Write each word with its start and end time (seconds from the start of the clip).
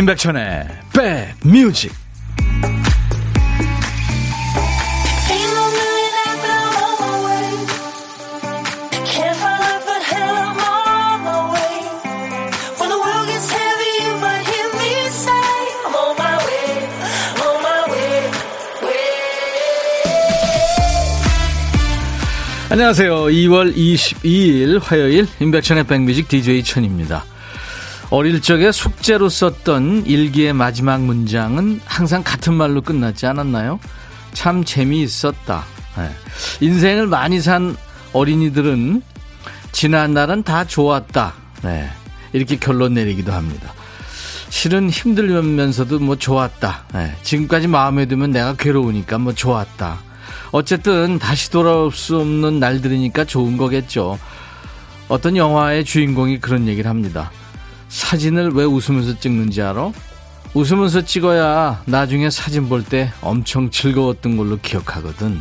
임백천의 0.00 0.66
백뮤직 0.94 1.92
안녕하세요. 22.70 23.24
2월 23.24 23.76
22일 23.76 24.80
화요일 24.80 25.26
임백천의 25.40 25.84
백뮤직 25.84 26.26
DJ 26.28 26.64
천입니다. 26.64 27.26
어릴 28.10 28.42
적에 28.42 28.72
숙제로 28.72 29.28
썼던 29.28 30.04
일기의 30.06 30.52
마지막 30.52 31.00
문장은 31.00 31.80
항상 31.84 32.24
같은 32.24 32.54
말로 32.54 32.82
끝났지 32.82 33.26
않았나요? 33.26 33.78
참 34.32 34.64
재미있었다. 34.64 35.64
네. 35.96 36.10
인생을 36.60 37.06
많이 37.06 37.40
산 37.40 37.76
어린이들은 38.12 39.02
지난 39.70 40.12
날은 40.12 40.42
다 40.42 40.64
좋았다. 40.64 41.34
네. 41.62 41.88
이렇게 42.32 42.56
결론 42.56 42.94
내리기도 42.94 43.32
합니다. 43.32 43.72
실은 44.48 44.90
힘들면서도 44.90 46.00
뭐 46.00 46.16
좋았다. 46.16 46.86
네. 46.92 47.14
지금까지 47.22 47.68
마음에 47.68 48.06
두면 48.06 48.32
내가 48.32 48.54
괴로우니까 48.54 49.18
뭐 49.18 49.32
좋았다. 49.32 49.98
어쨌든 50.50 51.20
다시 51.20 51.50
돌아올 51.52 51.92
수 51.92 52.18
없는 52.18 52.58
날들이니까 52.58 53.24
좋은 53.24 53.56
거겠죠. 53.56 54.18
어떤 55.06 55.36
영화의 55.36 55.84
주인공이 55.84 56.40
그런 56.40 56.66
얘기를 56.66 56.90
합니다. 56.90 57.30
사진을 57.90 58.52
왜 58.52 58.64
웃으면서 58.64 59.18
찍는지 59.18 59.60
알아? 59.60 59.92
웃으면서 60.54 61.02
찍어야 61.02 61.82
나중에 61.86 62.30
사진 62.30 62.68
볼 62.68 62.84
때 62.84 63.12
엄청 63.20 63.70
즐거웠던 63.70 64.36
걸로 64.36 64.56
기억하거든. 64.58 65.40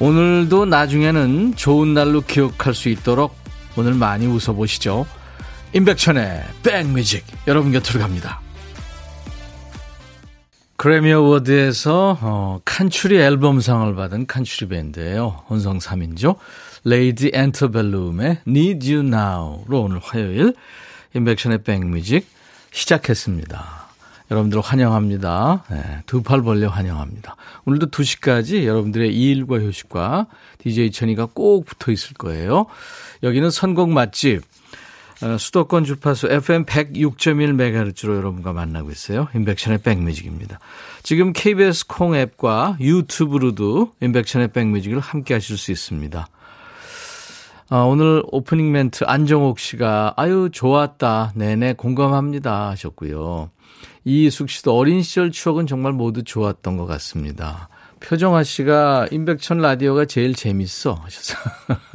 오늘도 0.00 0.66
나중에는 0.66 1.56
좋은 1.56 1.94
날로 1.94 2.20
기억할 2.20 2.74
수 2.74 2.88
있도록 2.88 3.34
오늘 3.76 3.94
많이 3.94 4.26
웃어보시죠. 4.26 5.06
임백천의 5.72 6.44
백뮤직 6.62 7.24
여러분 7.48 7.72
곁으로 7.72 8.00
갑니다. 8.00 8.40
그래미 10.76 11.12
어워드에서 11.12 12.18
어, 12.20 12.60
칸츄리 12.64 13.16
앨범상을 13.16 13.94
받은 13.94 14.26
칸츄리 14.26 14.68
밴드예요. 14.68 15.44
혼성 15.48 15.78
3인조 15.78 16.36
레이디 16.84 17.30
앤터벨룸의 17.32 18.40
Need 18.46 18.94
You 18.94 19.06
Now로 19.06 19.82
오늘 19.82 19.98
화요일 20.02 20.54
임백천의 21.14 21.62
백뮤직 21.62 22.26
시작했습니다. 22.72 23.84
여러분들 24.30 24.60
환영합니다. 24.60 25.64
네, 25.70 26.02
두팔 26.06 26.42
벌려 26.42 26.68
환영합니다. 26.68 27.36
오늘도 27.66 27.88
2시까지 27.88 28.64
여러분들의 28.64 29.14
일과 29.14 29.58
휴식과 29.58 30.26
DJ 30.58 30.92
천이가 30.92 31.28
꼭 31.34 31.66
붙어 31.66 31.92
있을 31.92 32.14
거예요. 32.14 32.66
여기는 33.22 33.50
선곡 33.50 33.90
맛집 33.90 34.42
어, 35.22 35.38
수도권 35.38 35.84
주파수 35.84 36.26
FM 36.26 36.64
106.1MHz로 36.64 38.16
여러분과 38.16 38.52
만나고 38.52 38.90
있어요. 38.90 39.28
임백천의 39.34 39.78
백뮤직입니다. 39.78 40.58
지금 41.02 41.32
KBS 41.32 41.86
콩 41.86 42.16
앱과 42.16 42.78
유튜브로도 42.80 43.92
임백천의 44.00 44.48
백뮤직을 44.48 44.98
함께 44.98 45.34
하실 45.34 45.56
수 45.56 45.70
있습니다. 45.70 46.26
아, 47.76 47.78
오늘 47.78 48.22
오프닝 48.30 48.70
멘트 48.70 49.02
안정옥 49.02 49.58
씨가 49.58 50.14
아유 50.16 50.48
좋았다 50.52 51.32
내내 51.34 51.72
공감합니다 51.72 52.70
하셨고요. 52.70 53.50
이숙 54.04 54.48
씨도 54.48 54.78
어린 54.78 55.02
시절 55.02 55.32
추억은 55.32 55.66
정말 55.66 55.92
모두 55.92 56.22
좋았던 56.22 56.76
것 56.76 56.86
같습니다. 56.86 57.68
표정아 57.98 58.44
씨가 58.44 59.08
임백천 59.10 59.58
라디오가 59.58 60.04
제일 60.04 60.36
재밌어 60.36 60.94
하셨어요. 60.94 61.42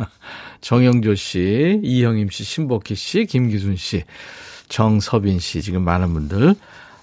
정영조 0.60 1.16
씨, 1.16 1.80
이형임 1.82 2.30
씨, 2.30 2.44
신복희 2.44 2.96
씨, 2.96 3.24
김기순 3.24 3.78
씨, 3.78 4.04
정서빈 4.68 5.40
씨 5.40 5.62
지금 5.62 5.84
많은 5.84 6.12
분들 6.12 6.56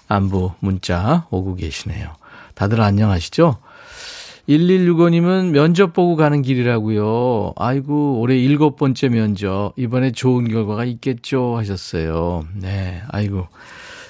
안부 0.07 0.51
문자 0.59 1.25
오고 1.31 1.55
계시네요. 1.55 2.13
다들 2.53 2.81
안녕하시죠? 2.81 3.57
1165님은 4.47 5.49
면접 5.51 5.93
보고 5.93 6.15
가는 6.15 6.41
길이라고요. 6.41 7.53
아이고, 7.57 8.19
올해 8.19 8.37
일곱 8.37 8.77
번째 8.77 9.09
면접. 9.09 9.73
이번에 9.75 10.11
좋은 10.11 10.47
결과가 10.47 10.85
있겠죠? 10.85 11.57
하셨어요. 11.57 12.45
네, 12.55 13.01
아이고. 13.09 13.47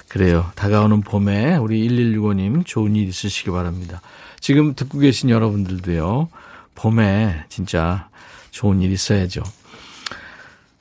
그래요. 0.07 0.45
다가오는 0.55 1.01
봄에 1.01 1.55
우리 1.55 1.87
1165님 1.87 2.65
좋은 2.65 2.95
일 2.95 3.07
있으시기 3.07 3.49
바랍니다. 3.49 4.01
지금 4.39 4.75
듣고 4.75 4.99
계신 4.99 5.29
여러분들도요. 5.29 6.29
봄에 6.75 7.45
진짜 7.49 8.09
좋은 8.51 8.81
일 8.81 8.91
있어야죠. 8.91 9.41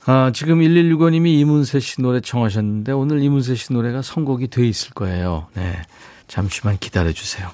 아, 0.05 0.31
지금 0.33 0.59
1165님이 0.59 1.39
이문세 1.39 1.79
씨 1.81 2.01
노래 2.01 2.21
청하셨는데 2.21 2.93
오늘 2.93 3.21
이문세 3.21 3.55
씨 3.55 3.73
노래가 3.73 4.01
선곡이 4.01 4.47
돼 4.47 4.65
있을 4.65 4.91
거예요. 4.91 5.47
네. 5.53 5.81
잠시만 6.27 6.77
기다려 6.79 7.11
주세요. 7.11 7.49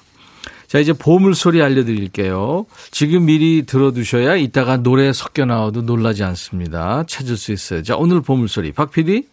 자, 0.74 0.80
이제 0.80 0.92
보물소리 0.92 1.62
알려드릴게요. 1.62 2.66
지금 2.90 3.26
미리 3.26 3.64
들어두셔야 3.64 4.34
이따가 4.34 4.76
노래 4.76 5.12
섞여 5.12 5.44
나와도 5.44 5.82
놀라지 5.82 6.24
않습니다. 6.24 7.04
찾을 7.06 7.36
수 7.36 7.52
있어요. 7.52 7.84
자, 7.84 7.94
오늘 7.96 8.20
보물소리. 8.20 8.72
박 8.72 8.90
PD? 8.90 9.24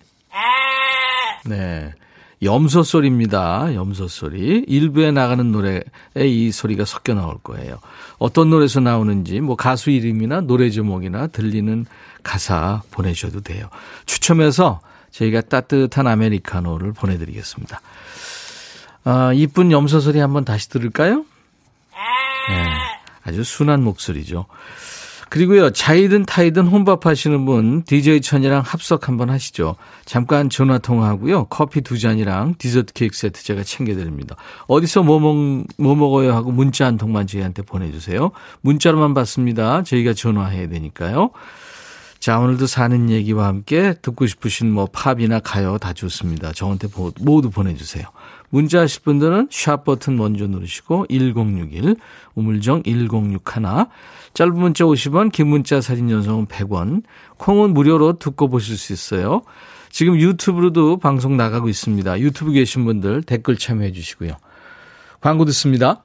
네. 1.49 1.95
염소 2.43 2.83
소리입니다. 2.83 3.73
염소 3.73 4.07
소리. 4.07 4.63
일부에 4.67 5.09
나가는 5.09 5.51
노래에 5.51 5.81
이 6.17 6.51
소리가 6.51 6.85
섞여 6.85 7.15
나올 7.15 7.39
거예요. 7.39 7.79
어떤 8.19 8.51
노래에서 8.51 8.79
나오는지, 8.79 9.39
뭐 9.39 9.55
가수 9.55 9.89
이름이나 9.89 10.41
노래 10.41 10.69
제목이나 10.69 11.25
들리는 11.25 11.87
가사 12.21 12.83
보내셔도 12.91 13.41
돼요. 13.41 13.67
추첨해서 14.05 14.79
저희가 15.09 15.41
따뜻한 15.41 16.05
아메리카노를 16.05 16.93
보내드리겠습니다. 16.93 17.81
아, 19.05 19.33
이쁜 19.33 19.71
염소 19.71 19.99
소리 19.99 20.19
한번 20.19 20.45
다시 20.45 20.69
들을까요? 20.69 21.25
네, 22.49 22.65
아주 23.23 23.43
순한 23.43 23.83
목소리죠. 23.83 24.45
그리고요, 25.31 25.69
자이든 25.69 26.25
타이든 26.25 26.67
혼밥 26.67 27.05
하시는 27.05 27.45
분, 27.45 27.83
DJ 27.83 28.19
천이랑 28.19 28.63
합석 28.65 29.07
한번 29.07 29.29
하시죠. 29.29 29.77
잠깐 30.03 30.49
전화 30.49 30.77
통화하고요, 30.77 31.45
커피 31.45 31.79
두 31.79 31.97
잔이랑 31.97 32.55
디저트 32.57 32.91
케이크 32.91 33.15
세트 33.15 33.41
제가 33.41 33.63
챙겨드립니다. 33.63 34.35
어디서 34.67 35.03
뭐, 35.03 35.21
먹, 35.21 35.37
뭐 35.77 35.95
먹어요 35.95 36.33
하고 36.33 36.51
문자 36.51 36.85
한 36.85 36.97
통만 36.97 37.27
저희한테 37.27 37.61
보내주세요. 37.61 38.31
문자로만 38.59 39.13
받습니다. 39.13 39.83
저희가 39.83 40.13
전화해야 40.13 40.67
되니까요. 40.67 41.29
자, 42.21 42.37
오늘도 42.37 42.67
사는 42.67 43.09
얘기와 43.09 43.47
함께 43.47 43.95
듣고 43.99 44.27
싶으신 44.27 44.71
뭐 44.71 44.85
팝이나 44.85 45.39
가요 45.39 45.79
다 45.79 45.91
좋습니다. 45.91 46.51
저한테 46.51 46.87
모두 47.19 47.49
보내주세요. 47.49 48.05
문자 48.51 48.81
하실 48.81 49.01
분들은 49.01 49.47
샵 49.49 49.85
버튼 49.85 50.17
먼저 50.17 50.45
누르시고 50.45 51.07
1061, 51.09 51.95
우물정 52.35 52.83
1061, 52.83 53.87
짧은 54.35 54.53
문자 54.53 54.83
50원, 54.83 55.31
긴 55.31 55.47
문자 55.47 55.81
사진 55.81 56.11
연속은 56.11 56.45
100원, 56.45 57.01
콩은 57.37 57.73
무료로 57.73 58.19
듣고 58.19 58.49
보실 58.49 58.77
수 58.77 58.93
있어요. 58.93 59.41
지금 59.89 60.15
유튜브로도 60.15 60.97
방송 60.97 61.37
나가고 61.37 61.69
있습니다. 61.69 62.19
유튜브 62.19 62.51
계신 62.51 62.85
분들 62.85 63.23
댓글 63.23 63.57
참여해 63.57 63.93
주시고요. 63.93 64.33
광고 65.21 65.43
듣습니다. 65.45 66.03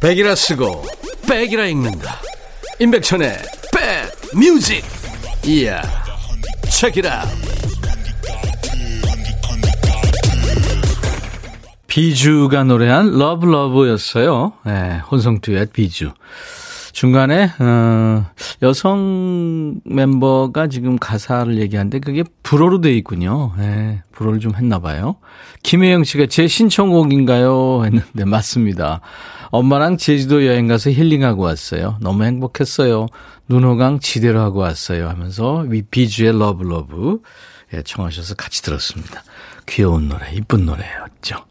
백이라 0.00 0.34
쓰고 0.36 0.84
백이라 1.28 1.66
읽는다. 1.66 2.20
임백천의 2.78 3.36
백뮤직. 4.32 4.84
이야. 5.44 5.82
책이라. 6.70 7.24
비주가 11.88 12.62
노래한 12.64 13.18
Love 13.18 13.46
Love였어요. 13.46 14.52
네, 14.64 14.98
혼성 15.10 15.40
듀엣 15.40 15.72
비주. 15.72 16.12
중간에 16.92 17.50
어, 17.58 18.26
여성 18.62 19.80
멤버가 19.84 20.68
지금 20.68 20.96
가사를 20.98 21.58
얘기하는데 21.58 21.98
그게 21.98 22.22
불어로 22.42 22.80
돼 22.80 22.92
있군요. 22.92 23.52
네, 23.58 24.02
불어를 24.12 24.38
좀 24.38 24.54
했나 24.54 24.78
봐요. 24.78 25.16
김혜영 25.64 26.04
씨가 26.04 26.26
제 26.26 26.46
신청곡인가요? 26.46 27.84
했는데 27.84 28.24
맞습니다. 28.24 29.00
엄마랑 29.50 29.96
제주도 29.96 30.46
여행 30.46 30.66
가서 30.66 30.90
힐링하고 30.90 31.42
왔어요. 31.42 31.96
너무 32.00 32.24
행복했어요. 32.24 33.06
눈호강 33.48 34.00
지대로 34.00 34.40
하고 34.40 34.60
왔어요. 34.60 35.08
하면서 35.08 35.64
비주의 35.90 36.38
Love 36.38 36.64
Love 36.64 37.22
예, 37.74 37.82
청하셔서 37.82 38.34
같이 38.34 38.62
들었습니다. 38.62 39.22
귀여운 39.66 40.08
노래, 40.08 40.32
이쁜 40.32 40.64
노래였죠. 40.64 41.44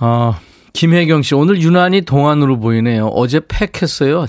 어, 0.00 0.34
김혜경 0.72 1.22
씨, 1.22 1.34
오늘 1.34 1.60
유난히 1.60 2.02
동안으로 2.02 2.58
보이네요. 2.58 3.08
어제 3.08 3.40
팩했어요. 3.46 4.26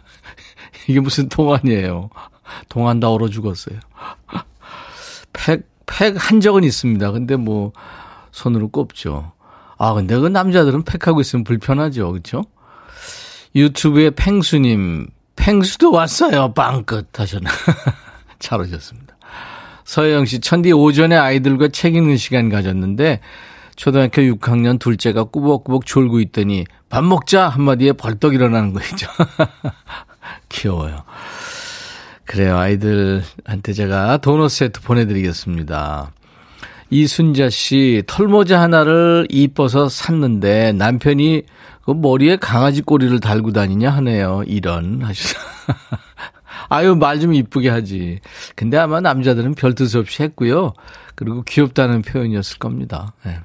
이게 0.88 1.00
무슨 1.00 1.28
동안이에요. 1.28 2.10
동안 2.68 3.00
다 3.00 3.10
얼어 3.10 3.28
죽었어요. 3.28 3.78
팩, 5.32 5.62
팩 5.86 6.16
한 6.16 6.40
적은 6.40 6.64
있습니다. 6.64 7.12
근데 7.12 7.36
뭐, 7.36 7.72
손으로 8.32 8.68
꼽죠. 8.68 9.32
아, 9.78 9.94
근데 9.94 10.18
그 10.18 10.26
남자들은 10.26 10.84
팩하고 10.84 11.20
있으면 11.20 11.44
불편하죠. 11.44 12.12
그렇죠? 12.12 12.44
유튜브에 13.54 14.10
팽수님, 14.10 15.08
팽수도 15.36 15.92
왔어요. 15.92 16.54
빵끝 16.54 17.18
하셨나. 17.18 17.50
잘 18.38 18.60
오셨습니다. 18.60 19.16
서영 19.84 20.24
씨, 20.24 20.40
천디 20.40 20.72
오전에 20.72 21.16
아이들과 21.16 21.68
책 21.68 21.96
읽는 21.96 22.16
시간 22.16 22.48
가졌는데, 22.48 23.20
초등학교 23.76 24.22
6학년 24.22 24.78
둘째가 24.78 25.24
꾸벅꾸벅 25.24 25.86
졸고 25.86 26.20
있더니, 26.20 26.64
밥 26.88 27.04
먹자! 27.04 27.48
한마디에 27.48 27.92
벌떡 27.92 28.34
일어나는 28.34 28.72
거 28.72 28.80
있죠. 28.80 29.08
귀여워요. 30.48 31.04
그래요. 32.24 32.56
아이들한테 32.56 33.72
제가 33.74 34.18
도넛 34.18 34.50
세트 34.50 34.80
보내드리겠습니다. 34.82 36.12
이순자 36.92 37.48
씨, 37.48 38.02
털모자 38.06 38.60
하나를 38.60 39.26
이뻐서 39.30 39.88
샀는데 39.88 40.72
남편이 40.72 41.42
그 41.86 41.90
머리에 41.92 42.36
강아지 42.36 42.82
꼬리를 42.82 43.18
달고 43.18 43.52
다니냐 43.52 43.88
하네요. 43.90 44.42
이런 44.46 45.00
하셔서. 45.02 45.38
아유, 46.68 46.94
말 46.94 47.18
좀 47.18 47.32
이쁘게 47.32 47.70
하지. 47.70 48.20
근데 48.56 48.76
아마 48.76 49.00
남자들은 49.00 49.54
별 49.54 49.74
뜻 49.74 49.96
없이 49.96 50.22
했고요. 50.22 50.74
그리고 51.14 51.42
귀엽다는 51.44 52.02
표현이었을 52.02 52.58
겁니다. 52.58 53.14
네. 53.24 53.38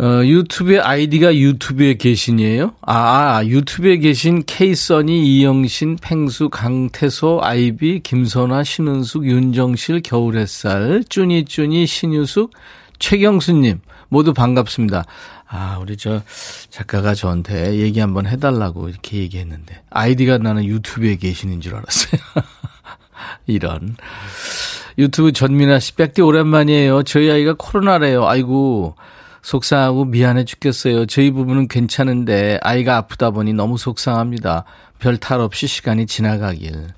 어, 0.00 0.24
유튜브에 0.24 0.78
아이디가 0.78 1.36
유튜브에 1.36 1.94
계신이에요? 1.94 2.74
아, 2.80 2.94
아 3.36 3.44
유튜브에 3.44 3.98
계신 3.98 4.42
케이써니, 4.46 5.40
이영신, 5.40 5.98
팽수, 6.00 6.48
강태소, 6.48 7.40
아이비, 7.42 8.00
김선아, 8.00 8.64
신은숙, 8.64 9.26
윤정실, 9.26 10.00
겨울햇살, 10.00 11.04
쭈니쭈니, 11.06 11.86
신유숙, 11.86 12.50
최경수님 12.98 13.80
모두 14.08 14.32
반갑습니다. 14.32 15.04
아, 15.46 15.78
우리 15.82 15.98
저 15.98 16.22
작가가 16.70 17.12
저한테 17.12 17.76
얘기 17.80 18.00
한번 18.00 18.26
해달라고 18.26 18.88
이렇게 18.88 19.18
얘기했는데 19.18 19.82
아이디가 19.90 20.38
나는 20.38 20.64
유튜브에 20.64 21.16
계시는 21.16 21.60
줄 21.60 21.74
알았어요. 21.74 22.20
이런. 23.46 23.96
유튜브 24.96 25.32
전민아 25.32 25.78
씨, 25.78 25.94
백디 25.94 26.22
오랜만이에요. 26.22 27.02
저희 27.02 27.30
아이가 27.30 27.54
코로나래요. 27.58 28.26
아이고. 28.26 28.94
속상하고 29.42 30.04
미안해 30.04 30.44
죽겠어요. 30.44 31.06
저희 31.06 31.30
부부는 31.30 31.68
괜찮은데 31.68 32.58
아이가 32.62 32.96
아프다 32.96 33.30
보니 33.30 33.52
너무 33.54 33.78
속상합니다. 33.78 34.64
별 34.98 35.18
탈 35.18 35.40
없이 35.40 35.66
시간이 35.66 36.06
지나가길. 36.06 36.88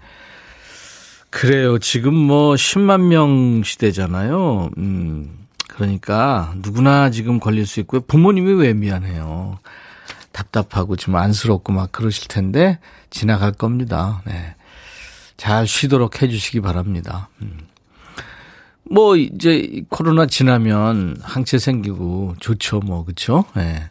그래요. 1.30 1.78
지금 1.78 2.14
뭐 2.14 2.54
10만 2.54 3.02
명 3.06 3.62
시대잖아요. 3.64 4.70
음. 4.76 5.38
그러니까 5.68 6.52
누구나 6.56 7.10
지금 7.10 7.40
걸릴 7.40 7.66
수 7.66 7.80
있고요. 7.80 8.02
부모님이 8.02 8.52
왜 8.52 8.74
미안해요. 8.74 9.58
답답하고 10.32 10.96
좀 10.96 11.16
안쓰럽고 11.16 11.72
막 11.72 11.90
그러실 11.92 12.28
텐데 12.28 12.78
지나갈 13.10 13.52
겁니다. 13.52 14.22
네. 14.26 14.54
잘 15.36 15.66
쉬도록 15.66 16.22
해 16.22 16.28
주시기 16.28 16.60
바랍니다. 16.60 17.28
음. 17.40 17.58
뭐 18.90 19.16
이제 19.16 19.82
코로나 19.88 20.26
지나면 20.26 21.18
항체 21.22 21.58
생기고 21.58 22.34
좋죠 22.40 22.80
뭐 22.80 23.04
그렇죠? 23.04 23.44
예. 23.56 23.90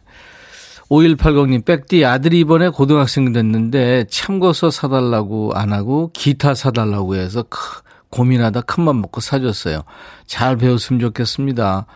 5180님 0.88 1.64
백디 1.64 2.04
아들이 2.04 2.40
이번에 2.40 2.68
고등학생 2.68 3.32
됐는데 3.32 4.04
참고서 4.10 4.70
사달라고 4.70 5.54
안 5.54 5.72
하고 5.72 6.10
기타 6.12 6.54
사달라고 6.54 7.16
해서 7.16 7.44
크, 7.44 7.80
고민하다 8.10 8.60
큰맘 8.62 9.00
먹고 9.00 9.22
사줬어요. 9.22 9.84
잘 10.26 10.56
배웠으면 10.56 11.00
좋겠습니다. 11.00 11.86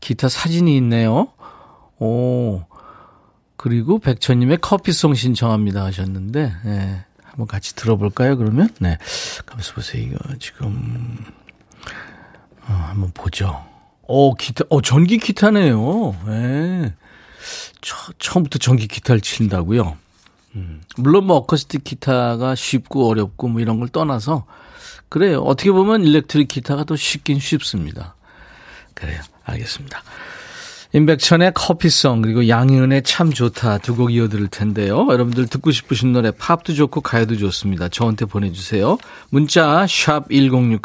기타 0.00 0.28
사진이 0.28 0.74
있네요. 0.78 1.28
오 1.98 2.62
그리고 3.58 3.98
백천님의 3.98 4.58
커피송 4.62 5.14
신청합니다 5.14 5.84
하셨는데 5.84 6.52
예. 6.64 7.04
한번 7.22 7.46
같이 7.46 7.74
들어볼까요 7.74 8.38
그러면? 8.38 8.70
네. 8.80 8.96
가만있어 9.44 9.74
보세요 9.74 10.02
이거 10.02 10.18
지금 10.38 11.18
어, 12.68 12.72
한번 12.72 13.10
보죠. 13.12 13.64
어, 14.02 14.34
기타, 14.34 14.64
어, 14.68 14.80
전기 14.80 15.18
기타네요. 15.18 16.16
예. 16.26 16.30
네. 16.30 16.94
처, 17.80 18.12
처음부터 18.18 18.58
전기 18.58 18.88
기타를 18.88 19.20
친다고요. 19.20 19.96
음, 20.56 20.82
물론 20.96 21.26
뭐 21.26 21.36
어쿠스틱 21.36 21.84
기타가 21.84 22.54
쉽고 22.54 23.08
어렵고 23.08 23.48
뭐 23.48 23.60
이런 23.60 23.78
걸 23.78 23.88
떠나서 23.88 24.46
그래요. 25.08 25.40
어떻게 25.40 25.70
보면 25.70 26.04
일렉트릭 26.04 26.48
기타가 26.48 26.84
더 26.84 26.96
쉽긴 26.96 27.38
쉽습니다. 27.38 28.14
그래요. 28.94 29.20
알겠습니다. 29.44 30.02
임백천의 30.94 31.52
커피송 31.54 32.22
그리고 32.22 32.48
양희은의 32.48 33.02
참 33.02 33.30
좋다 33.30 33.78
두 33.78 33.94
곡 33.94 34.12
이어드릴 34.12 34.48
텐데요. 34.48 35.06
여러분들 35.10 35.46
듣고 35.48 35.70
싶으신 35.70 36.12
노래 36.12 36.30
팝도 36.30 36.72
좋고 36.72 37.02
가요도 37.02 37.36
좋습니다. 37.36 37.88
저한테 37.88 38.24
보내주세요. 38.24 38.96
문자 39.28 39.86
샵 39.86 40.30
1061, 40.30 40.80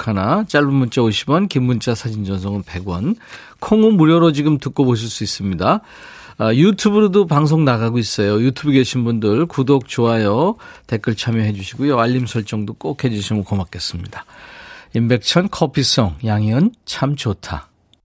짧은 0.47 0.73
문자 0.73 1.01
50원, 1.01 1.47
긴 1.47 1.63
문자 1.63 1.95
사진 1.95 2.25
전송은 2.25 2.63
100원. 2.63 3.15
콩은 3.59 3.95
무료로 3.95 4.33
지금 4.33 4.57
듣고 4.57 4.83
보실 4.83 5.07
수 5.09 5.23
있습니다. 5.23 5.81
아, 6.39 6.53
유튜브로도 6.53 7.27
방송 7.27 7.63
나가고 7.63 7.99
있어요. 7.99 8.41
유튜브 8.41 8.71
계신 8.71 9.03
분들 9.05 9.45
구독, 9.45 9.87
좋아요, 9.87 10.55
댓글 10.87 11.15
참여해 11.15 11.53
주시고요. 11.53 11.99
알림 11.99 12.25
설정도 12.25 12.73
꼭 12.73 13.03
해주시면 13.03 13.43
고맙겠습니다. 13.43 14.25
임백천 14.95 15.49
커피송 15.49 16.15
양희은 16.25 16.71
참 16.85 17.15
좋다. 17.15 17.69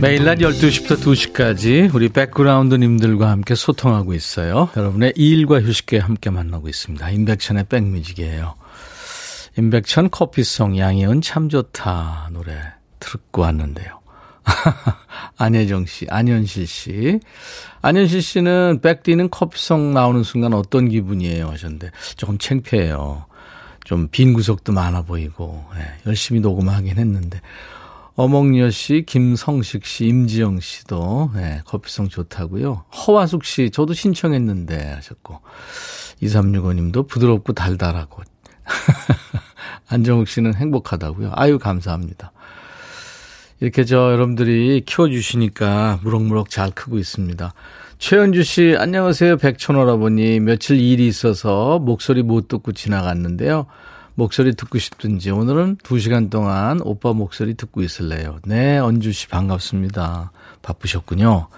매일 0.00 0.24
낮 0.24 0.38
12시부터 0.38 0.96
2시까지 0.98 1.94
우리 1.94 2.08
백그라운드님들과 2.08 3.28
함께 3.28 3.54
소통하고 3.54 4.14
있어요. 4.14 4.70
여러분의 4.74 5.12
일과 5.14 5.60
휴식에 5.60 5.98
함께 5.98 6.30
만나고 6.30 6.70
있습니다. 6.70 7.10
임백천의 7.10 7.64
백뮤직이에요. 7.68 8.54
임백천 9.58 10.10
커피송 10.10 10.78
양희은 10.78 11.20
참 11.20 11.50
좋다 11.50 12.30
노래 12.32 12.58
듣고 12.98 13.42
왔는데요. 13.42 14.00
안혜정 15.36 15.84
씨, 15.84 16.06
안현실 16.08 16.66
씨. 16.66 17.20
안현실 17.82 18.22
씨는 18.22 18.80
백디는 18.82 19.28
커피송 19.28 19.92
나오는 19.92 20.22
순간 20.22 20.54
어떤 20.54 20.88
기분이에요 20.88 21.48
하셨는데 21.48 21.90
조금 22.16 22.38
창피해요. 22.38 23.26
좀 23.84 24.08
빈 24.10 24.32
구석도 24.32 24.72
많아 24.72 25.02
보이고 25.02 25.64
네, 25.74 25.82
열심히 26.06 26.40
녹음하긴 26.40 26.96
했는데 26.96 27.40
어몽여 28.16 28.70
씨, 28.70 29.04
김성식 29.06 29.86
씨, 29.86 30.06
임지영 30.06 30.60
씨도 30.60 31.30
네, 31.34 31.62
커피송 31.64 32.08
좋다고요. 32.08 32.84
허화숙 32.90 33.44
씨, 33.44 33.70
저도 33.70 33.94
신청했는데 33.94 34.92
하셨고 34.94 35.40
2365님도 36.22 37.08
부드럽고 37.08 37.52
달달하고 37.52 38.22
안정욱 39.88 40.28
씨는 40.28 40.54
행복하다고요. 40.54 41.32
아유 41.34 41.58
감사합니다. 41.58 42.32
이렇게 43.60 43.84
저 43.84 44.12
여러분들이 44.12 44.82
키워주시니까 44.86 46.00
무럭무럭 46.02 46.50
잘 46.50 46.70
크고 46.70 46.98
있습니다. 46.98 47.52
최현주 47.98 48.42
씨, 48.42 48.74
안녕하세요. 48.78 49.36
백천호라보니 49.36 50.40
며칠 50.40 50.80
일이 50.80 51.06
있어서 51.06 51.78
목소리 51.78 52.22
못 52.22 52.48
듣고 52.48 52.72
지나갔는데요. 52.72 53.66
목소리 54.20 54.54
듣고 54.54 54.78
싶든지 54.78 55.30
오늘은 55.30 55.78
2시간 55.78 56.28
동안 56.28 56.82
오빠 56.82 57.14
목소리 57.14 57.54
듣고 57.54 57.80
있을래요. 57.80 58.38
네, 58.44 58.76
언주 58.76 59.12
씨 59.12 59.28
반갑습니다. 59.28 60.30
바쁘셨군요. 60.60 61.48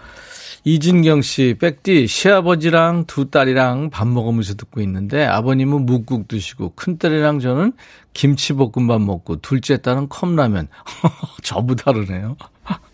이진경 0.62 1.23
씨, 1.23 1.57
백디, 1.59 2.07
시아버지랑 2.07 3.07
두 3.09 3.31
딸이랑 3.31 3.90
밥 3.90 4.07
먹으면서 4.07 4.54
듣고 4.54 4.81
있는데 4.83 5.25
아버님은 5.25 5.87
묵국 5.87 6.28
드시고 6.28 6.75
큰딸이랑 6.76 7.40
저는 7.40 7.73
김치볶음밥 8.14 9.02
먹고 9.02 9.40
둘째 9.40 9.78
딸은 9.78 10.09
컵라면. 10.09 10.69
저부 11.42 11.75
다르네요. 11.75 12.37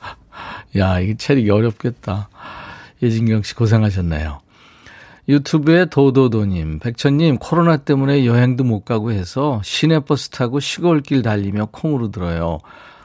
야, 0.78 0.98
이게 0.98 1.14
차리기 1.14 1.50
어렵겠다. 1.50 2.30
이진경 3.02 3.42
씨 3.42 3.54
고생하셨네요. 3.54 4.40
유튜브에 5.28 5.84
도도도님, 5.86 6.78
백천님, 6.78 7.36
코로나 7.36 7.76
때문에 7.76 8.24
여행도 8.24 8.64
못 8.64 8.84
가고 8.84 9.12
해서 9.12 9.60
시내버스 9.62 10.30
타고 10.30 10.58
시골길 10.58 11.20
달리며 11.22 11.68
콩으로 11.70 12.10
들어요. 12.10 12.58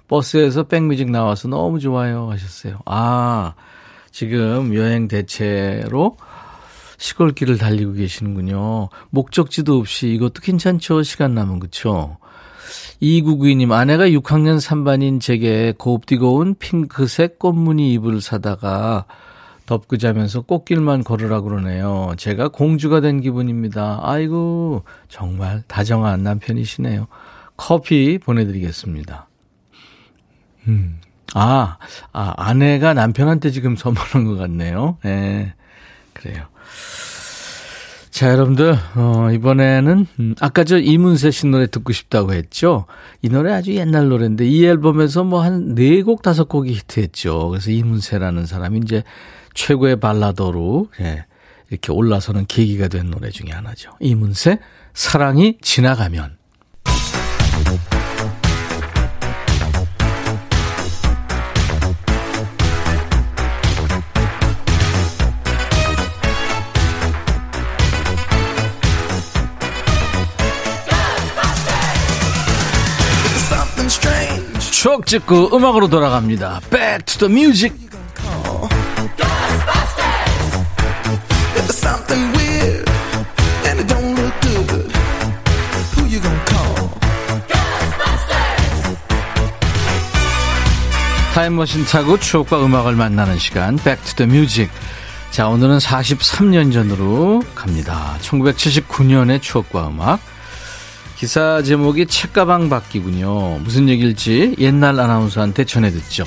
버스에서 0.08 0.64
백뮤직 0.64 1.12
나와서 1.12 1.50
너무 1.50 1.80
좋아요 1.80 2.30
하셨어요. 2.32 2.80
아, 2.86 3.56
지금 4.12 4.74
여행 4.74 5.10
대체로 5.10 6.16
시골길을 6.98 7.58
달리고 7.58 7.94
계시는군요. 7.94 8.88
목적지도 9.10 9.78
없이 9.78 10.08
이것도 10.10 10.42
괜찮죠? 10.42 11.04
시간 11.04 11.34
남은 11.34 11.60
그쵸? 11.60 12.18
2992님, 13.02 13.74
아내가 13.74 14.08
6학년 14.08 14.62
3반인 14.62 15.20
제게 15.20 15.74
곱디고 15.78 16.36
온 16.36 16.56
핑크색 16.56 17.38
꽃무늬 17.38 17.92
이불을 17.94 18.22
사다가 18.22 19.06
덮고 19.66 19.98
자면서 19.98 20.42
꽃길만 20.42 21.04
걸으라 21.04 21.42
그러네요. 21.42 22.14
제가 22.18 22.50
공주가 22.50 23.00
된 23.02 23.22
기분입니다. 23.22 24.00
아이고, 24.04 24.84
정말 25.08 25.64
다정한 25.68 26.24
남편이시네요. 26.24 27.08
커피 27.56 28.18
보내드리겠습니다. 28.18 29.28
음. 30.68 31.00
아, 31.34 31.78
아, 32.12 32.34
아내가 32.38 32.94
남편한테 32.94 33.52
지금 33.52 33.76
선물한 33.76 34.26
것 34.26 34.36
같네요. 34.36 34.98
예. 35.06 35.10
네, 35.10 35.54
그래요. 36.14 36.44
자, 38.12 38.30
여러분들, 38.32 38.76
어, 38.96 39.30
이번에는, 39.32 40.06
음, 40.20 40.36
아까 40.40 40.64
저 40.64 40.78
이문세 40.78 41.32
씨 41.32 41.48
노래 41.48 41.66
듣고 41.66 41.92
싶다고 41.94 42.34
했죠? 42.34 42.86
이 43.24 43.30
노래 43.30 43.52
아주 43.52 43.74
옛날 43.74 44.08
노래인데, 44.10 44.46
이 44.46 44.64
앨범에서 44.66 45.24
뭐 45.24 45.42
한 45.42 45.74
네 45.74 46.04
곡, 46.04 46.22
다섯 46.22 46.48
곡이 46.48 46.72
히트했죠. 46.74 47.50
그래서 47.50 47.72
이문세라는 47.72 48.46
사람이 48.46 48.82
이제 48.84 49.04
최고의 49.54 50.00
발라더로, 50.00 50.88
예, 51.02 51.26
이렇게 51.70 51.92
올라서는 51.92 52.46
계기가 52.48 52.88
된 52.88 53.10
노래 53.10 53.30
중에 53.30 53.52
하나죠. 53.52 53.92
이문세, 54.00 54.60
사랑이 54.94 55.58
지나가면. 55.62 56.38
추억 74.84 75.06
찍고 75.06 75.56
음악으로 75.56 75.88
돌아갑니다. 75.88 76.60
Back 76.70 77.06
to 77.06 77.28
the 77.28 77.34
music. 77.34 77.93
타임머신 91.34 91.86
타고 91.86 92.20
추억과 92.20 92.64
음악을 92.64 92.96
만나는 92.96 93.40
시간 93.40 93.80
Music 94.22 94.70
자 95.32 95.48
오늘은 95.48 95.80
43년 95.80 96.72
전으로 96.72 97.44
갑니다 97.56 98.18
1979년의 98.22 99.42
추억과 99.42 99.88
음악 99.88 100.20
기사 101.24 101.62
제목이 101.62 102.06
책가방 102.08 102.68
받기군요. 102.68 103.60
무슨 103.60 103.88
얘기일지 103.88 104.56
옛날 104.60 105.00
아나운서한테 105.00 105.64
전해 105.64 105.90
듣죠. 105.90 106.26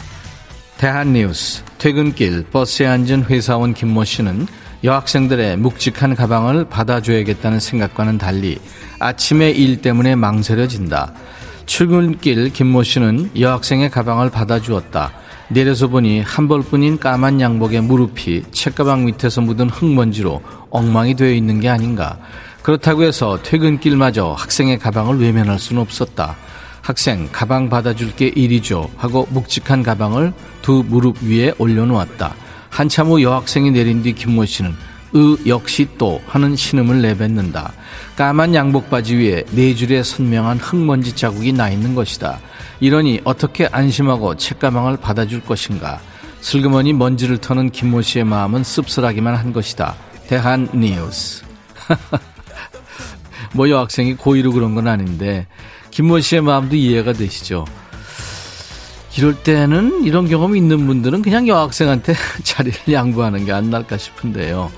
대한뉴스 0.79 1.63
퇴근길 1.77 2.47
버스에 2.51 2.87
앉은 2.87 3.25
회사원 3.25 3.75
김모 3.75 4.05
씨는 4.05 4.47
여학생들의 4.85 5.59
묵직한 5.59 6.15
가방을 6.15 6.71
받아줘야겠다는 6.71 7.61
생각과는 7.61 8.17
달리 8.17 8.59
아침에 8.99 9.51
일 9.51 9.83
때문에 9.83 10.15
망설여진다. 10.15 11.13
출근길 11.67 12.53
김모 12.53 12.85
씨는 12.85 13.33
여학생의 13.39 13.91
가방을 13.91 14.31
받아주었다. 14.31 15.13
내려서 15.49 15.89
보니 15.89 16.21
한 16.21 16.49
벌뿐인 16.49 16.99
까만 16.99 17.41
양복의 17.41 17.83
무릎이 17.83 18.45
책가방 18.51 19.05
밑에서 19.05 19.41
묻은 19.41 19.69
흙먼지로 19.71 20.41
엉망이 20.71 21.15
되어 21.15 21.33
있는 21.33 21.61
게 21.61 21.69
아닌가. 21.69 22.19
그렇다고 22.63 23.03
해서 23.03 23.39
퇴근길마저 23.43 24.35
학생의 24.39 24.79
가방을 24.79 25.21
외면할 25.21 25.59
수는 25.59 25.83
없었다. 25.83 26.37
학생 26.83 27.29
가방 27.33 27.69
받아줄게 27.69 28.29
이리죠 28.29 28.89
하고 28.97 29.27
묵직한 29.31 29.83
가방을 29.83 30.33
두 30.63 30.85
무릎 30.87 31.23
위에 31.23 31.53
올려놓았다. 31.59 32.35
한참 32.71 33.09
후 33.09 33.23
여학생이 33.23 33.73
내린 33.73 34.03
뒤 34.03 34.13
김모 34.13 34.45
씨는 34.45 34.75
으 35.15 35.37
역시 35.47 35.89
또 35.99 36.21
하는 36.27 36.57
신음을 36.57 37.01
내뱉는다. 37.03 37.73
까만 38.17 38.55
양복 38.55 38.91
바지 38.91 39.17
위에 39.17 39.45
네 39.53 39.75
줄의 39.75 40.05
선명한 40.05 40.59
흙먼지 40.59 41.15
자국이 41.15 41.53
나 41.53 41.71
있는 41.71 41.95
것이다. 41.95 42.41
이러니 42.81 43.21
어떻게 43.25 43.69
안심하고 43.71 44.37
책가방을 44.37 44.99
받아줄 44.99 45.43
것인가. 45.43 46.01
슬그머니 46.41 46.93
먼지를 46.93 47.39
터는 47.39 47.71
김모 47.71 48.03
씨의 48.03 48.25
마음은 48.25 48.65
씁쓸하기만 48.65 49.35
한 49.35 49.53
것이다. 49.53 49.97
대한 50.29 50.69
뉴스. 50.73 51.45
뭐 53.53 53.71
여학생이 53.71 54.15
고의로 54.15 54.53
그런 54.53 54.75
건 54.75 54.89
아닌데 54.89 55.47
김모 55.91 56.21
씨의 56.21 56.43
마음도 56.43 56.77
이해가 56.77 57.13
되시죠. 57.15 57.65
이럴 59.17 59.35
때는 59.35 60.05
이런 60.05 60.29
경험이 60.29 60.59
있는 60.59 60.87
분들은 60.87 61.23
그냥 61.23 61.49
여학생한테 61.49 62.15
자리를 62.45 62.93
양보하는 62.93 63.45
게 63.45 63.53
안 63.53 63.71
날까 63.71 63.97
싶은데요. 63.97 64.71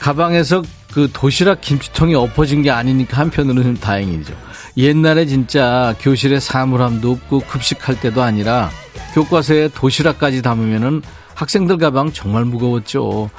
가방에서 0.00 0.62
그 0.92 1.08
도시락 1.12 1.60
김치통이 1.60 2.14
엎어진 2.16 2.62
게 2.62 2.70
아니니까 2.70 3.18
한편으로는 3.18 3.78
다행이죠. 3.78 4.34
옛날에 4.76 5.26
진짜 5.26 5.94
교실에 6.00 6.40
사물함도 6.40 7.10
없고 7.12 7.40
급식할 7.40 8.00
때도 8.00 8.22
아니라 8.22 8.70
교과서에 9.14 9.68
도시락까지 9.68 10.42
담으면은 10.42 11.02
학생들 11.34 11.78
가방 11.78 12.12
정말 12.12 12.44
무거웠죠. 12.44 13.30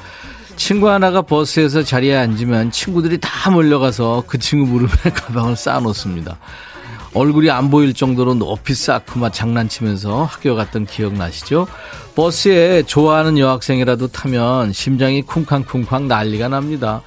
친구 0.55 0.89
하나가 0.89 1.21
버스에서 1.21 1.83
자리에 1.83 2.15
앉으면 2.15 2.71
친구들이 2.71 3.17
다 3.19 3.49
몰려가서 3.49 4.23
그 4.27 4.37
친구 4.37 4.67
무릎에 4.71 5.09
가방을 5.11 5.55
쌓아놓습니다. 5.55 6.37
얼굴이 7.13 7.49
안 7.49 7.69
보일 7.69 7.93
정도로 7.93 8.35
높이 8.35 8.73
쌓고 8.73 9.19
막 9.19 9.33
장난치면서 9.33 10.23
학교 10.23 10.55
갔던 10.55 10.85
기억 10.85 11.13
나시죠? 11.13 11.67
버스에 12.15 12.83
좋아하는 12.83 13.37
여학생이라도 13.37 14.07
타면 14.07 14.73
심장이 14.73 15.21
쿵쾅쿵쾅 15.21 16.07
난리가 16.07 16.47
납니다. 16.47 17.01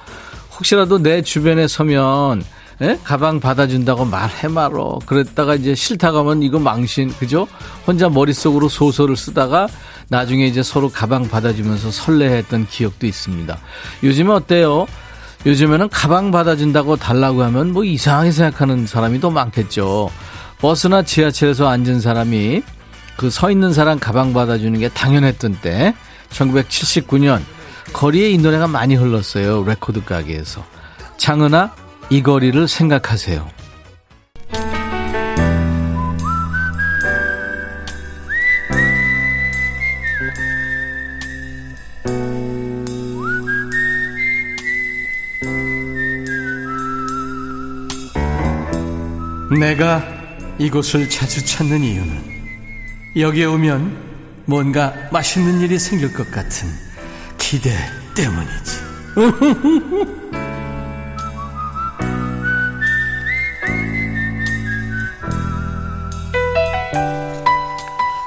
혹시라도 0.57 0.99
내 0.99 1.21
주변에 1.21 1.67
서면 1.67 2.43
에? 2.81 2.89
예? 2.89 2.99
가방 3.05 3.39
받아준다고 3.39 4.03
말해 4.03 4.49
말어. 4.49 4.99
그랬다가 5.05 5.55
이제 5.55 5.73
싫다 5.73 6.11
가면 6.11 6.43
이거 6.43 6.59
망신, 6.59 7.09
그죠? 7.13 7.47
혼자 7.87 8.09
머릿속으로 8.09 8.67
소설을 8.67 9.15
쓰다가 9.15 9.67
나중에 10.09 10.45
이제 10.45 10.61
서로 10.61 10.89
가방 10.89 11.27
받아주면서 11.27 11.89
설레했던 11.89 12.67
기억도 12.67 13.07
있습니다. 13.07 13.57
요즘은 14.03 14.35
어때요? 14.35 14.87
요즘에는 15.45 15.89
가방 15.89 16.31
받아준다고 16.31 16.95
달라고 16.95 17.43
하면 17.43 17.71
뭐 17.71 17.83
이상하게 17.83 18.31
생각하는 18.31 18.87
사람이 18.87 19.19
더 19.19 19.29
많겠죠. 19.29 20.09
버스나 20.59 21.03
지하철에서 21.03 21.67
앉은 21.67 21.99
사람이 22.01 22.63
그 23.17 23.29
서 23.29 23.49
있는 23.51 23.71
사람 23.73 23.99
가방 23.99 24.33
받아주는 24.33 24.77
게 24.79 24.89
당연했던 24.89 25.59
때 25.61 25.93
1979년 26.31 27.41
거리에 27.93 28.29
이 28.31 28.37
노래가 28.37 28.67
많이 28.67 28.95
흘렀어요. 28.95 29.63
레코드 29.63 30.03
가게에서. 30.03 30.65
장은아 31.17 31.73
이 32.09 32.21
거리를 32.23 32.67
생각하세요. 32.67 33.47
내가 49.59 50.03
이곳을 50.59 51.09
자주 51.09 51.45
찾는 51.45 51.81
이유는 51.81 52.35
여기에 53.17 53.45
오면 53.45 54.43
뭔가 54.45 54.93
맛있는 55.11 55.61
일이 55.61 55.79
생길 55.79 56.13
것 56.13 56.29
같은 56.31 56.69
기대 57.37 57.71
때문이지. 58.15 58.85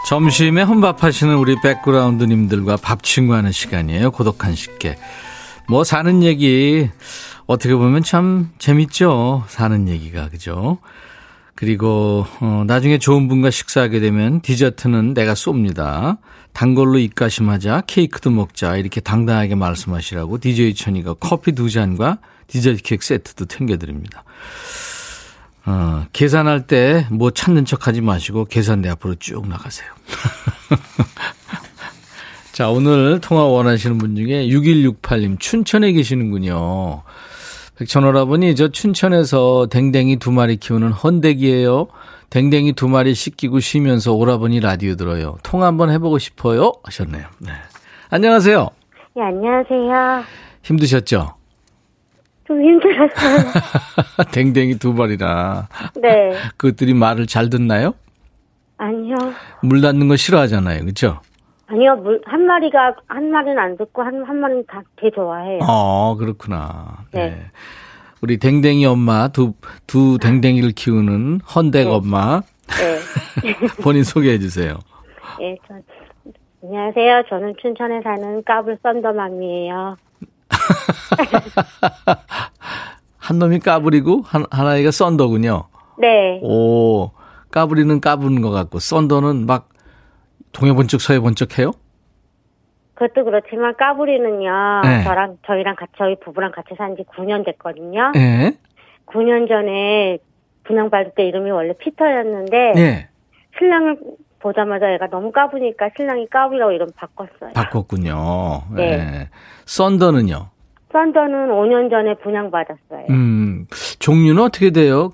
점심에 0.08 0.62
혼밥하시는 0.62 1.34
우리 1.36 1.60
백그라운드님들과 1.60 2.78
밥 2.78 3.02
친구하는 3.02 3.52
시간이에요. 3.52 4.10
고독한 4.10 4.54
식객. 4.54 4.98
뭐 5.68 5.84
사는 5.84 6.22
얘기 6.22 6.88
어떻게 7.46 7.74
보면 7.74 8.02
참 8.02 8.50
재밌죠. 8.58 9.44
사는 9.48 9.86
얘기가 9.86 10.30
그죠? 10.30 10.78
그리고 11.58 12.24
어, 12.38 12.62
나중에 12.68 12.98
좋은 12.98 13.26
분과 13.26 13.50
식사하게 13.50 13.98
되면 13.98 14.40
디저트는 14.42 15.12
내가 15.12 15.34
쏩니다. 15.34 16.18
단 16.52 16.76
걸로 16.76 17.00
입가심하자 17.00 17.82
케이크도 17.88 18.30
먹자 18.30 18.76
이렇게 18.76 19.00
당당하게 19.00 19.56
말씀하시라고 19.56 20.38
DJ 20.38 20.76
천이가 20.76 21.14
커피 21.14 21.50
두 21.50 21.68
잔과 21.68 22.18
디저트 22.46 22.82
케이크 22.84 23.04
세트도 23.04 23.46
챙겨드립니다. 23.46 24.22
어, 25.66 26.06
계산할 26.12 26.68
때 26.68 27.04
뭐 27.10 27.32
찾는 27.32 27.64
척 27.64 27.88
하지 27.88 28.02
마시고 28.02 28.44
계산대 28.44 28.88
앞으로 28.90 29.16
쭉 29.16 29.48
나가세요. 29.48 29.88
자, 32.52 32.70
오늘 32.70 33.20
통화 33.20 33.42
원하시는 33.42 33.98
분 33.98 34.14
중에 34.14 34.46
6168님 34.46 35.40
춘천에 35.40 35.90
계시는군요. 35.90 37.02
백천오라버니 37.78 38.56
저 38.56 38.68
춘천에서 38.68 39.68
댕댕이 39.70 40.16
두 40.16 40.32
마리 40.32 40.56
키우는 40.56 40.90
헌댁이에요. 40.90 41.86
댕댕이 42.28 42.72
두 42.72 42.88
마리 42.88 43.14
씻기고 43.14 43.60
쉬면서 43.60 44.12
오라버니 44.14 44.58
라디오 44.60 44.96
들어요. 44.96 45.38
통화 45.44 45.66
한번 45.66 45.90
해보고 45.90 46.18
싶어요 46.18 46.72
하셨네요. 46.82 47.26
네. 47.38 47.52
안녕하세요. 48.10 48.68
네, 49.14 49.22
안녕하세요. 49.22 50.24
힘드셨죠? 50.62 51.34
좀 52.48 52.60
힘들었어요. 52.60 53.52
댕댕이 54.32 54.78
두 54.78 54.92
마리라. 54.92 55.68
네. 56.02 56.32
그것들이 56.56 56.94
말을 56.94 57.26
잘 57.26 57.48
듣나요? 57.48 57.94
아니요. 58.76 59.14
물 59.62 59.80
닿는 59.82 60.08
거 60.08 60.16
싫어하잖아요. 60.16 60.80
그렇죠? 60.80 61.20
아니요, 61.70 61.96
물, 61.96 62.22
한 62.24 62.46
마리가, 62.46 62.96
한 63.08 63.30
마리는 63.30 63.58
안 63.58 63.76
듣고, 63.76 64.02
한, 64.02 64.24
한 64.24 64.40
마리는 64.40 64.64
다, 64.66 64.82
되게 64.96 65.14
좋아해요. 65.14 65.58
어, 65.62 66.16
그렇구나. 66.16 67.04
네. 67.12 67.30
네. 67.30 67.42
우리 68.22 68.38
댕댕이 68.38 68.86
엄마, 68.86 69.28
두, 69.28 69.52
두 69.86 70.16
댕댕이를 70.18 70.72
키우는 70.72 71.40
헌댁 71.42 71.88
네. 71.88 71.94
엄마. 71.94 72.40
네. 72.68 73.48
본인 73.82 74.02
소개해 74.02 74.38
주세요. 74.38 74.78
예, 75.42 75.56
저, 75.68 75.74
안녕하세요. 76.64 77.24
저는 77.28 77.54
춘천에 77.60 78.00
사는 78.02 78.42
까불 78.44 78.78
썬더맘이에요. 78.82 79.96
한 83.18 83.38
놈이 83.38 83.60
까불이고, 83.60 84.22
한, 84.24 84.46
하나이가 84.50 84.90
썬더군요. 84.90 85.64
네. 85.98 86.40
오, 86.42 87.10
까불이는 87.50 88.00
까부는 88.00 88.40
것 88.40 88.50
같고, 88.50 88.78
썬더는 88.78 89.44
막 89.44 89.68
동해 90.52 90.72
번쩍 90.72 91.00
서해 91.00 91.20
번쩍 91.20 91.58
해요? 91.58 91.72
그것도 92.94 93.24
그렇지만 93.24 93.76
까불이는요, 93.76 94.80
네. 94.82 95.04
저랑, 95.04 95.38
저희랑 95.46 95.76
같이, 95.76 95.92
저희 95.98 96.16
부부랑 96.18 96.50
같이 96.52 96.70
산 96.76 96.96
지 96.96 97.04
9년 97.04 97.44
됐거든요. 97.46 98.12
예. 98.16 98.52
9년 99.06 99.48
전에 99.48 100.18
분양받을 100.64 101.12
때 101.14 101.24
이름이 101.26 101.50
원래 101.50 101.74
피터였는데, 101.78 102.72
예. 102.76 103.08
신랑을 103.56 103.98
보자마자 104.40 104.92
얘가 104.92 105.06
너무 105.08 105.30
까부니까 105.32 105.90
신랑이 105.96 106.26
까불이라고 106.28 106.72
이름 106.72 106.88
바꿨어요. 106.96 107.52
바꿨군요. 107.54 108.62
네. 108.74 108.82
예. 108.82 109.28
썬더는요? 109.66 110.48
썬더는 110.90 111.48
5년 111.50 111.90
전에 111.90 112.14
분양받았어요. 112.14 113.06
음, 113.10 113.66
종류는 114.00 114.42
어떻게 114.42 114.70
돼요? 114.70 115.12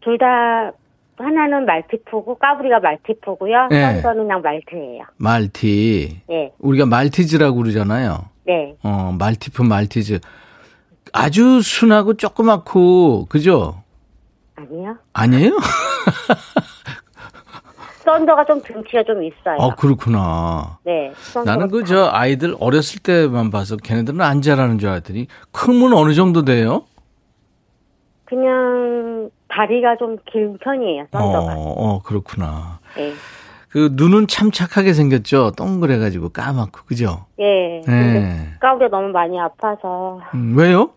둘 0.00 0.18
다 0.18 0.72
하나는 1.18 1.66
말티푸고 1.66 2.36
까불이가 2.36 2.80
말티푸고요. 2.80 3.68
네. 3.70 3.94
썬더는 4.00 4.24
그냥 4.24 4.42
말트예요. 4.42 5.04
말티. 5.18 6.20
네, 6.28 6.52
우리가 6.58 6.86
말티즈라고 6.86 7.56
그러잖아요. 7.56 8.18
네. 8.46 8.74
어, 8.82 9.14
말티프 9.18 9.62
말티즈. 9.62 10.20
아주 11.12 11.60
순하고 11.60 12.14
조그맣고, 12.14 13.26
그죠? 13.26 13.82
아니요. 14.56 14.96
아니에요? 15.12 15.56
썬더가 18.04 18.44
좀 18.46 18.60
등치가 18.62 19.04
좀 19.04 19.22
있어요. 19.22 19.56
어, 19.58 19.74
그렇구나. 19.76 20.78
네. 20.84 21.12
나는 21.44 21.68
그 21.68 21.84
저 21.84 22.08
아이들 22.12 22.56
어렸을 22.58 23.00
때만 23.00 23.50
봐서 23.50 23.76
걔네들은 23.76 24.20
안 24.20 24.42
자라는 24.42 24.78
줄 24.78 24.88
알았더니 24.88 25.28
크면 25.52 25.92
어느 25.92 26.12
정도 26.14 26.44
돼요? 26.44 26.84
그냥 28.24 29.30
다리가 29.52 29.96
좀 29.96 30.16
긴 30.30 30.56
편이에요. 30.58 31.02
어, 31.12 31.18
썬더가. 31.18 31.54
어, 31.56 32.02
그렇구나. 32.02 32.78
네. 32.96 33.12
그 33.68 33.90
눈은 33.92 34.26
참 34.26 34.50
착하게 34.50 34.92
생겼죠. 34.92 35.52
동그래가지고 35.56 36.30
까맣고, 36.30 36.80
그죠? 36.86 37.26
예. 37.38 37.80
네. 37.86 38.48
까불이가 38.60 38.94
너무 38.96 39.08
많이 39.12 39.38
아파서 39.40 40.20
음, 40.34 40.54
왜요? 40.56 40.90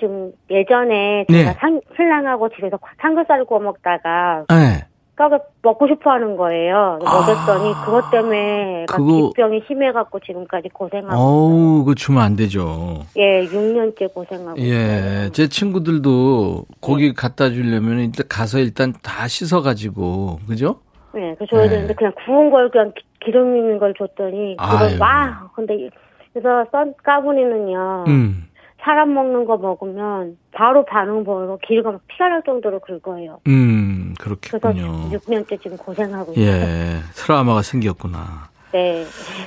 지금 0.00 0.32
예전에 0.50 1.24
네. 1.28 1.44
제가 1.44 1.52
상- 1.60 1.80
신랑하고 1.94 2.48
집에서 2.50 2.78
삼겹살 3.00 3.44
구워 3.44 3.60
먹다가 3.60 4.44
네. 4.48 4.86
까불 5.22 5.38
먹고 5.62 5.86
싶어 5.86 6.10
하는 6.10 6.36
거예요. 6.36 6.98
먹였더니 7.00 7.72
아. 7.74 7.84
그것 7.84 8.10
때문에 8.10 8.86
막 8.90 8.96
그거- 8.96 9.28
기병이 9.28 9.62
심해갖고 9.68 10.18
지금까지 10.18 10.68
고생하고 10.70 11.14
어우, 11.16 11.78
그거 11.84 11.94
주면 11.94 12.22
안 12.22 12.34
되죠. 12.34 13.02
예, 13.16 13.46
6년째 13.46 14.12
고생하고 14.12 14.58
예, 14.58 15.30
제 15.32 15.46
친구들도 15.48 16.64
고기 16.80 17.14
갖다 17.14 17.50
주려면 17.50 18.00
일단 18.00 18.26
가서 18.28 18.58
일단 18.58 18.92
다 19.02 19.28
씻어가지고, 19.28 20.40
그죠? 20.48 20.80
네, 21.14 21.36
그 21.38 21.46
줘야 21.46 21.62
네. 21.64 21.68
되는데 21.68 21.94
그냥 21.94 22.12
구운 22.26 22.50
걸 22.50 22.68
그냥 22.70 22.92
기- 22.96 23.04
기름 23.24 23.56
있는 23.56 23.78
걸 23.78 23.94
줬더니. 23.96 24.56
그걸 24.56 24.98
와 24.98 25.48
근데 25.54 25.88
그래서 26.32 26.64
썬 26.72 26.94
까부니는요 27.04 28.04
음, 28.08 28.46
사람 28.82 29.14
먹는 29.14 29.44
거 29.44 29.56
먹으면 29.56 30.36
바로 30.52 30.84
반응 30.84 31.22
보여서 31.24 31.58
기가 31.64 31.92
막 31.92 32.00
피가 32.08 32.28
날 32.28 32.42
정도로 32.44 32.80
긁어요. 32.80 33.38
음, 33.46 34.14
그래서 34.18 34.38
그렇겠군요. 34.50 35.10
6년째 35.10 35.62
지금 35.62 35.76
고생하고 35.76 36.32
있어요. 36.32 36.44
예, 36.46 36.98
트라우마가 37.14 37.62
생겼구나. 37.62 38.48
네, 38.72 39.04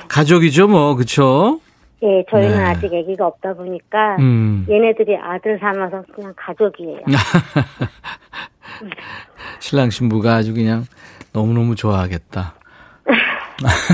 가족이죠, 0.08 0.68
뭐, 0.68 0.96
그쵸? 0.96 1.60
예, 2.04 2.24
저희는 2.30 2.58
네. 2.58 2.64
아직 2.64 2.86
아기가 2.94 3.26
없다 3.28 3.54
보니까 3.56 4.18
음. 4.20 4.66
얘네들이 4.70 5.18
아들 5.18 5.58
삼아서 5.60 6.04
그냥 6.14 6.34
가족이에요. 6.38 7.00
신랑 9.60 9.90
신부가 9.90 10.36
아주 10.36 10.54
그냥 10.54 10.86
너무너무 11.34 11.76
좋아하겠다. 11.76 12.54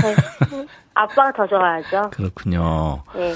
저희- 0.02 0.66
아빠가 0.94 1.32
더 1.32 1.46
좋아하죠. 1.46 2.10
그렇군요. 2.10 3.02
네. 3.14 3.32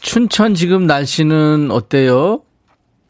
춘천 0.00 0.54
지금 0.54 0.86
날씨는 0.86 1.70
어때요? 1.70 2.42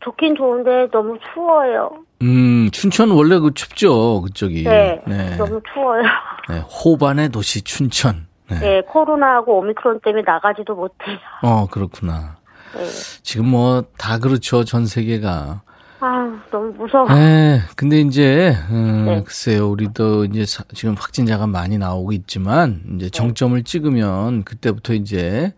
좋긴 0.01 0.37
좋은데 0.37 0.89
너무 0.93 1.19
추워요. 1.33 1.91
음, 2.23 2.69
춘천 2.73 3.11
원래 3.11 3.39
그 3.39 3.53
춥죠, 3.55 4.23
그쪽이. 4.23 4.65
네, 4.65 5.01
네. 5.07 5.37
너무 5.37 5.61
추워요. 5.73 6.03
네, 6.49 6.59
호반의 6.61 7.29
도시 7.29 7.63
춘천. 7.63 8.27
네. 8.51 8.59
네, 8.61 8.81
코로나하고 8.83 9.59
오미크론 9.59 10.01
때문에 10.03 10.23
나가지도 10.27 10.75
못해요. 10.75 11.19
어, 11.43 11.67
그렇구나. 11.67 12.37
네. 12.75 12.85
지금 13.23 13.47
뭐 13.51 13.83
다 13.99 14.19
그렇죠, 14.19 14.65
전 14.65 14.87
세계가. 14.87 15.63
아, 16.01 16.41
너무 16.53 16.73
무서워. 16.79 17.09
네, 17.09 17.61
근데 17.77 17.99
이제, 18.01 18.55
음, 18.71 19.05
네. 19.07 19.23
글쎄요, 19.25 19.69
우리도 19.69 20.27
이제 20.27 20.47
사- 20.47 20.63
지금 20.73 20.95
확진자가 20.95 21.49
많이 21.49 21.77
나오고 21.77 22.13
있지만, 22.13 22.83
네. 22.85 22.95
이제 22.97 23.11
정점을 23.11 23.61
찍으면 23.65 24.45
그때부터 24.45 24.95
이제 24.95 25.53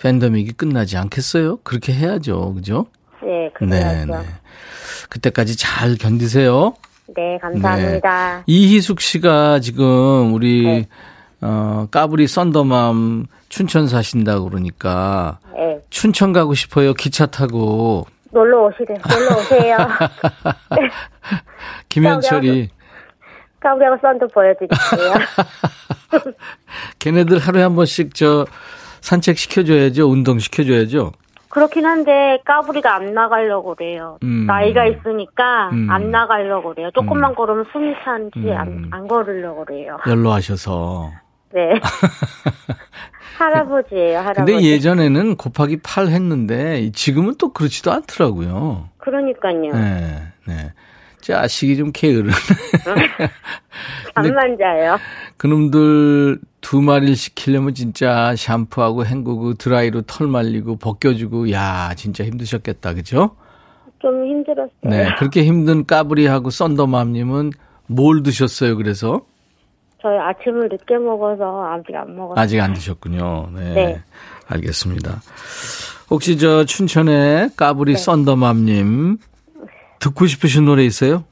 팬데믹이 0.00 0.52
끝나지 0.52 0.96
않겠어요? 0.96 1.58
그렇게 1.58 1.92
해야죠, 1.92 2.54
그죠? 2.54 2.86
네, 3.22 3.28
네, 3.28 3.50
그래야죠. 3.54 4.12
네. 4.12 4.18
그때까지 5.08 5.56
잘 5.56 5.96
견디세요. 5.96 6.74
네, 7.16 7.38
감사합니다. 7.38 8.42
이희숙 8.46 9.00
씨가 9.00 9.60
지금 9.60 10.34
우리, 10.34 10.64
네. 10.64 10.88
어, 11.40 11.86
까불이 11.90 12.26
썬더맘 12.26 13.26
춘천 13.48 13.86
사신다고 13.86 14.48
그러니까, 14.48 15.38
네. 15.54 15.78
춘천 15.90 16.32
가고 16.32 16.54
싶어요, 16.54 16.94
기차 16.94 17.26
타고. 17.26 18.06
놀러 18.32 18.66
오시래. 18.66 18.94
놀러 19.08 19.36
오세요. 19.38 19.76
김현철이, 21.88 22.68
까불이하고 23.60 23.98
썬도 24.02 24.28
보여드릴게요. 24.28 25.14
걔네들 26.98 27.38
하루에 27.38 27.62
한 27.62 27.76
번씩 27.76 28.14
저 28.14 28.44
산책 29.04 29.36
시켜줘야죠. 29.36 30.08
운동 30.08 30.38
시켜줘야죠. 30.38 31.12
그렇긴 31.50 31.84
한데 31.84 32.38
까불이가 32.46 32.94
안 32.96 33.12
나가려고 33.12 33.74
그래요. 33.74 34.18
음. 34.22 34.46
나이가 34.46 34.86
있으니까 34.86 35.68
음. 35.72 35.90
안 35.90 36.10
나가려고 36.10 36.70
그래요. 36.70 36.90
조금만 36.94 37.32
음. 37.32 37.34
걸으면 37.34 37.66
숨이 37.70 37.94
차는지 38.02 38.38
음. 38.38 38.56
안, 38.56 38.88
안 38.90 39.06
걸으려고 39.06 39.66
그래요. 39.66 39.98
연로하셔서. 40.08 41.12
네. 41.52 41.78
할아버지예요, 43.38 44.18
할아버지. 44.20 44.52
근데 44.52 44.62
예전에는 44.62 45.36
곱하기 45.36 45.80
8 45.82 46.06
했는데 46.06 46.90
지금은 46.92 47.34
또 47.38 47.52
그렇지도 47.52 47.92
않더라고요. 47.92 48.88
그러니까요. 48.98 49.72
네, 49.72 50.22
네. 50.46 50.72
자식이 51.20 51.76
좀 51.76 51.90
게으르네. 51.92 52.32
잠만 54.14 54.56
자요. 54.58 54.96
그놈들 55.36 56.38
두 56.64 56.80
마리를 56.80 57.14
시키려면 57.14 57.74
진짜 57.74 58.34
샴푸하고 58.34 59.04
헹구고 59.04 59.54
드라이로 59.54 60.00
털 60.02 60.26
말리고 60.26 60.76
벗겨주고 60.76 61.52
야 61.52 61.92
진짜 61.94 62.24
힘드셨겠다 62.24 62.94
그죠? 62.94 63.36
좀 64.00 64.26
힘들었어요. 64.26 64.70
네 64.80 65.14
그렇게 65.18 65.44
힘든 65.44 65.84
까불이하고 65.84 66.48
썬더맘님은 66.48 67.52
뭘 67.86 68.22
드셨어요 68.22 68.78
그래서? 68.78 69.26
저희 70.00 70.16
아침을 70.16 70.70
늦게 70.70 70.96
먹어서 70.96 71.66
아직 71.66 71.94
안 71.96 72.16
먹었어요. 72.16 72.42
아직 72.42 72.60
안 72.60 72.72
드셨군요. 72.72 73.50
네. 73.54 73.74
네. 73.74 74.02
알겠습니다. 74.46 75.20
혹시 76.10 76.38
저 76.38 76.64
춘천의 76.64 77.50
까불이 77.58 77.92
네. 77.92 77.98
썬더맘님 77.98 79.18
듣고 80.00 80.26
싶으신 80.26 80.64
노래 80.64 80.82
있어요? 80.84 81.24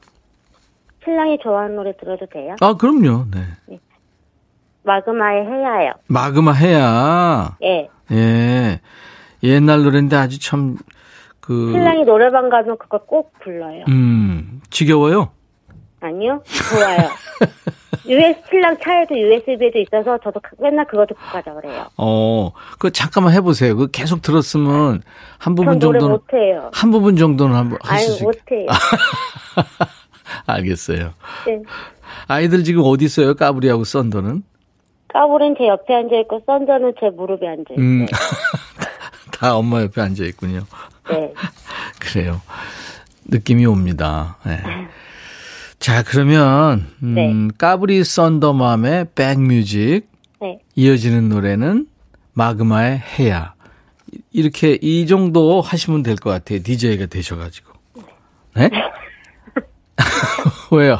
신랑이 1.03 1.39
좋아하는 1.41 1.75
노래 1.75 1.91
들어도 1.97 2.23
돼요? 2.27 2.55
아 2.61 2.75
그럼요. 2.75 3.25
네. 3.31 3.79
마그마의 4.83 5.45
해야요. 5.45 5.93
마그마 6.07 6.51
해야 6.53 7.57
예. 7.63 7.89
예 8.11 8.79
옛날 9.43 9.83
노래인데 9.83 10.15
아주 10.15 10.39
참 10.39 10.77
그, 11.39 11.71
신랑이 11.73 12.05
노래방 12.05 12.49
가면 12.49 12.77
그거 12.77 12.99
꼭 12.99 13.33
불러요. 13.41 13.83
음, 13.89 14.61
지겨워요? 14.69 15.31
아니요? 15.99 16.41
좋아요. 16.45 17.09
US, 18.05 18.41
신랑 18.49 18.77
차에도 18.81 19.17
USB도 19.17 19.79
있어서 19.79 20.17
저도 20.23 20.41
맨날 20.59 20.85
그거 20.85 21.05
듣고 21.05 21.19
가자 21.21 21.53
그래요. 21.53 21.85
어, 21.97 22.51
그 22.79 22.91
잠깐만 22.91 23.33
해보세요. 23.33 23.75
그 23.75 23.89
계속 23.91 24.21
들었으면 24.21 25.01
한전 25.37 25.55
부분 25.55 25.79
정도는, 25.79 26.09
못해요. 26.09 26.69
한 26.73 26.91
부분 26.91 27.15
정도는 27.15 27.55
한번 27.55 27.79
아유, 27.83 27.93
하실 27.93 28.11
수있 28.13 28.23
못해요. 28.23 28.67
알겠어요. 30.47 31.13
네. 31.45 31.61
아이들 32.27 32.63
지금 32.63 32.83
어디 32.85 33.05
있어요? 33.05 33.35
까불이하고 33.35 33.83
썬더는? 33.83 34.43
까불은 35.13 35.55
제 35.57 35.67
옆에 35.67 35.93
앉아있고, 35.93 36.43
썬더는 36.45 36.93
제 36.99 37.09
무릎에 37.09 37.47
앉아있어요. 37.47 37.77
음, 37.77 38.05
다 39.31 39.55
엄마 39.55 39.81
옆에 39.81 40.01
앉아 40.01 40.23
있군요. 40.25 40.65
네. 41.09 41.33
그래요. 41.99 42.41
느낌이 43.25 43.65
옵니다. 43.65 44.37
네. 44.45 44.59
자, 45.79 46.03
그러면, 46.03 46.87
음, 47.03 47.13
네. 47.13 47.31
까불이 47.57 48.03
썬더맘의 48.03 49.07
백뮤직, 49.15 50.07
네. 50.41 50.59
이어지는 50.75 51.29
노래는 51.29 51.87
마그마의 52.33 52.99
해야. 53.19 53.53
이렇게 54.31 54.77
이 54.81 55.05
정도 55.07 55.61
하시면 55.61 56.03
될 56.03 56.15
것 56.15 56.29
같아요. 56.29 56.59
DJ가 56.63 57.07
되셔가지고. 57.07 57.71
네? 58.55 58.69
왜요? 60.71 60.99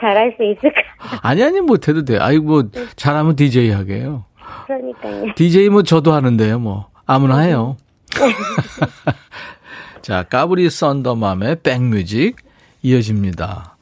잘할 0.00 0.34
수 0.36 0.44
있을까? 0.44 0.80
아니, 1.22 1.42
아니, 1.42 1.60
못해도 1.60 2.04
돼요. 2.04 2.18
아이고, 2.22 2.44
뭐, 2.44 2.62
잘하면 2.96 3.36
DJ 3.36 3.70
하게요. 3.70 4.24
그러니까요. 4.66 5.34
DJ 5.34 5.68
뭐 5.68 5.82
저도 5.82 6.12
하는데요, 6.12 6.58
뭐. 6.58 6.88
아무나 7.06 7.38
해요. 7.40 7.76
자, 10.02 10.22
까불이 10.24 10.70
썬더맘의 10.70 11.56
백뮤직 11.62 12.36
이어집니다. 12.82 13.76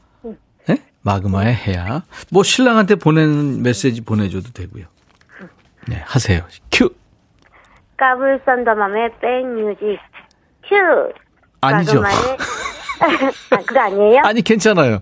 네? 0.67 0.77
마그마의 1.03 1.55
해야. 1.55 2.03
뭐 2.31 2.43
신랑한테 2.43 2.97
보내는 2.97 3.63
메시지 3.63 4.01
보내줘도 4.01 4.51
되고요. 4.53 4.87
네, 5.89 6.03
하세요. 6.05 6.43
큐! 6.73 6.91
까불이 7.97 8.41
썬더맘의 8.45 9.11
백뮤직 9.21 9.99
큐. 10.69 10.75
아니죠. 11.61 12.01
마그마의 12.01 12.37
아, 13.51 13.57
그거 13.59 13.81
아니에요? 13.81 14.23
아니, 14.25 14.43
괜찮아요. 14.43 15.01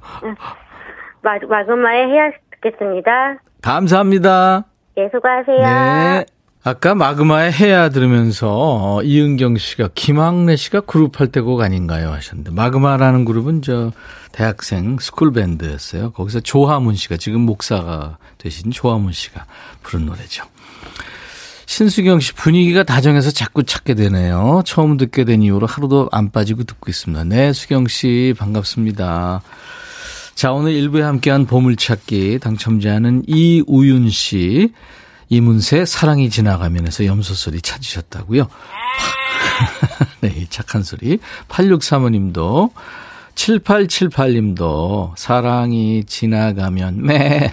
마, 1.25 1.39
마그마의 1.49 2.07
해야 2.11 2.31
듣겠습니다. 2.63 3.39
감사합니다. 3.63 4.65
예, 4.99 5.09
수고하세요. 5.13 5.59
네. 5.59 6.27
아까 6.67 6.95
마그마의 6.95 7.53
해야 7.53 7.89
들으면서 7.91 8.49
어, 8.51 9.03
이은경 9.03 9.57
씨가 9.59 9.91
김학래 9.95 10.57
씨가 10.57 10.81
그룹 10.83 11.21
할 11.21 11.29
때 11.29 11.41
곡 11.41 11.61
아닌가요 11.61 12.11
하셨는데 12.11 12.53
마그마라는 12.53 13.25
그룹은 13.27 13.61
저 13.63 13.91
대학생 14.33 14.97
스쿨 14.99 15.33
밴드였어요. 15.33 16.13
거기서 16.13 16.41
조하문 16.41 16.95
씨가 16.95 17.17
지금 17.19 17.41
목사가 17.43 18.17
되신 18.39 18.71
조하문 18.71 19.13
씨가 19.13 19.45
부른 19.83 20.07
노래죠. 20.07 20.45
신수경 21.67 22.21
씨 22.21 22.33
분위기가 22.35 22.83
다정해서 22.83 23.31
자꾸 23.31 23.63
찾게 23.63 23.95
되네요. 23.95 24.63
처음 24.65 24.97
듣게 24.97 25.25
된 25.25 25.43
이후로 25.43 25.67
하루도 25.67 26.09
안 26.13 26.31
빠지고 26.31 26.65
듣고 26.65 26.91
있습니다. 26.91 27.25
네, 27.25 27.53
수경 27.53 27.87
씨 27.89 28.35
반갑습니다. 28.39 29.43
자, 30.35 30.53
오늘 30.53 30.73
일부에 30.73 31.03
함께한 31.03 31.47
보물찾기 31.47 32.41
당첨자는 32.41 33.23
이우윤 33.27 34.11
씨, 34.11 34.73
이문세 35.29 35.85
사랑이 35.85 36.29
지나가면에서 36.29 37.07
염소소리 37.07 37.61
찾으셨다고요. 37.61 38.49
네, 40.21 40.35
이 40.37 40.47
착한 40.51 40.83
소리. 40.83 41.19
8635님도 41.49 42.73
7878님도 43.35 45.13
사랑이 45.17 46.05
지나가면 46.05 47.03
매 47.03 47.53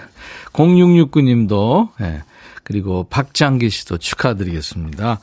0669님도 0.52 1.90
네, 2.00 2.22
그리고 2.62 3.06
박장기 3.08 3.70
씨도 3.70 3.98
축하드리겠습니다. 3.98 5.20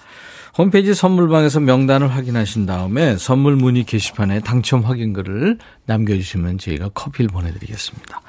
홈페이지 0.60 0.94
선물방에서 0.94 1.62
명단을 1.62 2.14
확인하신 2.14 2.66
다음에 2.66 3.16
선물 3.16 3.56
문의 3.56 3.86
게시판에 3.86 4.42
당첨 4.42 4.82
확인글을 4.82 5.58
남겨주시면 5.86 6.58
저희가 6.58 6.90
커피를 6.90 7.30
보내드리겠습니다. 7.30 8.22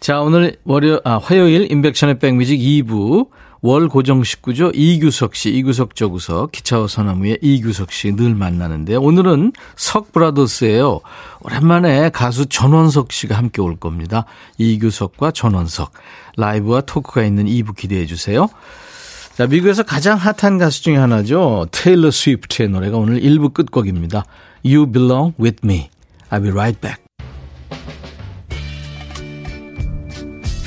자, 0.00 0.20
오늘 0.22 0.56
월요, 0.64 1.00
아, 1.04 1.18
화요일 1.18 1.70
인백션의 1.70 2.20
백뮤직 2.20 2.58
2부 2.58 3.28
월 3.60 3.88
고정 3.88 4.24
식 4.24 4.40
구죠. 4.40 4.70
이규석 4.74 5.34
씨, 5.34 5.50
이규석 5.50 5.94
저구석, 5.94 6.52
기차와 6.52 6.88
서나무의 6.88 7.38
이규석 7.42 7.92
씨 7.92 8.16
늘 8.16 8.34
만나는데 8.34 8.96
오늘은 8.96 9.52
석 9.76 10.10
브라더스예요. 10.10 11.00
오랜만에 11.42 12.08
가수 12.08 12.46
전원석 12.46 13.12
씨가 13.12 13.36
함께 13.36 13.60
올 13.60 13.76
겁니다. 13.76 14.24
이규석과 14.56 15.32
전원석. 15.32 15.92
라이브와 16.38 16.80
토크가 16.80 17.24
있는 17.24 17.44
2부 17.44 17.76
기대해 17.76 18.06
주세요. 18.06 18.48
자, 19.36 19.46
미국에서 19.46 19.82
가장 19.82 20.18
핫한 20.18 20.58
가수 20.58 20.82
중에 20.82 20.96
하나죠. 20.96 21.66
테일러 21.70 22.10
스위프트의 22.10 22.68
노래가 22.68 22.98
오늘 22.98 23.20
1부 23.20 23.54
끝곡입니다. 23.54 24.24
You 24.64 24.90
belong 24.90 25.34
with 25.40 25.60
me. 25.64 25.88
I'll 26.30 26.42
be 26.42 26.50
right 26.50 26.78
back. 26.80 27.02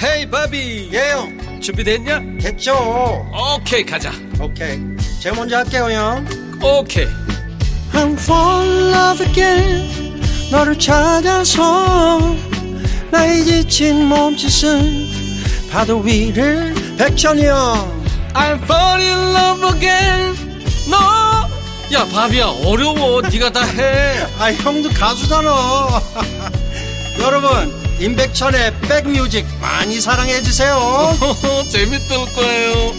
헤이 0.04 0.30
바비 0.30 0.90
예영 0.92 1.62
준비됐냐? 1.62 2.20
됐죠 2.42 2.76
오케이 3.34 3.84
가자 3.84 4.12
오케이 4.40 4.78
제가 5.22 5.36
먼저 5.36 5.58
할게요 5.58 5.90
형 5.90 6.26
오케이 6.62 7.08
I'm 7.94 8.14
fall 8.14 8.68
in 8.68 8.94
love 8.94 9.26
again 9.26 10.22
너를 10.52 10.78
찾아서 10.78 12.36
나의 13.10 13.46
지친 13.46 14.06
몸짓은 14.06 15.08
파도 15.72 16.00
위를 16.00 16.76
백천이 16.98 17.46
형 17.46 18.05
I'm 18.36 18.60
fall 18.64 19.02
in 19.02 19.34
love 19.34 19.64
again. 19.76 20.36
너야 20.90 22.06
바비야 22.06 22.48
어려워. 22.66 23.22
네가 23.22 23.52
다 23.52 23.64
해. 23.64 24.28
아 24.40 24.52
형도 24.52 24.90
가수잖아. 24.90 25.50
여러분 27.22 27.74
임백천의 28.00 28.74
백뮤직 28.82 29.46
많이 29.62 30.02
사랑해 30.02 30.42
주세요. 30.42 30.78
재밌을 31.72 32.18
거예요. 32.36 32.92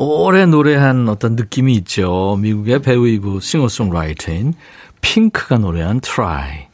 오래 0.00 0.46
노래한 0.46 1.08
어떤 1.08 1.34
느낌이 1.36 1.74
있죠. 1.76 2.36
미국의 2.40 2.82
배우이고 2.82 3.40
싱어송라이터인 3.40 4.54
핑크가 5.00 5.58
노래한 5.58 6.00
Try. 6.00 6.67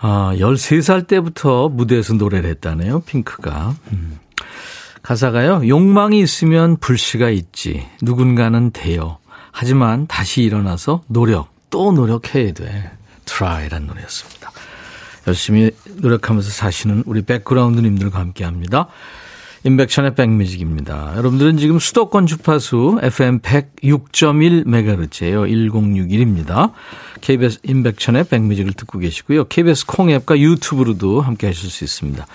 아, 0.00 0.32
13살 0.36 1.06
때부터 1.06 1.68
무대에서 1.68 2.14
노래를 2.14 2.50
했다네요, 2.50 3.00
핑크가. 3.00 3.74
음. 3.92 4.18
가사가요, 5.02 5.66
욕망이 5.66 6.20
있으면 6.20 6.76
불씨가 6.76 7.30
있지. 7.30 7.86
누군가는 8.02 8.70
돼요. 8.72 9.18
하지만 9.50 10.06
다시 10.06 10.42
일어나서 10.42 11.02
노력, 11.08 11.48
또 11.70 11.92
노력해야 11.92 12.52
돼. 12.52 12.90
Try란 13.24 13.86
노래였습니다. 13.86 14.52
열심히 15.26 15.70
노력하면서 15.96 16.50
사시는 16.50 17.04
우리 17.06 17.22
백그라운드님들과 17.22 18.18
함께 18.18 18.44
합니다. 18.44 18.88
인백션의 19.68 20.14
백뮤직입니다. 20.14 21.12
여러분들은 21.16 21.58
지금 21.58 21.78
수도권 21.78 22.26
주파수 22.26 22.98
FM 23.02 23.40
106.1MHz예요. 23.40 25.46
1061입니다. 25.46 26.72
KBS 27.20 27.60
인백션의 27.64 28.24
백뮤직을 28.24 28.72
듣고 28.72 28.98
계시고요. 28.98 29.44
KBS 29.44 29.86
콩앱과 29.86 30.38
유튜브로도 30.38 31.20
함께 31.20 31.48
하실 31.48 31.70
수 31.70 31.84
있습니다. 31.84 32.26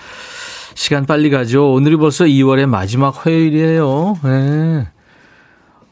시간 0.74 1.06
빨리 1.06 1.30
가죠. 1.30 1.72
오늘이 1.72 1.96
벌써 1.96 2.24
2월의 2.24 2.66
마지막 2.66 3.26
화요일이에요. 3.26 4.18
네. 4.22 4.88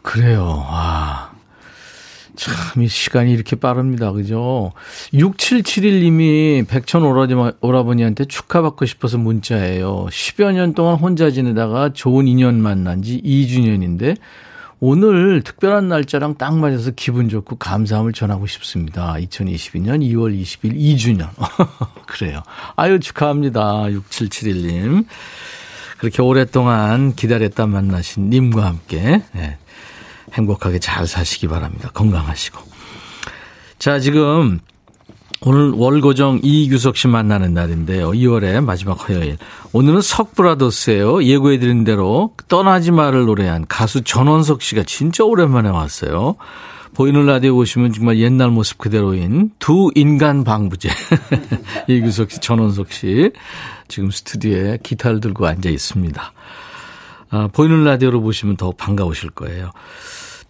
그래요. 0.02 0.64
와. 0.68 1.31
참, 2.42 2.82
이 2.82 2.88
시간이 2.88 3.32
이렇게 3.32 3.56
빠릅니다. 3.56 4.10
그죠? 4.12 4.72
6771님이 5.14 6.66
백천 6.66 7.02
오라버니한테 7.60 8.24
축하받고 8.24 8.86
싶어서 8.86 9.18
문자예요. 9.18 10.06
10여 10.10 10.52
년 10.52 10.74
동안 10.74 10.96
혼자 10.96 11.30
지내다가 11.30 11.92
좋은 11.92 12.26
인연 12.26 12.60
만난 12.60 13.02
지 13.02 13.22
2주년인데, 13.22 14.16
오늘 14.80 15.42
특별한 15.42 15.88
날짜랑 15.88 16.34
딱 16.38 16.58
맞아서 16.58 16.90
기분 16.90 17.28
좋고 17.28 17.54
감사함을 17.56 18.12
전하고 18.12 18.48
싶습니다. 18.48 19.14
2022년 19.20 20.00
2월 20.00 20.36
20일 20.42 20.76
2주년. 20.76 21.28
그래요. 22.06 22.42
아유, 22.74 22.98
축하합니다. 22.98 23.84
6771님. 23.84 25.04
그렇게 25.98 26.20
오랫동안 26.20 27.14
기다렸다 27.14 27.66
만나신 27.66 28.28
님과 28.28 28.66
함께 28.66 29.22
네, 29.32 29.56
행복하게 30.32 30.78
잘 30.78 31.06
사시기 31.06 31.48
바랍니다. 31.48 31.90
건강하시고. 31.92 32.60
자, 33.78 33.98
지금 33.98 34.60
오늘 35.44 35.72
월고정 35.72 36.40
이규석 36.42 36.96
씨 36.96 37.08
만나는 37.08 37.52
날인데요. 37.52 38.12
2월의 38.12 38.64
마지막 38.64 39.08
화요일. 39.08 39.38
오늘은 39.72 40.00
석브라더스예요. 40.00 41.24
예고해드린 41.24 41.82
대로 41.82 42.34
떠나지 42.46 42.92
마를 42.92 43.26
노래한 43.26 43.66
가수 43.68 44.02
전원석 44.02 44.62
씨가 44.62 44.84
진짜 44.84 45.24
오랜만에 45.24 45.68
왔어요. 45.68 46.36
보이는 46.94 47.26
라디오 47.26 47.54
보시면 47.54 47.92
정말 47.92 48.18
옛날 48.18 48.50
모습 48.50 48.78
그대로인 48.78 49.50
두 49.58 49.90
인간 49.94 50.44
방부제. 50.44 50.90
이규석 51.88 52.30
씨, 52.30 52.38
전원석 52.38 52.92
씨. 52.92 53.32
지금 53.88 54.10
스튜디오에 54.10 54.78
기타를 54.82 55.20
들고 55.20 55.46
앉아 55.46 55.70
있습니다. 55.70 56.32
아, 57.30 57.48
보이는 57.52 57.82
라디오로 57.82 58.20
보시면 58.20 58.56
더 58.56 58.72
반가우실 58.72 59.30
거예요. 59.30 59.72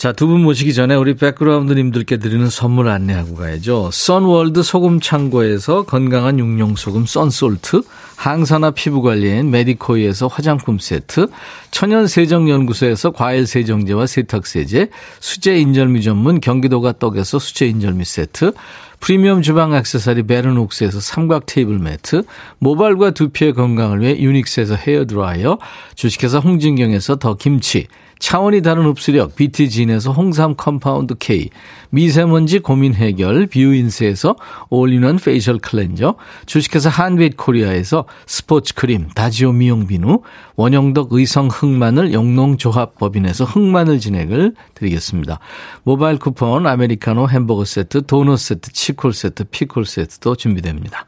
자, 0.02 0.10
두 0.10 0.26
분 0.26 0.42
모시기 0.42 0.74
전에 0.74 0.96
우리 0.96 1.14
백그라운드님들께 1.14 2.16
드리는 2.16 2.50
선물 2.50 2.88
안내하고 2.88 3.36
가야죠. 3.36 3.90
선월드 3.92 4.64
소금 4.64 4.98
창고에서 4.98 5.84
건강한 5.84 6.40
육룡 6.40 6.74
소금 6.74 7.06
썬솔트, 7.06 7.82
항산화 8.16 8.72
피부 8.72 9.00
관리엔 9.00 9.52
메디코이에서 9.52 10.26
화장품 10.26 10.80
세트, 10.80 11.28
천연 11.70 12.08
세정 12.08 12.50
연구소에서 12.50 13.12
과일 13.12 13.46
세정제와 13.46 14.08
세탁 14.08 14.48
세제, 14.48 14.90
수제 15.20 15.56
인절미 15.58 16.02
전문 16.02 16.40
경기도가 16.40 16.94
떡에서 16.98 17.38
수제 17.38 17.68
인절미 17.68 18.04
세트, 18.04 18.54
프리미엄 18.98 19.40
주방 19.40 19.72
액세서리 19.72 20.24
베르녹스에서 20.24 20.98
삼각 20.98 21.46
테이블 21.46 21.78
매트, 21.78 22.24
모발과 22.58 23.12
두피의 23.12 23.52
건강을 23.54 24.00
위해 24.00 24.18
유닉스에서 24.18 24.74
헤어 24.74 25.04
드라이어, 25.04 25.58
주식회사 25.94 26.38
홍진경에서 26.38 27.16
더 27.16 27.36
김치, 27.36 27.86
차원이 28.22 28.62
다른 28.62 28.84
흡수력 28.84 29.34
BT진에서 29.34 30.12
홍삼 30.12 30.54
compound 30.54 31.16
K, 31.18 31.50
미세먼지 31.90 32.60
고민 32.60 32.94
해결 32.94 33.48
뷰인스에서 33.48 34.36
all-in-one 34.70 35.16
facial 35.16 35.58
cleanser, 35.58 36.14
주식회사 36.46 36.88
한빛 36.88 37.36
코리아에서 37.36 38.04
스포츠 38.26 38.74
크림 38.74 39.08
다지오 39.08 39.50
미용 39.50 39.88
비누, 39.88 40.22
원형덕 40.54 41.08
의성 41.10 41.48
흑마늘 41.48 42.12
영농조합법인에서 42.12 43.44
흑마늘 43.44 43.98
진행을 43.98 44.54
드리겠습니다. 44.74 45.40
모바일 45.82 46.18
쿠폰, 46.18 46.68
아메리카노 46.68 47.28
햄버거 47.28 47.64
세트, 47.64 48.06
도넛 48.06 48.38
세트, 48.38 48.72
치콜 48.72 49.14
세트, 49.14 49.44
피콜 49.50 49.84
세트도 49.84 50.36
준비됩니다. 50.36 51.06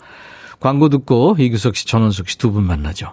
광고 0.59 0.89
듣고 0.89 1.37
이규석 1.39 1.77
씨, 1.77 1.87
전원숙 1.87 2.29
씨두 2.29 2.51
분 2.51 2.65
만나죠. 2.65 3.13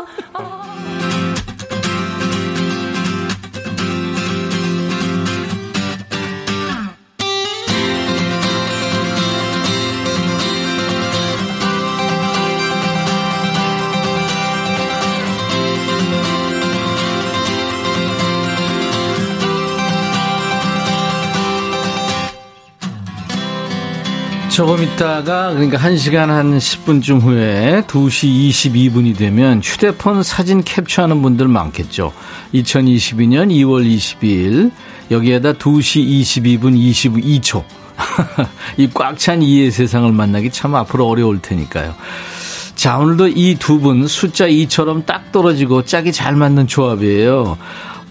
조금 24.51 24.83
있다가 24.83 25.53
그러니까 25.53 25.77
1시간 25.77 26.27
한 26.27 26.57
10분쯤 26.57 27.21
후에 27.21 27.83
2시 27.87 28.49
22분이 28.49 29.17
되면 29.17 29.61
휴대폰 29.63 30.23
사진 30.23 30.61
캡처하는 30.63 31.21
분들 31.21 31.47
많겠죠. 31.47 32.11
2022년 32.53 33.49
2월 33.49 33.85
22일 33.87 34.71
여기에다 35.09 35.53
2시 35.53 36.05
22분 36.21 36.75
22초 36.77 37.63
이 38.77 38.87
꽉 38.93 39.17
찬 39.17 39.41
이의 39.41 39.71
세상을 39.71 40.11
만나기 40.11 40.51
참 40.51 40.75
앞으로 40.75 41.07
어려울 41.07 41.41
테니까요. 41.41 41.95
자 42.75 42.97
오늘도 42.97 43.29
이 43.29 43.55
두 43.57 43.79
분 43.79 44.05
숫자 44.07 44.47
2처럼 44.47 45.05
딱 45.05 45.31
떨어지고 45.31 45.85
짝이 45.85 46.11
잘 46.11 46.35
맞는 46.35 46.67
조합이에요. 46.67 47.57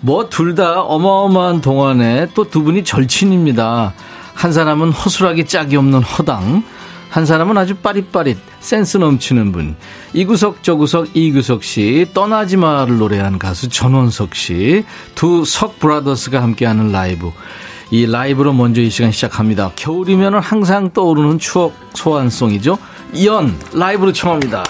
뭐 0.00 0.28
둘 0.30 0.54
다 0.54 0.80
어마어마한 0.80 1.60
동안에 1.60 2.28
또 2.34 2.44
두 2.44 2.62
분이 2.62 2.84
절친입니다. 2.84 3.92
한 4.40 4.54
사람은 4.54 4.92
허술하기 4.92 5.44
짝이 5.44 5.76
없는 5.76 6.02
허당, 6.02 6.62
한 7.10 7.26
사람은 7.26 7.58
아주 7.58 7.74
빠릿빠릿 7.74 8.38
센스 8.60 8.96
넘치는 8.96 9.52
분. 9.52 9.76
이 10.14 10.24
구석 10.24 10.62
저 10.62 10.76
구석 10.76 11.14
이규석 11.14 11.62
씨, 11.62 12.06
떠나지 12.14 12.56
마를 12.56 12.96
노래한 12.96 13.38
가수 13.38 13.68
전원석 13.68 14.34
씨, 14.34 14.86
두 15.14 15.44
석 15.44 15.78
brothers가 15.78 16.42
함께하는 16.42 16.90
라이브. 16.90 17.30
이 17.90 18.06
라이브로 18.06 18.54
먼저 18.54 18.80
이 18.80 18.88
시간 18.88 19.12
시작합니다. 19.12 19.72
겨울이면 19.76 20.38
항상 20.38 20.90
떠오르는 20.94 21.38
추억 21.38 21.74
소환송이죠. 21.92 22.78
연 23.26 23.54
라이브로 23.74 24.14
청합니다. 24.14 24.64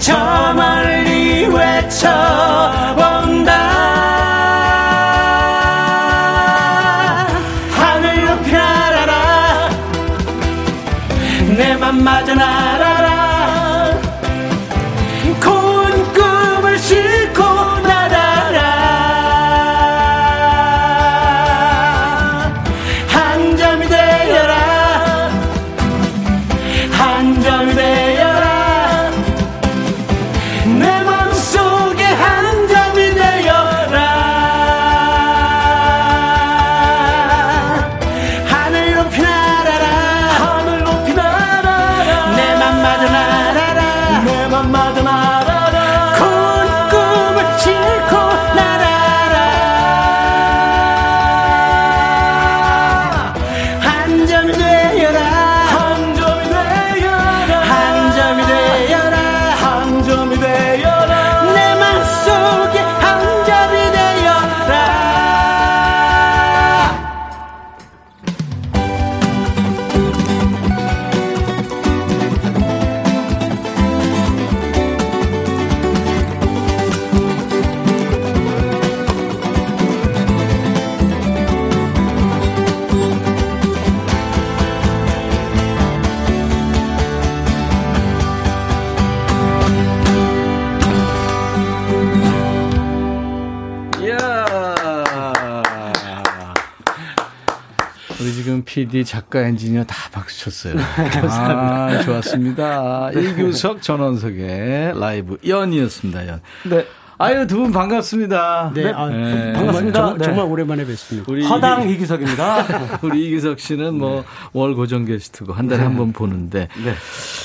저 0.00 0.54
멀리 0.54 1.46
외쳐 1.46 2.08
PD, 98.90 99.04
작가, 99.04 99.40
엔지니어 99.42 99.84
다 99.84 99.94
박수 100.12 100.40
쳤어요. 100.50 100.74
아, 101.30 102.02
좋았습니다. 102.02 103.10
이규석, 103.12 103.82
전원석의 103.82 104.98
라이브 104.98 105.38
연이었습니다, 105.46 106.26
연. 106.26 106.40
네. 106.68 106.84
아유, 107.18 107.46
두 107.46 107.58
분 107.58 107.70
반갑습니다. 107.70 108.72
네, 108.74 108.90
아, 108.92 109.06
네. 109.08 109.52
반갑습니다. 109.52 109.92
정말, 109.92 109.92
정말, 109.92 110.18
정말 110.20 110.46
오랜만에 110.46 110.86
뵙습니다. 110.86 111.30
우리 111.30 111.44
허당 111.44 111.88
이- 111.88 111.92
이기석입니다. 111.92 112.98
우리 113.02 113.26
이기석 113.28 113.60
씨는 113.60 113.94
뭐월 113.98 114.74
고정 114.74 115.04
게스트고 115.04 115.52
한 115.52 115.68
달에 115.68 115.82
한 115.82 115.96
번 115.96 116.12
보는데 116.12 116.68
네. 116.82 116.94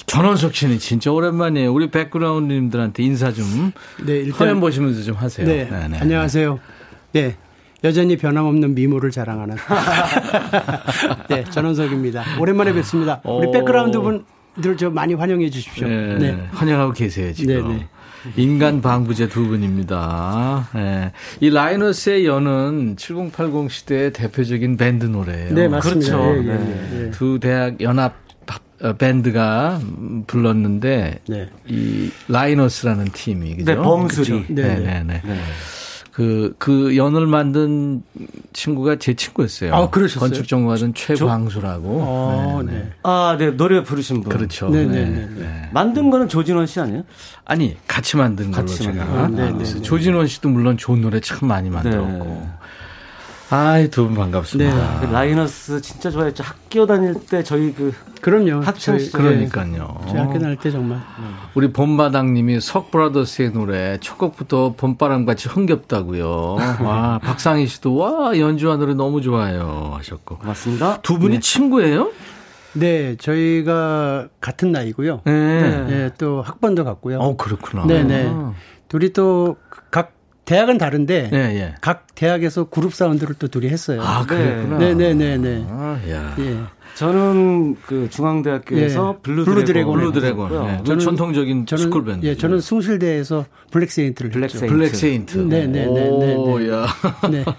전원석 0.06 0.56
씨는 0.56 0.80
진짜 0.80 1.12
오랜만이에요. 1.12 1.74
우리 1.74 1.92
백그라운드님들한테 1.92 3.04
인사 3.04 3.34
좀 3.34 3.74
네, 4.06 4.14
일단 4.14 4.48
화면 4.48 4.62
보시면서 4.62 5.04
좀 5.04 5.16
하세요. 5.16 5.46
네, 5.46 5.68
네. 5.70 5.98
안녕하세요. 6.00 6.58
네. 7.12 7.36
여전히 7.84 8.18
변함없는 8.18 8.74
미모를 8.76 9.12
자랑하는 9.12 9.56
네, 11.30 11.44
전원석입니다. 11.46 12.24
오랜만에 12.40 12.74
뵙습니다. 12.74 13.22
우리 13.24 13.48
오. 13.48 13.52
백그라운드 13.52 14.00
분들 14.00 14.78
저 14.78 14.90
많이 14.90 15.14
환영해 15.14 15.50
주십시오. 15.50 15.88
네, 15.88 16.18
네. 16.18 16.48
환영하고 16.52 16.94
계세요 16.94 17.32
지금. 17.34 17.54
네, 17.70 17.76
네. 17.76 17.88
인간 18.38 18.82
방부제 18.82 19.30
두 19.30 19.48
분입니다. 19.48 20.70
네. 20.74 21.12
이 21.42 21.52
라이너스의 21.52 22.26
연은 22.26 22.96
7080 22.98 23.72
시대의 23.72 24.14
대표적인 24.14 24.78
밴드 24.78 25.06
노래예요. 25.06 25.54
네, 25.54 25.68
맞습니다. 25.68 26.18
그렇죠. 26.18 26.44
예, 26.44 26.48
예, 26.48 26.58
네. 26.58 26.90
예, 26.94 27.06
예. 27.06 27.12
두 27.12 27.40
대학 27.40 27.80
연합 27.82 28.26
밴드가 28.98 29.80
음, 29.82 30.24
불렀는데 30.28 31.20
네. 31.28 31.50
이 31.68 32.10
라이너스라는 32.28 33.06
팀이 33.14 33.58
그죠? 33.58 33.72
네, 33.72 33.78
범수리. 33.78 34.42
그죠? 34.42 34.54
네, 34.54 34.76
네, 34.80 35.04
네, 35.04 35.22
네. 35.24 35.36
그, 36.16 36.56
그 36.58 36.96
연을 36.96 37.28
만든 37.28 38.02
친구가 38.54 38.96
제 39.00 39.16
친구였어요. 39.16 39.76
아, 39.76 39.90
그러셨어요? 39.90 40.30
건축 40.30 40.48
전공하던 40.48 40.94
최광수라고. 40.94 41.90
어, 42.02 42.62
네, 42.66 42.72
네. 42.72 42.80
네. 42.80 42.92
아, 43.04 43.36
네, 43.38 43.52
노래 43.52 43.84
부르신 43.84 44.22
분. 44.22 44.32
그렇죠. 44.32 44.70
네, 44.70 44.86
네, 44.86 45.04
네, 45.04 45.10
네, 45.10 45.30
네. 45.36 45.70
만든 45.74 46.10
거는 46.10 46.30
조진원 46.30 46.68
씨 46.68 46.80
아니에요? 46.80 47.04
아니 47.44 47.76
같이 47.86 48.16
만든 48.16 48.52
걸로 48.52 48.66
같이 48.66 48.84
제가 48.84 49.06
거. 49.06 49.28
네, 49.28 49.52
네. 49.52 49.82
조진원 49.82 50.28
씨도 50.28 50.48
물론 50.48 50.78
좋은 50.78 51.02
노래 51.02 51.20
참 51.20 51.50
많이 51.50 51.70
만들었고 51.70 52.24
네. 52.24 52.50
아이, 53.52 53.90
두분 53.90 54.16
반갑습니다. 54.16 55.02
그 55.02 55.06
라이너스 55.06 55.80
진짜 55.80 56.10
좋아했죠. 56.10 56.44
학교 56.44 56.88
다닐 56.88 57.14
때 57.14 57.44
저희 57.44 57.74
그 57.74 57.94
그럼요. 58.22 58.62
학창 58.64 58.98
시절 58.98 59.22
그러니까요. 59.22 60.02
저희 60.08 60.18
학교 60.18 60.40
다닐 60.40 60.56
때 60.58 60.72
정말. 60.72 61.00
우리 61.54 61.72
봄바닥님이 61.72 62.60
석브라더스의 62.60 63.52
노래 63.54 64.00
첫 64.02 64.18
곡부터 64.18 64.74
봄바람 64.76 65.26
같이 65.26 65.48
흥겹다고요. 65.48 66.58
와 66.82 67.20
박상희 67.20 67.68
씨도 67.68 67.96
와 67.96 68.38
연주한 68.40 68.80
노래 68.80 68.96
너무 68.96 69.22
좋아요 69.22 69.92
하셨고 69.96 70.40
고맙습니다. 70.40 71.02
두 71.02 71.20
분이 71.20 71.40
친구예요? 71.40 72.12
네, 72.74 73.16
저희가 73.18 74.28
같은 74.42 74.72
나이고요. 74.72 75.22
네. 75.24 75.86
예, 75.92 76.12
또 76.18 76.42
학번도 76.42 76.84
같고요. 76.84 77.20
어 77.20 77.38
그렇구나. 77.38 77.86
네, 77.86 78.04
네. 78.04 78.34
둘이 78.88 79.14
또각 79.14 79.75
대학은 80.46 80.78
다른데 80.78 81.32
예, 81.34 81.38
예. 81.38 81.76
각 81.82 82.06
대학에서 82.16 82.66
그룹 82.66 82.94
사운드를 82.94 83.36
또 83.40 83.48
둘이 83.48 83.68
했어요. 83.68 84.02
아 84.02 84.26
그랬구나. 84.26 84.78
네, 84.78 84.94
네, 84.94 85.14
네, 85.14 85.38
네. 85.38 85.66
아, 85.70 86.00
야. 86.10 86.36
예. 86.40 86.60
저는 86.94 87.76
그 87.86 88.08
중앙대학교에서 88.10 89.16
예. 89.18 89.22
블루, 89.22 89.66
드래곤 89.66 90.00
블루 90.00 90.12
드래곤. 90.14 90.68
네. 90.68 90.82
그 90.88 90.98
전통적인 90.98 91.66
저는 91.66 91.84
school 91.84 92.06
밴드. 92.06 92.26
예, 92.26 92.36
저는 92.36 92.62
숭실대에서 92.62 93.46
블랙 93.72 93.92
세인트를 93.92 94.32
블랙 94.32 94.46
했죠. 94.46 94.60
세인트. 94.60 94.76
블랙 94.76 94.96
세인트. 94.96 95.38
네, 95.40 95.68
네, 95.68 95.86
네, 95.86 96.10
네, 96.10 96.36
오, 96.36 96.60
네. 96.60 96.70
야. 96.70 96.88
네. 97.30 97.44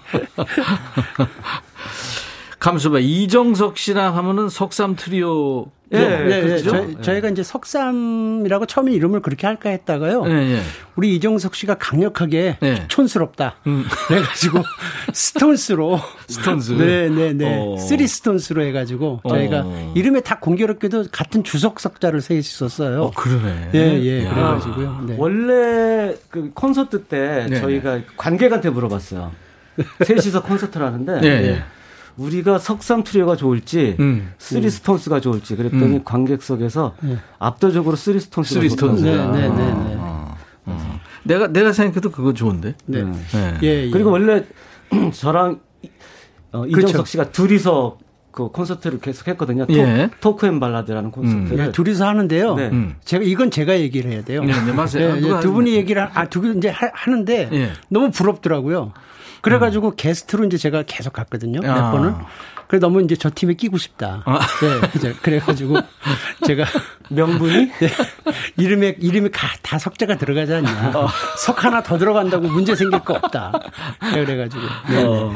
감수봐 2.59 2.99
이정석 2.99 3.77
씨랑 3.77 4.17
하면은 4.17 4.49
석삼 4.49 4.95
트리오. 4.95 5.67
예, 5.93 5.97
네, 5.99 6.23
네, 6.25 6.41
그렇죠. 6.41 6.69
저희, 6.69 6.97
저희 7.01 7.21
가 7.21 7.29
이제 7.29 7.43
석삼이라고 7.43 8.65
처음에 8.65 8.91
이름을 8.91 9.21
그렇게 9.21 9.47
할까 9.47 9.69
했다가요. 9.69 10.23
예, 10.27 10.31
예. 10.31 10.61
우리 10.95 11.15
이정석 11.15 11.55
씨가 11.55 11.75
강력하게 11.75 12.57
네. 12.59 12.85
촌스럽다. 12.89 13.55
음. 13.67 13.85
그래가지고 14.07 14.63
스톤스로 15.13 15.99
스톤즈. 16.27 16.73
네, 16.73 17.09
네, 17.09 17.33
네. 17.33 17.57
어. 17.59 17.77
쓰리 17.77 18.05
스톤스로 18.07 18.63
해가지고 18.63 19.21
저희가 19.29 19.63
어. 19.65 19.93
이름에 19.95 20.19
다 20.21 20.39
공교롭게도 20.39 21.05
같은 21.11 21.43
주석 21.43 21.79
석자를 21.79 22.21
썼었어요. 22.21 23.03
어 23.03 23.11
그러네. 23.11 23.69
예, 23.73 23.79
예. 23.79 24.25
야. 24.25 24.33
그래가지고요. 24.33 25.05
네. 25.07 25.15
원래 25.17 26.15
그 26.29 26.51
콘서트 26.53 27.03
때 27.03 27.47
네, 27.49 27.61
저희가 27.61 28.01
관객한테 28.17 28.69
물어봤어요. 28.69 29.31
셋이서 30.03 30.43
콘서트를 30.43 30.85
하는데 30.85 31.21
예, 31.23 31.27
예. 31.27 31.63
우리가 32.17 32.59
석삼 32.59 33.03
트리오가 33.03 33.35
좋을지 33.35 33.95
음. 33.99 34.33
쓰리 34.39 34.69
스톤스가 34.69 35.19
좋을지 35.21 35.55
그랬더니 35.55 36.03
관객석에서 36.03 36.95
압도적으로 37.39 37.95
쓰리 37.95 38.19
스톤스가 38.19 38.59
쓰리 38.59 38.69
스톤즈. 38.69 39.03
네. 39.03 39.15
네, 39.15 39.41
네, 39.49 39.49
네. 39.49 39.95
어, 39.97 40.35
어. 40.65 40.99
내가 41.23 41.47
내가 41.47 41.71
생각해도 41.71 42.11
그거 42.11 42.33
좋은데. 42.33 42.75
네. 42.85 43.03
네. 43.03 43.57
예, 43.63 43.85
예. 43.85 43.89
그리고 43.91 44.11
원래 44.11 44.43
저랑 45.13 45.59
이- 45.83 45.89
어, 46.51 46.61
그렇죠. 46.61 46.79
이정석 46.79 47.07
씨가 47.07 47.31
둘이서 47.31 47.97
그 48.37 48.49
콘서트를 48.49 48.99
계속 48.99 49.27
했거든요. 49.29 49.65
토, 49.65 49.73
예. 49.73 50.11
토크 50.21 50.45
and 50.45 50.59
발라드라는 50.59 51.09
콘서트를. 51.09 51.57
네, 51.57 51.71
둘이서 51.71 52.05
하는데요. 52.07 52.53
네. 52.53 52.69
음. 52.69 52.95
제가 53.03 53.23
이건 53.23 53.49
제가 53.49 53.79
얘기를 53.79 54.11
해야 54.11 54.23
돼요. 54.23 54.43
네, 54.43 54.53
네, 54.63 54.71
맞아요. 54.73 55.13
아, 55.13 55.17
예, 55.17 55.19
누가 55.19 55.39
두 55.39 55.51
분이. 55.53 55.73
얘기를 55.73 56.03
하- 56.03 56.11
아, 56.13 56.25
두분 56.29 56.59
이제 56.59 56.69
하, 56.69 56.87
하는데 56.93 57.49
예. 57.51 57.71
너무 57.89 58.11
부럽더라고요. 58.11 58.93
그래가지고 59.41 59.95
게스트로 59.95 60.45
이제 60.45 60.57
제가 60.57 60.83
계속 60.85 61.13
갔거든요. 61.13 61.61
아. 61.67 61.73
몇 61.73 61.91
번을. 61.91 62.13
그래 62.67 62.79
너무 62.79 63.01
이제 63.01 63.15
저 63.15 63.31
팀에 63.33 63.55
끼고 63.55 63.77
싶다. 63.79 64.21
아. 64.25 64.39
네, 64.39 64.87
이제 64.95 65.15
그래가지고 65.23 65.77
제가 66.45 66.65
명분이 67.09 67.71
네, 67.79 67.89
이름에 68.57 68.97
이름이 68.99 69.29
가, 69.31 69.47
다 69.63 69.79
석자가 69.79 70.17
들어가지 70.17 70.53
않냐. 70.53 70.91
어. 70.93 71.07
석 71.39 71.63
하나 71.63 71.81
더 71.81 71.97
들어간다고 71.97 72.47
문제 72.49 72.75
생길 72.75 72.99
거 72.99 73.15
없다. 73.15 73.51
그래가지고 74.13 74.61
네, 74.89 75.03
어, 75.03 75.35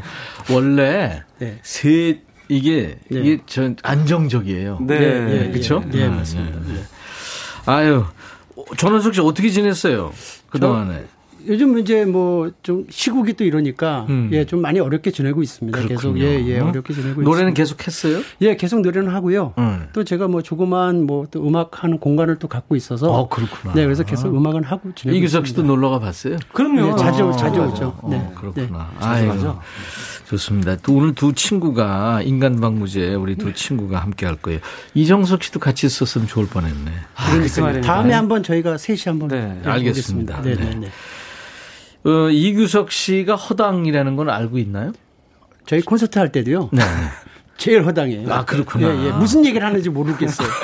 원래 0.51 1.23
네. 1.39 1.59
세 1.63 2.21
이게 2.55 2.97
네. 3.09 3.19
이게 3.21 3.39
전 3.45 3.75
안정적이에요. 3.81 4.79
네. 4.81 4.95
예, 4.95 5.45
예, 5.47 5.51
그렇죠? 5.51 5.83
예, 5.93 5.99
예, 5.99 6.07
맞습니다. 6.09 6.59
아유, 7.65 8.03
전원석 8.77 9.15
씨 9.15 9.21
어떻게 9.21 9.49
지냈어요? 9.49 10.11
그 10.49 10.59
동안에. 10.59 11.05
요즘 11.47 11.79
이제 11.79 12.05
뭐 12.05 12.51
좀 12.61 12.85
시국이 12.87 13.33
또 13.33 13.43
이러니까 13.43 14.05
음. 14.09 14.29
예좀 14.31 14.61
많이 14.61 14.79
어렵게 14.79 15.09
지내고 15.09 15.41
있습니다. 15.41 15.75
계속 15.87 16.11
그렇군요. 16.13 16.23
예예 16.23 16.59
어렵게 16.59 16.93
지내고 16.93 17.21
노래는 17.23 17.53
있습니다. 17.53 17.53
계속 17.55 17.87
했어요? 17.87 18.21
예 18.41 18.55
계속 18.55 18.81
노래는 18.81 19.09
하고요. 19.11 19.53
음. 19.57 19.87
또 19.93 20.03
제가 20.03 20.27
뭐 20.27 20.43
조그만 20.43 21.07
뭐 21.07 21.25
또 21.31 21.47
음악하는 21.47 21.97
공간을 21.97 22.37
또 22.37 22.47
갖고 22.47 22.75
있어서 22.75 23.11
어, 23.11 23.27
그렇구나. 23.27 23.73
네 23.73 23.83
그래서 23.85 24.03
계속 24.03 24.35
음악은 24.35 24.63
하고 24.65 24.91
지내고 24.93 25.17
이규석 25.17 25.47
씨도 25.47 25.61
있습니다. 25.61 25.73
놀러가 25.73 25.99
봤어요? 25.99 26.37
그럼요. 26.53 26.89
예, 26.91 26.95
자주 26.97 27.25
어, 27.25 27.31
자주. 27.31 27.59
오죠. 27.61 27.97
어, 28.01 28.07
네 28.11 28.31
그렇구나. 28.35 28.91
자주 28.99 29.09
아이고, 29.09 29.33
가죠. 29.33 29.59
좋습니다. 30.31 30.77
또 30.77 30.95
오늘 30.95 31.13
두 31.13 31.33
친구가 31.33 32.21
인간방무제 32.23 33.15
우리 33.15 33.35
두 33.35 33.53
친구가 33.53 33.99
함께 33.99 34.25
할 34.25 34.37
거예요. 34.37 34.59
이정석 34.93 35.43
씨도 35.43 35.59
같이 35.59 35.85
있었으면 35.85 36.27
좋을 36.27 36.47
뻔했네. 36.47 36.91
아, 37.15 37.31
그. 37.37 37.81
다음에 37.81 38.13
한번 38.13 38.41
저희가 38.41 38.77
셋이 38.77 39.01
한번 39.05 39.27
네, 39.29 39.61
예, 39.65 39.69
알겠습니다. 39.69 40.37
보겠습니다. 40.37 40.41
네, 40.41 40.55
네, 40.55 40.87
네. 42.03 42.09
어, 42.09 42.29
이규석 42.29 42.91
씨가 42.91 43.35
허당이라는 43.35 44.15
건 44.15 44.29
알고 44.29 44.57
있나요? 44.57 44.93
저희 45.65 45.81
콘서트 45.81 46.17
할 46.17 46.31
때도요. 46.31 46.69
네. 46.71 46.81
제일 47.57 47.85
허당이에요. 47.85 48.31
아, 48.33 48.45
그렇구나. 48.45 48.87
예, 48.87 49.07
예. 49.07 49.11
무슨 49.11 49.45
얘기를 49.45 49.67
하는지 49.67 49.89
모르겠어요. 49.89 50.47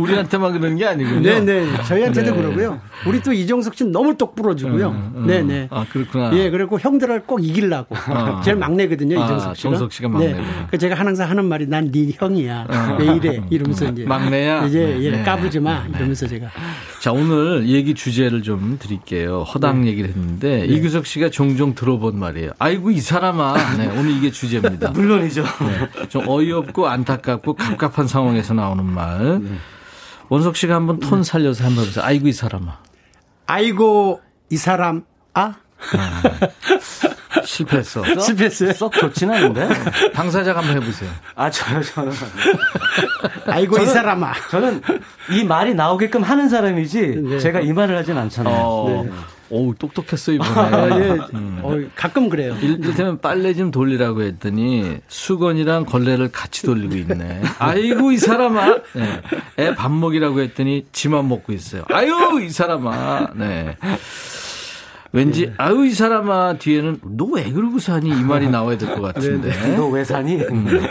우리한테만 0.00 0.52
그러는 0.52 0.76
게 0.76 0.86
아니군요. 0.86 1.20
네네. 1.22 1.82
저희한테도 1.84 2.30
네. 2.30 2.36
그러고요. 2.36 2.80
우리 3.06 3.20
또 3.22 3.32
이정석 3.32 3.74
씨는 3.74 3.92
너무 3.92 4.16
똑 4.16 4.34
부러지고요. 4.34 4.88
음, 4.88 5.12
음. 5.16 5.26
네네. 5.26 5.68
아, 5.70 5.84
그렇구나. 5.90 6.36
예, 6.36 6.50
그리고 6.50 6.78
형들을 6.78 7.22
꼭 7.24 7.44
이기려고. 7.44 7.94
아. 7.96 8.40
제일 8.44 8.56
막내거든요, 8.56 9.20
아, 9.20 9.24
이정석 9.24 9.56
씨가. 9.56 9.70
정석 9.70 9.92
씨가 9.92 10.08
막내구나. 10.08 10.42
네. 10.42 10.66
그 10.70 10.78
제가 10.78 10.94
항상 10.94 11.30
하는 11.30 11.44
말이 11.46 11.66
난 11.66 11.90
네 11.90 12.10
형이야. 12.16 12.66
아. 12.68 12.96
왜 12.98 13.06
이래? 13.16 13.42
이러면서 13.50 13.86
이제. 13.86 14.04
막내야? 14.04 14.66
이제 14.66 14.78
네. 14.98 15.02
예, 15.04 15.10
네. 15.12 15.22
까불지 15.22 15.60
마. 15.60 15.84
이러면서 15.88 16.26
제가. 16.26 16.48
자, 17.00 17.12
오늘 17.12 17.68
얘기 17.68 17.94
주제를 17.94 18.42
좀 18.42 18.76
드릴게요. 18.80 19.42
허당 19.42 19.82
네. 19.82 19.88
얘기를 19.88 20.10
했는데, 20.10 20.64
이규석 20.66 21.06
씨가 21.06 21.30
종종 21.30 21.74
들어본 21.74 22.18
말이에요. 22.18 22.50
아이고, 22.58 22.90
이 22.90 23.00
사람아. 23.00 23.76
네, 23.78 23.86
오늘 23.98 24.10
이게 24.10 24.30
주제입니다. 24.30 24.90
물론이죠. 24.96 25.42
네, 25.42 26.06
좀 26.08 26.24
어이없고 26.26 26.86
안타깝고 26.88 27.54
갑갑한 27.54 28.06
상황에서 28.08 28.54
나오는 28.54 28.84
말. 28.84 29.40
네. 30.26 30.34
원석 30.34 30.56
씨가 30.56 30.74
한번 30.74 30.98
톤 31.00 31.22
살려서 31.22 31.64
한번 31.64 31.84
해보세요. 31.84 32.04
아이고, 32.04 32.28
이 32.28 32.32
사람아. 32.32 32.78
아이고, 33.46 34.20
이 34.50 34.56
사람, 34.56 35.04
아? 35.34 35.54
실패했어. 37.44 38.02
실패했어요? 38.20 38.72
썩 38.72 38.92
좋진 38.92 39.30
않은데. 39.30 39.68
당사자가 40.12 40.60
한번 40.60 40.82
해보세요. 40.82 41.10
아, 41.36 41.50
저요, 41.50 41.82
저는. 41.82 42.12
아이고, 43.46 43.78
이 43.78 43.82
저는- 43.82 43.92
사람아. 43.92 44.32
저는 44.50 44.82
이 45.30 45.44
말이 45.44 45.74
나오게끔 45.74 46.22
하는 46.22 46.48
사람이지 46.48 47.22
네. 47.28 47.38
제가 47.38 47.60
이 47.60 47.72
말을 47.72 47.96
하진 47.96 48.18
않잖아요. 48.18 48.54
어, 48.56 49.00
어 49.02 49.06
우, 49.50 49.74
똑똑했어, 49.78 50.32
이번에. 50.32 50.50
아, 50.50 50.98
예. 51.00 51.10
음. 51.34 51.60
어, 51.62 51.78
가끔 51.94 52.28
그래요. 52.28 52.56
이를테면 52.60 53.20
빨래 53.20 53.54
좀 53.54 53.70
돌리라고 53.70 54.22
했더니 54.22 54.98
수건이랑 55.08 55.84
걸레를 55.86 56.30
같이 56.32 56.62
돌리고 56.64 56.94
있네. 56.96 57.42
아이고 57.58 58.12
이 58.12 58.16
사람아. 58.18 58.76
네. 58.94 59.22
애밥 59.58 59.92
먹이라고 59.92 60.40
했더니 60.40 60.86
지만 60.92 61.28
먹고 61.28 61.52
있어요. 61.52 61.84
아유 61.92 62.40
이 62.42 62.50
사람아. 62.50 63.28
네. 63.36 63.76
왠지 65.12 65.52
아유 65.56 65.86
이 65.86 65.92
사람아 65.92 66.54
뒤에는 66.58 67.00
너 67.16 67.26
왜 67.32 67.44
그러고 67.52 67.78
사니 67.78 68.08
이 68.10 68.22
말이 68.22 68.48
나와야 68.48 68.76
될 68.76 68.94
것 68.94 69.00
같은데. 69.00 69.76
너왜 69.76 70.04
사니? 70.04 70.42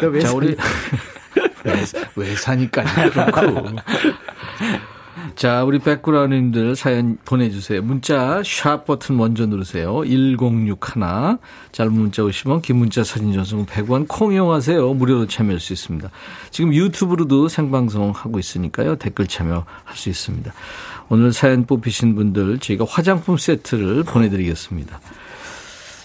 왜자 0.01 0.33
우리 0.33 0.55
왜, 1.65 1.83
왜 2.15 2.35
사니까지 2.35 3.09
그렇고. 3.11 3.65
자, 5.35 5.65
우리 5.65 5.79
백그라운드님들 5.79 6.77
사연 6.77 7.17
보내주세요. 7.25 7.81
문자 7.81 8.41
샵 8.45 8.85
버튼 8.85 9.17
먼저 9.17 9.45
누르세요. 9.45 10.01
1061 10.05 10.77
짧은 11.73 11.91
문자 11.91 12.23
오시면 12.23 12.61
긴 12.61 12.77
문자 12.77 13.03
사진 13.03 13.33
전송 13.33 13.65
100원 13.65 14.05
콩 14.07 14.31
이용하세요. 14.31 14.93
무료로 14.93 15.27
참여할 15.27 15.59
수 15.59 15.73
있습니다. 15.73 16.09
지금 16.51 16.73
유튜브로도 16.73 17.49
생방송 17.49 18.11
하고 18.11 18.39
있으니까요. 18.39 18.95
댓글 18.95 19.27
참여할 19.27 19.65
수 19.95 20.07
있습니다. 20.09 20.53
오늘 21.09 21.33
사연 21.33 21.65
뽑히신 21.65 22.15
분들 22.15 22.59
저희가 22.59 22.85
화장품 22.87 23.37
세트를 23.37 24.03
보내드리겠습니다. 24.03 25.01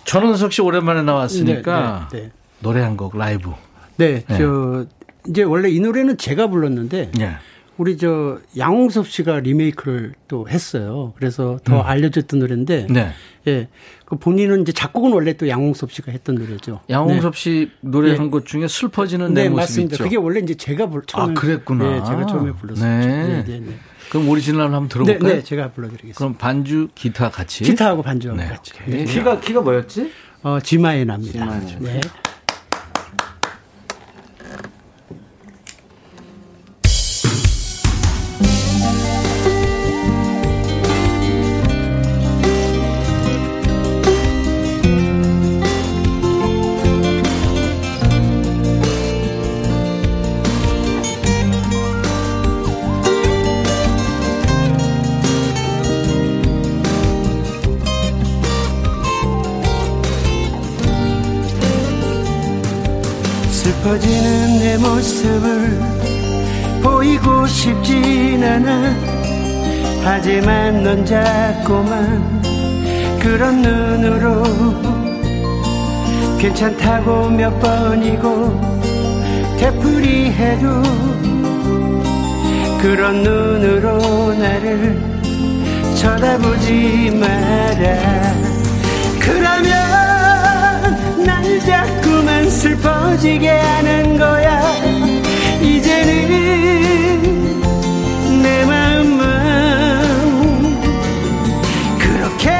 전원석 0.06 0.52
씨 0.52 0.60
오랜만에 0.60 1.02
나왔으니까 1.02 2.08
네, 2.10 2.16
네, 2.18 2.22
네. 2.24 2.32
노래 2.58 2.80
한 2.80 2.96
곡 2.96 3.16
라이브. 3.16 3.50
네, 3.96 4.24
네. 4.26 4.38
저, 4.38 4.86
이제 5.28 5.42
원래 5.44 5.68
이 5.70 5.78
노래는 5.78 6.18
제가 6.18 6.48
불렀는데, 6.48 7.12
예. 7.20 7.36
우리 7.80 7.96
저 7.96 8.38
양홍섭 8.58 9.08
씨가 9.08 9.40
리메이크를 9.40 10.12
또 10.28 10.46
했어요. 10.46 11.14
그래서 11.16 11.58
더 11.64 11.80
알려졌던 11.80 12.40
노래인데, 12.40 12.88
음. 12.90 12.92
네. 12.92 13.12
예, 13.46 13.68
그 14.04 14.16
본인은 14.16 14.60
이제 14.60 14.72
작곡은 14.72 15.14
원래 15.14 15.32
또 15.32 15.48
양홍섭 15.48 15.90
씨가 15.90 16.12
했던 16.12 16.34
노래죠. 16.34 16.80
양홍섭 16.90 17.34
씨 17.36 17.70
노래한 17.80 18.24
네. 18.24 18.30
것 18.30 18.44
중에 18.44 18.68
슬퍼지는 18.68 19.28
네, 19.28 19.44
내 19.44 19.48
모습 19.48 19.60
맞습니다. 19.62 19.94
있죠. 19.94 20.04
그게 20.04 20.16
원래 20.16 20.40
이제 20.40 20.54
제가 20.54 20.90
불 20.90 21.04
처음에 21.06 21.30
아, 21.30 21.34
그랬구나. 21.34 21.84
네, 21.84 22.04
제가 22.06 22.26
처음에 22.26 22.52
불렀었죠. 22.52 22.86
네. 22.86 23.06
네, 23.06 23.44
네, 23.46 23.60
네. 23.60 23.72
그럼 24.10 24.28
오리지널 24.28 24.64
한번 24.64 24.82
네, 24.82 24.88
들어볼까요? 24.90 25.34
네, 25.36 25.42
제가 25.42 25.70
불러드리겠습니다. 25.70 26.18
그럼 26.18 26.34
반주 26.34 26.88
기타 26.94 27.30
같이. 27.30 27.64
기타하고 27.64 28.02
반주하고 28.02 28.38
네, 28.38 28.46
같이. 28.46 28.72
오케이. 28.86 29.06
키가 29.06 29.40
키가 29.40 29.62
뭐였지? 29.62 30.12
어, 30.42 30.60
G 30.60 30.66
minor입니다. 30.66 31.32
G 31.32 31.39
minor. 31.39 31.78
네. 31.80 32.00
슬퍼지는 63.90 64.58
내 64.60 64.76
모습을 64.76 65.80
보이고 66.82 67.46
싶진 67.46 68.42
않아. 68.44 68.94
하지만 70.04 70.84
넌 70.84 71.04
자꾸만 71.04 72.40
그런 73.18 73.60
눈으로 73.62 74.44
괜찮다고 76.38 77.30
몇 77.30 77.58
번이고 77.58 78.60
되풀이 79.58 80.30
해도 80.30 80.82
그런 82.80 83.22
눈으로 83.22 84.34
나를 84.34 84.98
쳐다보지 85.96 87.10
마라 87.18 88.49
날 91.24 91.60
자꾸만 91.60 92.48
슬퍼지게 92.50 93.48
하는 93.48 94.18
거야. 94.18 94.60
이제는 95.60 96.12
내 98.42 98.64
마음만 98.64 99.20
그렇게 101.98 102.50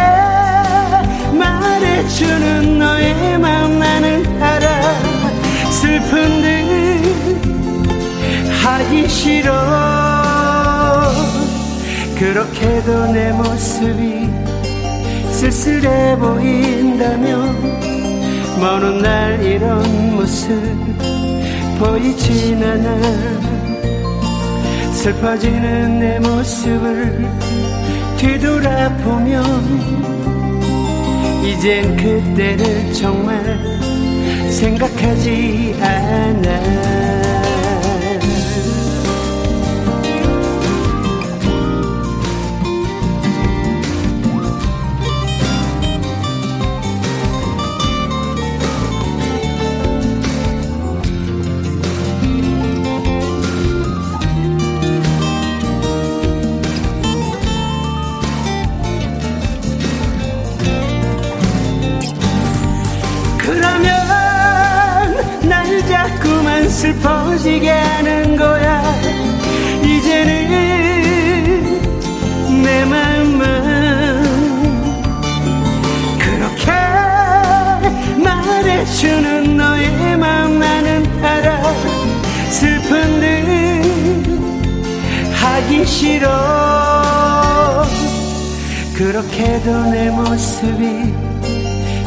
말해주는 1.32 2.78
너의 2.78 3.38
마음 3.38 3.78
나는 3.78 4.42
알아. 4.42 4.94
슬픈 5.70 6.42
듯 6.42 6.50
하기 8.62 9.08
싫어. 9.08 9.50
그렇게도 12.18 13.12
내 13.12 13.32
모습이 13.32 14.28
쓸쓸해 15.30 16.18
보인다면 16.18 17.79
먼 18.60 18.82
훗날 18.82 19.42
이런 19.42 20.14
모습 20.14 20.50
보이진 21.78 22.62
않아. 22.62 23.40
슬퍼지는 24.92 25.98
내 25.98 26.18
모습을 26.18 27.26
뒤돌아보면 28.18 29.42
이젠 31.42 31.96
그때를 31.96 32.92
정말 32.92 33.58
생각하지 34.50 35.74
않아 35.80 36.89
듯 85.70 85.80
하기 85.80 85.86
싫어. 85.86 86.26
그렇게도 88.94 89.84
내 89.90 90.10
모습이 90.10 91.14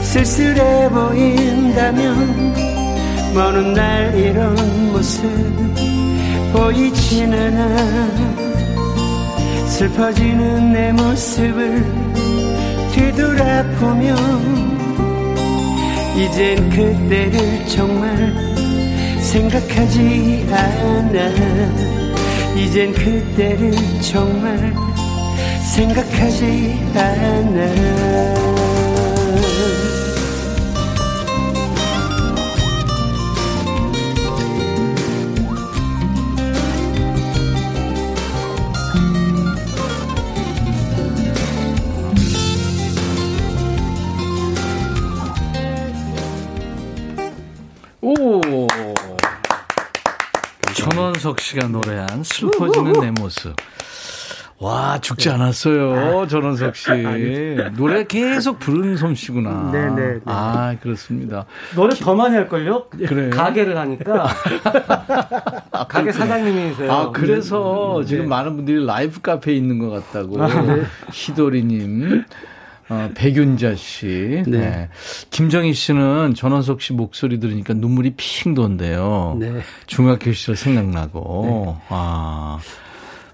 쓸쓸해 0.01 0.89
보인다면 0.89 2.53
먼 3.34 3.55
훗날 3.55 4.14
이런 4.16 4.91
모습 4.91 5.24
보이진 6.51 7.34
않아. 7.34 8.34
슬퍼지는 9.68 10.74
내 10.74 10.91
모습을 10.91 11.84
뒤돌아보면 12.91 14.18
이젠 16.16 16.70
그때를 16.70 17.66
정말 17.68 18.36
생각하지 19.20 20.45
않아 20.51 22.03
이젠 22.56 22.93
그때를 22.93 23.72
정말 24.01 24.74
생각하지 25.76 26.80
않아 26.95 28.62
씨가 51.54 51.68
노래한 51.68 52.24
슬퍼지는 52.24 52.93
내 52.93 53.12
모습. 53.12 53.56
와, 54.60 54.97
죽지 54.99 55.30
않았어요. 55.30 56.26
전원석 56.28 56.76
씨. 56.76 56.89
노래 57.76 58.06
계속 58.06 58.60
부르는 58.60 58.97
솜씨구나. 58.97 59.72
네네. 59.72 60.22
아, 60.26 60.76
그렇습니다. 60.82 61.45
노래 61.76 61.93
더 61.95 62.16
많이 62.16 62.36
할걸요? 62.36 62.86
그래요? 62.89 63.30
가게를 63.32 63.78
하니까. 63.78 64.28
가게 65.89 66.12
사장님이세요. 66.12 66.91
아, 66.91 67.12
그래서 67.12 68.04
지금 68.06 68.30
많은 68.30 68.56
분들이 68.56 68.86
라이브 68.86 69.22
카페에 69.22 69.54
있는 69.54 69.80
것 69.80 69.89
같다고. 69.89 70.38
희도리님. 71.12 72.24
어, 72.89 73.09
백윤자 73.15 73.75
씨. 73.75 74.43
네. 74.47 74.89
김정희 75.29 75.73
씨는 75.73 76.34
전원석 76.36 76.81
씨 76.81 76.93
목소리 76.93 77.39
들으니까 77.39 77.73
눈물이 77.73 78.13
핑 78.17 78.53
돈대요. 78.53 79.38
네. 79.39 79.61
중학교 79.88 80.31
시절 80.34 80.55
생각나고. 80.55 81.77
아. 81.89 82.59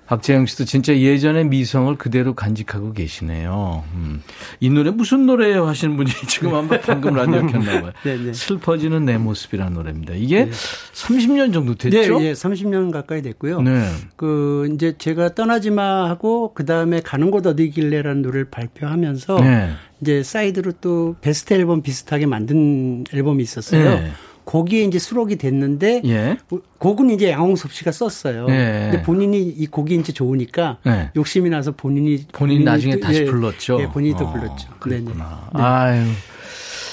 박재영 0.10 0.48
씨도 0.48 0.66
진짜 0.66 0.98
예전의 0.98 1.46
미성을 1.46 1.96
그대로 1.98 2.34
간직하고 2.34 2.94
계시네요. 2.94 3.84
음. 3.94 4.24
이 4.60 4.68
노래 4.72 4.90
무슨 4.90 5.28
노래예요 5.28 5.68
하시는 5.68 5.96
분이 5.96 6.10
지금 6.28 6.56
한번 6.56 6.82
방금 6.82 7.14
라디오 7.14 7.46
켰나 7.46 7.82
봐요. 7.82 7.92
네, 8.04 8.18
네. 8.18 8.34
슬퍼지는 8.34 9.06
내 9.06 9.20
모습이라는 9.20 9.72
노래입니다. 9.72 10.16
이게 10.16 10.50
30년 10.50 11.54
정도 11.54 11.76
됐죠? 11.76 12.18
네, 12.18 12.26
예, 12.26 12.34
30년 12.34 12.92
가까이 12.92 13.22
됐고요. 13.22 13.62
네. 13.62 13.88
그 14.16 14.68
이제 14.74 14.96
제가 14.98 15.36
떠나지 15.36 15.70
마 15.70 16.10
하고 16.10 16.56
그 16.56 16.66
다음에 16.66 17.02
가는 17.02 17.30
곳 17.30 17.46
어디길래라는 17.46 18.24
노래를 18.24 18.50
발표하면서 18.50 19.42
네. 19.42 19.70
이제 20.02 20.24
사이드로 20.24 20.72
또 20.82 21.18
베스트 21.22 21.54
앨범 21.54 21.84
비슷하게 21.84 22.26
만든 22.26 23.04
앨범이 23.14 23.44
있었어요. 23.44 24.10
네. 24.50 24.52
거기에 24.52 24.84
이제 24.84 24.98
수록이 24.98 25.36
됐는데 25.36 26.02
예. 26.06 26.38
곡은 26.80 27.12
이제 27.12 27.30
양홍섭 27.30 27.72
씨가 27.72 27.92
썼어요. 27.92 28.48
네. 28.48 28.90
근데 28.92 29.04
본인이 29.04 29.42
이 29.44 29.68
곡이 29.68 29.96
이제 29.96 30.12
좋으니까 30.12 30.78
네. 30.84 31.12
욕심이 31.16 31.50
나서 31.52 31.72
본인이 31.72 32.26
본인 32.32 32.64
나중에 32.64 32.96
또- 32.96 33.02
다시 33.02 33.22
예, 33.22 33.26
불렀죠. 33.26 33.80
예, 33.82 33.88
본인이 33.88 34.18
또 34.18 34.26
어, 34.26 34.34
불렀죠. 34.34 34.70
그랬구나. 34.80 35.50
네네. 35.54 35.64
아유. 35.64 36.04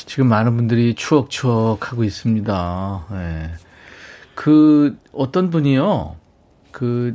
지금 0.05 0.29
많은 0.29 0.55
분들이 0.57 0.95
추억 0.95 1.31
추억 1.31 1.91
하고 1.91 2.05
있습니다. 2.05 3.07
예. 3.13 3.51
그 4.35 4.97
어떤 5.13 5.51
분이요. 5.51 6.17
그 6.73 7.15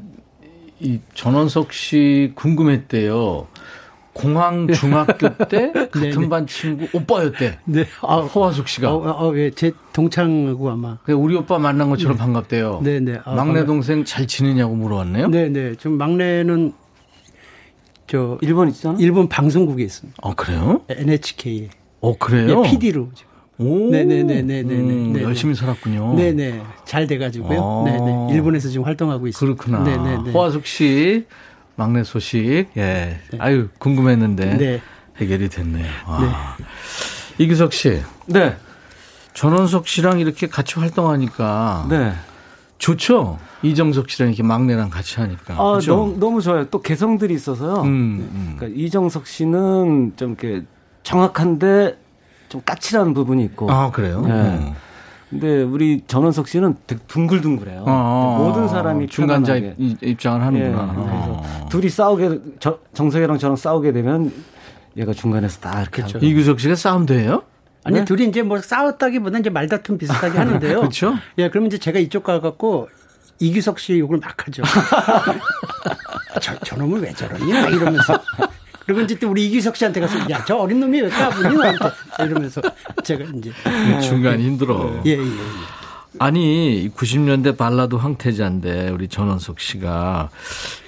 이 0.83 0.99
전원석 1.13 1.73
씨 1.73 2.31
궁금했대요. 2.33 3.45
공항 4.13 4.67
중학교 4.67 5.35
때 5.47 5.71
같은 5.71 6.01
네, 6.01 6.11
네. 6.11 6.29
반 6.29 6.45
친구 6.45 6.87
오빠였대. 6.93 7.59
네. 7.65 7.85
아, 8.01 8.17
허화숙 8.17 8.67
씨가. 8.67 8.93
어, 8.93 9.29
어, 9.29 9.37
예, 9.37 9.51
제 9.51 9.71
동창하고 9.93 10.69
아마. 10.69 10.97
우리 11.07 11.35
오빠 11.35 11.59
만난 11.59 11.89
것처럼 11.89 12.17
반갑대요. 12.17 12.81
네, 12.83 12.99
네. 12.99 13.19
아, 13.23 13.33
막내 13.35 13.65
동생 13.65 14.03
잘 14.03 14.27
지내냐고 14.27 14.75
물어봤네요. 14.75 15.29
네, 15.29 15.49
네. 15.49 15.75
지금 15.75 15.93
막내는 15.97 16.73
저 18.07 18.37
일본 18.41 18.67
있잖아. 18.69 18.97
일본 18.99 19.29
방송국에 19.29 19.83
있습니다. 19.83 20.17
어 20.21 20.33
그래요? 20.35 20.81
NHK에. 20.89 21.69
어 22.01 22.17
그래요? 22.17 22.63
예, 22.65 22.69
PD로 22.69 23.09
지금. 23.15 23.31
오, 23.57 23.89
네네네네네네. 23.91 24.73
음, 24.75 25.13
네네. 25.13 25.23
열심히 25.23 25.53
살았군요. 25.55 26.15
네네. 26.15 26.61
잘 26.83 27.05
돼가지고요. 27.07 27.61
아. 27.61 27.83
네네. 27.85 28.33
일본에서 28.33 28.69
지금 28.69 28.85
활동하고 28.85 29.27
있습니다. 29.27 29.63
그렇구나. 29.63 29.83
네네네. 29.89 30.31
호화숙 30.31 30.65
씨 30.65 31.25
막내 31.81 32.03
소식. 32.03 32.67
예. 32.77 33.19
아유 33.39 33.69
궁금했는데 33.79 34.57
네. 34.57 34.81
해결이 35.17 35.49
됐네요. 35.49 35.89
와. 36.05 36.55
이규석 37.39 37.73
씨, 37.73 38.03
네. 38.27 38.55
전원석 39.33 39.87
씨랑 39.87 40.19
이렇게 40.19 40.47
같이 40.47 40.79
활동하니까 40.79 41.87
네. 41.89 42.13
좋죠. 42.77 43.39
이정석 43.63 44.11
씨랑 44.11 44.29
이렇게 44.29 44.43
막내랑 44.43 44.89
같이 44.91 45.19
하니까. 45.19 45.55
아, 45.55 45.71
그렇죠? 45.71 45.95
너무, 45.95 46.19
너무 46.19 46.41
좋아요. 46.41 46.69
또 46.69 46.81
개성들이 46.81 47.33
있어서요. 47.33 47.81
음, 47.81 48.29
음. 48.31 48.55
그러니까 48.57 48.79
이정석 48.79 49.25
씨는 49.25 50.13
좀 50.17 50.35
이렇게 50.39 50.63
정확한데 51.01 51.97
좀 52.49 52.61
까칠한 52.63 53.15
부분이 53.15 53.43
있고. 53.45 53.71
아 53.71 53.89
그래요? 53.89 54.21
네. 54.21 54.31
음. 54.31 54.75
근데 55.31 55.63
우리 55.63 56.03
전원석 56.07 56.47
씨는 56.47 56.75
되게 56.85 57.01
둥글둥글해요. 57.07 57.85
아, 57.87 58.35
모든 58.37 58.67
사람이 58.67 59.07
중간자 59.07 59.53
편안하게. 59.53 59.75
입- 59.79 60.03
입장을 60.03 60.39
예, 60.41 60.43
하는구나. 60.73 60.93
그래서 60.93 61.43
아. 61.43 61.69
둘이 61.69 61.89
싸우게 61.89 62.39
저, 62.59 62.77
정석이랑 62.93 63.37
저랑 63.39 63.55
싸우게 63.55 63.93
되면 63.93 64.31
얘가 64.97 65.13
중간에서 65.13 65.59
딱 65.61 65.81
이렇게 65.81 66.01
하고. 66.01 66.19
이규석 66.19 66.59
씨가 66.59 66.75
싸움도 66.75 67.13
해요? 67.13 67.43
아니 67.85 67.99
네? 67.99 68.05
둘이 68.05 68.27
이제 68.27 68.43
뭐 68.43 68.59
싸웠다기보다 68.59 69.39
이제 69.39 69.49
말다툼 69.49 69.97
비슷하게 69.97 70.37
하는데요. 70.37 70.79
그렇죠? 70.81 71.15
예, 71.37 71.49
그러면 71.49 71.67
이제 71.67 71.77
제가 71.77 71.97
이쪽 71.99 72.23
가갖고 72.25 72.89
이규석 73.39 73.79
씨 73.79 73.97
욕을 73.99 74.17
막 74.17 74.45
하죠. 74.45 74.61
저, 76.41 76.55
저놈은 76.59 77.01
왜 77.01 77.11
저러니? 77.13 77.51
막 77.53 77.73
이러면서. 77.73 78.19
그리고 78.85 79.01
이제 79.01 79.15
또 79.19 79.29
우리 79.29 79.45
이규석 79.47 79.75
씨한테 79.75 79.99
가서 79.99 80.17
야, 80.29 80.43
저 80.45 80.55
어린 80.57 80.79
놈이 80.79 81.01
왜 81.01 81.09
까부니? 81.09 81.55
나한테. 81.55 81.85
이러면서 82.25 82.61
제가 83.03 83.25
이제. 83.35 83.51
중간 84.01 84.39
힘들어. 84.39 85.01
예, 85.05 85.11
예, 85.11 85.21
예. 85.21 85.27
아니 86.19 86.91
90년대 86.93 87.55
발라드 87.57 87.95
황태자인데 87.95 88.89
우리 88.89 89.07
전원석 89.07 89.61
씨가 89.61 90.29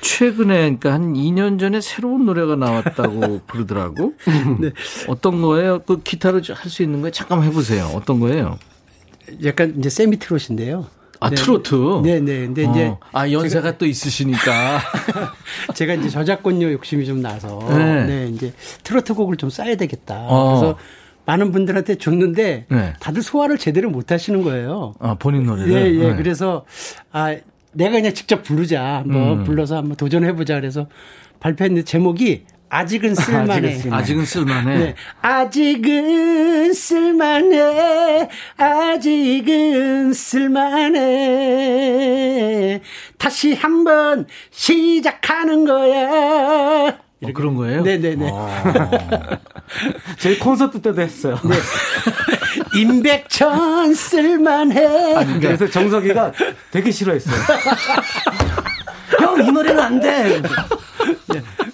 최근에 0.02 0.56
그러니까 0.78 0.92
한 0.94 1.14
2년 1.14 1.58
전에 1.60 1.80
새로운 1.80 2.26
노래가 2.26 2.56
나왔다고 2.58 3.42
그러더라고. 3.48 4.14
네. 4.60 4.72
어떤 5.08 5.42
거예요? 5.42 5.80
그 5.86 6.02
기타로 6.02 6.42
할 6.54 6.70
수 6.70 6.84
있는 6.84 7.00
거예요? 7.02 7.12
잠깐 7.12 7.42
해보세요. 7.44 7.86
어떤 7.96 8.20
거예요? 8.20 8.60
약간 9.46 9.76
이제 9.78 9.90
세미 9.90 10.18
트롯인데요. 10.20 10.88
아 11.24 11.30
네. 11.30 11.36
트로트. 11.36 12.02
네, 12.04 12.20
네. 12.20 12.40
근데 12.42 12.64
이제 12.64 12.86
어. 12.88 13.00
아 13.14 13.32
연세가 13.32 13.78
또 13.78 13.86
있으시니까. 13.86 14.80
제가 15.74 15.94
이제 15.94 16.10
저작권료 16.10 16.70
욕심이 16.74 17.06
좀 17.06 17.22
나서 17.22 17.60
네. 17.70 18.06
네, 18.06 18.28
이제 18.28 18.52
트로트 18.84 19.14
곡을 19.14 19.38
좀 19.38 19.50
써야 19.50 19.76
되겠다. 19.76 20.26
어. 20.28 20.60
그래서 20.60 20.78
많은 21.26 21.54
분들한테 21.54 21.96
줬는데 21.96 22.66
네. 22.68 22.94
다들 23.00 23.22
소화를 23.22 23.58
제대로 23.58 23.90
못 23.90 24.12
하시는 24.12 24.42
거예요. 24.42 24.96
아 25.00 25.16
본인 25.16 25.46
노래를. 25.46 25.72
예, 25.72 26.04
예. 26.04 26.10
네. 26.10 26.16
그래서 26.18 26.66
아 27.14 27.38
내가 27.72 27.92
그냥 27.92 28.14
직접 28.14 28.44
부르자. 28.44 28.84
한번 28.84 29.40
음. 29.40 29.44
불러서 29.46 29.78
한번 29.78 29.96
도전해 29.96 30.34
보자. 30.36 30.56
그래서 30.56 30.88
발표했는데 31.40 31.86
제목이 31.86 32.44
아직은 32.74 33.14
쓸만해. 33.14 33.84
아직은 33.92 34.26
쓸만해. 34.26 34.78
네. 34.78 34.96
아직은 35.22 36.74
쓸만해. 36.74 38.28
아직은 38.58 40.12
쓸만해. 40.14 41.12
다시 43.20 43.54
한번 43.54 44.26
시작하는 44.50 45.66
거야. 45.66 46.88
어, 46.90 47.32
그런 47.32 47.56
거예요? 47.56 47.84
네네네. 47.84 48.28
아. 48.34 49.38
저희 50.18 50.40
콘서트 50.40 50.82
때도 50.82 51.00
했어요. 51.00 51.38
네. 51.46 51.56
임백천 52.82 53.94
쓸만해. 53.94 55.40
그래서 55.40 55.70
정석이가 55.70 56.32
되게 56.72 56.90
싫어했어요. 56.90 57.36
형, 59.40 59.48
이 59.48 59.52
노래는 59.52 59.80
안 59.84 60.00
돼. 60.00 60.42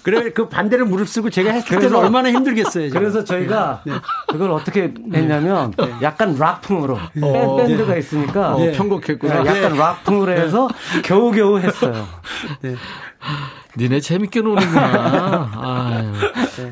그래 0.02 0.30
그 0.30 0.48
반대를 0.48 0.86
무릅쓰고 0.86 1.28
제가 1.30 1.50
했을 1.52 1.78
때는 1.78 1.94
얼마나 1.94 2.30
힘들겠어요. 2.32 2.88
제가. 2.88 2.98
그래서 2.98 3.22
저희가 3.24 3.82
그걸 4.28 4.50
어떻게 4.50 4.94
했냐면 5.12 5.74
약간 6.02 6.36
락풍으로 6.36 6.94
어. 6.94 7.56
밴- 7.56 7.56
밴드가 7.68 7.96
있으니까 7.96 8.54
어, 8.54 8.58
편곡했구나. 8.72 9.42
네, 9.42 9.48
약간 9.62 9.76
락풍으로 9.76 10.32
해서 10.32 10.68
겨우겨우 11.04 11.58
했어요. 11.58 12.06
니네 13.76 14.00
재밌게 14.00 14.40
노는구나. 14.40 15.50
아유. 15.54 16.12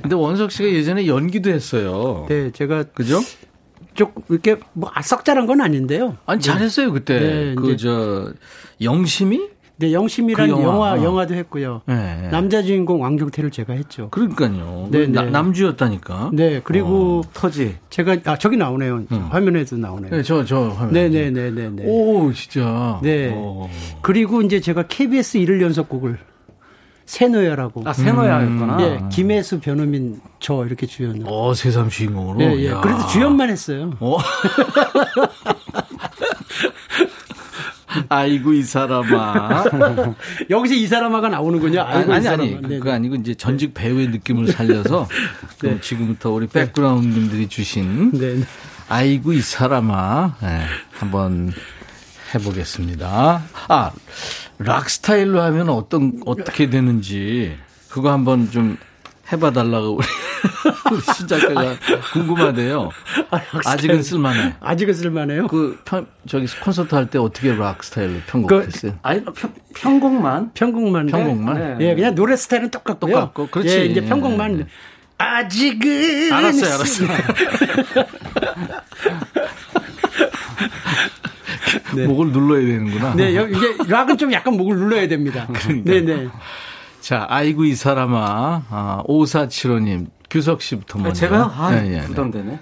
근데 0.03 0.15
원석 0.17 0.51
씨가 0.51 0.69
예전에 0.71 1.07
연기도 1.07 1.51
했어요. 1.51 2.27
네, 2.29 2.51
제가 2.53 2.85
그죠? 2.95 3.21
좀 3.95 4.13
이렇게 4.29 4.57
뭐썩 4.73 5.25
잘한 5.25 5.47
건 5.47 5.61
아닌데요. 5.61 6.17
아니 6.25 6.41
잘했어요 6.41 6.93
그때. 6.93 7.19
네, 7.21 7.55
그저 7.57 8.33
영심이? 8.81 9.49
네, 9.81 9.93
영심이란 9.93 10.47
그 10.49 10.53
영화, 10.53 10.65
영화, 10.65 10.93
어. 10.95 11.03
영화도 11.05 11.35
했고요. 11.35 11.83
네. 11.87 12.29
남자 12.33 12.63
주인공 12.63 13.01
왕경태를 13.03 13.53
제가 13.53 13.75
했죠. 13.75 14.09
그러니까요. 14.11 14.89
네, 14.91 15.07
나- 15.07 15.23
네. 15.23 15.31
남주였다니까. 15.31 16.31
네, 16.33 16.61
그리고 16.65 17.23
터지. 17.33 17.77
제가 17.89 18.17
아 18.25 18.37
저기 18.37 18.57
나오네요. 18.57 19.05
화면에도 19.31 19.77
나오네요. 19.77 20.11
네, 20.11 20.23
저, 20.25 20.45
저 20.45 20.69
화면. 20.71 20.93
네, 20.93 21.09
네, 21.09 21.31
네, 21.31 21.51
네, 21.53 21.71
네. 21.71 21.85
오, 21.87 22.33
진짜. 22.33 22.99
네. 23.05 23.33
오. 23.33 23.69
그리고 24.03 24.43
이제 24.43 24.61
제가 24.61 24.83
KBS 24.89 25.37
일일 25.39 25.63
연속곡을 25.63 26.19
새노야라고. 27.07 27.83
아, 27.87 27.93
세노야였구나. 27.93 28.77
예, 28.83 29.01
김혜수 29.11 29.61
변호민 29.61 30.21
저 30.41 30.67
이렇게 30.67 30.87
주연을. 30.87 31.23
어, 31.25 31.55
새삼 31.55 31.89
주인공으로. 31.89 32.41
예, 32.43 32.57
예. 32.65 32.69
야. 32.71 32.81
그래도 32.81 33.07
주연만 33.07 33.49
했어요. 33.49 33.93
어. 34.01 34.19
아이고 38.09 38.53
이 38.53 38.63
사람아. 38.63 39.65
여기서 40.51 40.75
이 40.75 40.87
사람아가 40.87 41.29
나오는군요. 41.29 41.83
아이고, 41.83 42.13
아니 42.13 42.25
이 42.25 42.29
아니 42.29 42.51
사람아. 42.51 42.69
그거 42.69 42.85
네, 42.91 42.93
아니고 42.93 43.15
이제 43.17 43.35
전직 43.35 43.75
배우의 43.75 44.09
느낌을 44.09 44.49
살려서 44.53 45.09
그럼 45.59 45.81
지금부터 45.81 46.31
우리 46.31 46.47
백그라운드님들이 46.47 47.49
주신 47.49 48.11
네. 48.13 48.35
네. 48.35 48.45
아이고 48.89 49.33
이 49.33 49.41
사람아 49.41 50.37
네, 50.43 50.63
한번 50.99 51.53
해보겠습니다. 52.35 53.43
아 53.69 53.91
락 54.61 54.91
스타일로 54.91 55.41
하면 55.41 55.69
어떤 55.69 56.21
어떻게 56.27 56.69
되는지 56.69 57.57
그거 57.89 58.11
한번 58.11 58.51
좀 58.51 58.77
해봐 59.33 59.53
달라고 59.53 59.93
우리, 59.99 60.07
우리 60.67 60.68
신작가가 61.17 61.75
궁금하대요. 62.13 62.91
아 63.65 63.77
직은 63.77 64.03
쓸만해. 64.03 64.55
아직은 64.61 64.95
쓸만해요. 64.95 65.47
그 65.49 65.79
편, 65.85 66.07
저기 66.27 66.47
콘서트 66.61 66.95
할 66.95 67.07
때 67.09 67.19
어떻게 67.19 67.55
락 67.55 67.83
스타일로 67.85 68.21
편곡했어요? 68.27 68.99
아니, 69.03 69.25
편, 69.25 69.35
편곡만. 69.75 70.53
편곡만. 70.55 71.07
편곡만? 71.07 71.79
네. 71.79 71.91
예, 71.91 71.95
그냥 71.95 72.15
노래 72.15 72.37
스타일은 72.37 72.71
똑같고요. 72.71 73.15
똑같고, 73.15 73.47
그렇지. 73.49 73.79
예, 73.79 73.85
이제 73.87 74.05
편곡만. 74.05 74.57
네. 74.59 74.67
아직은. 75.19 76.33
알았어요, 76.33 76.75
알았어요. 76.75 77.09
목을 82.07 82.33
눌러야 82.33 82.61
되는구나. 82.67 83.15
네, 83.15 83.35
여- 83.37 83.47
이게 83.47 83.77
락은 83.89 84.19
좀 84.19 84.33
약간 84.33 84.57
목을 84.57 84.77
눌러야 84.77 85.09
됩니다. 85.09 85.47
그러니까. 85.53 85.91
네, 85.91 86.01
네. 86.01 86.29
자, 87.01 87.27
아이고 87.29 87.65
이 87.65 87.75
사람아, 87.75 88.63
아, 88.69 89.03
5475님, 89.07 90.07
규석 90.31 90.63
씨부터 90.63 90.99
먼저. 90.99 91.21
제가요? 91.21 91.53
아, 91.57 91.71
네, 91.71 91.83
네, 91.83 92.01
네. 92.01 92.07
부담되네. 92.07 92.61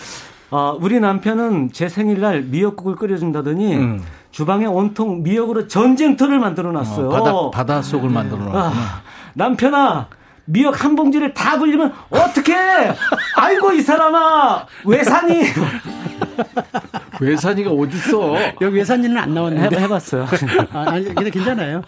아, 0.52 0.78
우리 0.80 1.00
남편은 1.00 1.72
제 1.74 1.90
생일날 1.90 2.44
미역국을 2.44 2.96
끓여준다더니 2.96 3.76
음. 3.76 4.04
주방에 4.32 4.66
온통 4.66 5.24
미역으로 5.24 5.68
전쟁터를 5.68 6.40
만들어 6.40 6.72
놨어요. 6.72 7.08
어, 7.10 7.10
바다, 7.10 7.34
바다 7.52 7.82
속을 7.82 8.10
만들어 8.10 8.40
놨구나. 8.44 8.66
아, 8.66 9.02
남편아, 9.34 10.08
미역 10.46 10.84
한 10.84 10.96
봉지를 10.96 11.34
다 11.34 11.58
불리면 11.58 11.94
어떡해! 12.10 12.94
아이고, 13.38 13.72
이 13.74 13.82
사람아! 13.82 14.66
왜 14.86 15.04
사니? 15.04 15.44
외산이가 17.22 17.72
어딨어? 17.72 18.36
여기 18.62 18.78
외산이는 18.78 19.18
안 19.18 19.34
나왔는데. 19.34 19.80
해봤어요. 19.80 20.28
아, 20.74 20.86
아니, 20.90 21.06
근데 21.14 21.30
괜찮아요. 21.30 21.82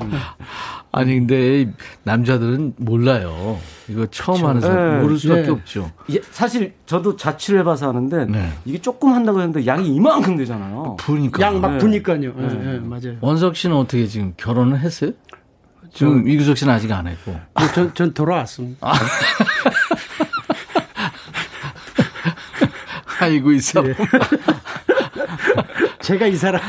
아니, 0.98 1.16
근데 1.16 1.70
남자들은 2.04 2.76
몰라요. 2.78 3.60
이거 3.89 4.06
처음 4.08 4.46
하는 4.46 4.62
사람 4.62 4.96
네. 4.96 5.02
모를 5.02 5.20
수밖에 5.20 5.41
네. 5.41 5.50
없죠. 5.50 5.91
예, 6.10 6.22
사실 6.32 6.74
저도 6.86 7.18
자취를 7.18 7.60
해봐서 7.60 7.89
하는데 7.89 8.26
네. 8.26 8.50
이게 8.64 8.80
조금 8.80 9.12
한다고 9.12 9.41
했는데 9.41 9.66
양이 9.68 9.93
이만큼 9.93 10.38
되잖아요. 10.38 10.96
부니까. 10.98 11.41
양막 11.41 11.74
네. 11.74 11.78
부니까요. 11.80 12.24
예, 12.24 12.76
예, 12.76 12.80
맞아요. 12.80 13.18
원석 13.20 13.58
씨는 13.58 13.76
어떻게 13.76 14.08
지금 14.08 14.34
결혼을 14.38 14.80
했어요? 14.80 15.12
지금 15.93 16.30
이규석 16.30 16.58
씨는 16.58 16.74
아직 16.74 16.89
안 16.93 17.08
했고. 17.08 17.32
뭐 17.32 17.68
전, 17.74 17.93
전 17.93 18.14
돌아왔습니다. 18.14 18.93
아이고, 23.20 23.52
이 23.52 23.60
사람. 23.60 23.89
예. 23.89 23.96
제가 26.00 26.28
이 26.28 26.36
사람. 26.38 26.62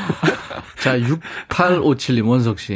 자, 0.81 0.99
6857님, 0.99 2.27
원석 2.29 2.59
씨. 2.59 2.75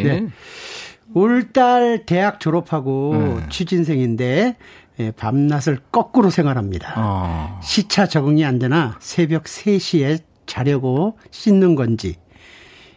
네. 1.14 1.20
올달 1.20 2.04
대학 2.06 2.40
졸업하고 2.40 3.40
취진생인데 3.50 4.56
예, 5.00 5.10
밤낮을 5.12 5.78
거꾸로 5.90 6.30
생활합니다. 6.30 6.94
어. 6.98 7.60
시차 7.62 8.06
적응이 8.06 8.44
안 8.44 8.58
되나 8.58 8.96
새벽 9.00 9.44
3시에 9.44 10.20
자려고 10.46 11.16
씻는 11.30 11.74
건지 11.74 12.16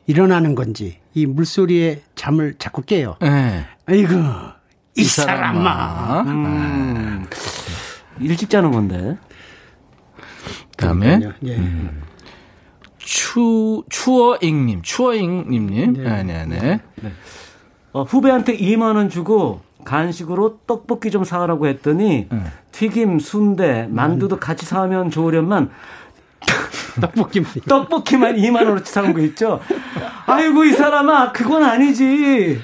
일어나는 0.06 0.54
건지 0.56 1.00
이 1.14 1.26
물소리에 1.26 2.02
잠을 2.16 2.56
자꾸 2.60 2.82
깨요. 2.82 3.16
네. 3.22 3.66
아이고 3.86 4.14
이, 4.96 5.02
이 5.02 5.04
사람아. 5.04 5.64
사람아. 5.64 6.22
음, 6.24 7.26
일찍 8.20 8.50
자는 8.50 8.72
건데. 8.72 9.18
그다음에 10.72 11.20
예. 11.46 11.56
음. 11.56 12.02
추 12.98 13.84
추어잉님, 13.90 14.82
추어잉님님, 14.82 15.94
네, 15.94 16.24
네, 16.24 16.46
네. 16.46 16.82
어, 17.94 18.04
후배한테 18.04 18.58
2만 18.58 18.96
원 18.96 19.10
주고 19.10 19.62
간식으로 19.86 20.60
떡볶이 20.66 21.12
좀 21.12 21.24
사라고 21.24 21.68
했더니 21.68 22.28
네. 22.30 22.44
튀김, 22.72 23.20
순대, 23.20 23.88
만두도 23.90 24.38
같이 24.40 24.66
사면 24.66 25.10
좋으련만 25.12 25.70
떡볶이만. 27.02 27.50
떡볶이만 27.68 28.36
2만 28.38 28.68
원어치 28.68 28.92
사는 28.92 29.14
거 29.14 29.20
있죠. 29.22 29.60
아이고 30.26 30.64
이 30.66 30.72
사람아 30.74 31.32
그건 31.32 31.64
아니지. 31.64 32.60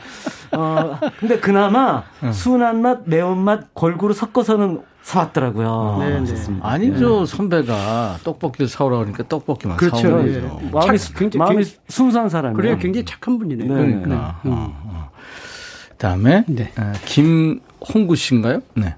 어 0.51 0.97
근데 1.19 1.39
그나마 1.39 2.03
순한 2.31 2.81
맛, 2.81 3.01
매운 3.05 3.37
맛 3.37 3.73
골고루 3.73 4.13
섞어서는 4.13 4.81
사왔더라고요. 5.03 5.97
네, 5.99 6.19
네. 6.19 6.25
좋습니다. 6.25 6.67
아니죠 6.67 7.25
선배가 7.25 8.17
떡볶이를 8.23 8.67
사오라 8.67 8.97
그러니까 8.97 9.23
떡볶이만 9.27 9.77
그렇죠. 9.77 9.97
사오죠. 10.09 10.27
예. 10.27 10.69
마음이 10.71 10.97
착- 10.97 11.15
굉장히- 11.15 11.37
마음이 11.37 11.63
순수한 11.87 12.29
사람이에요. 12.29 12.55
그래요. 12.57 12.77
굉장히 12.79 13.05
착한 13.05 13.37
분이네. 13.39 13.63
네, 13.65 13.73
그러니까. 13.73 14.39
어, 14.43 14.73
어. 14.85 15.09
그다음에 15.99 16.45
네. 16.47 16.71
어, 16.77 16.93
김홍구 17.05 18.15
씨인가요? 18.15 18.61
네. 18.73 18.95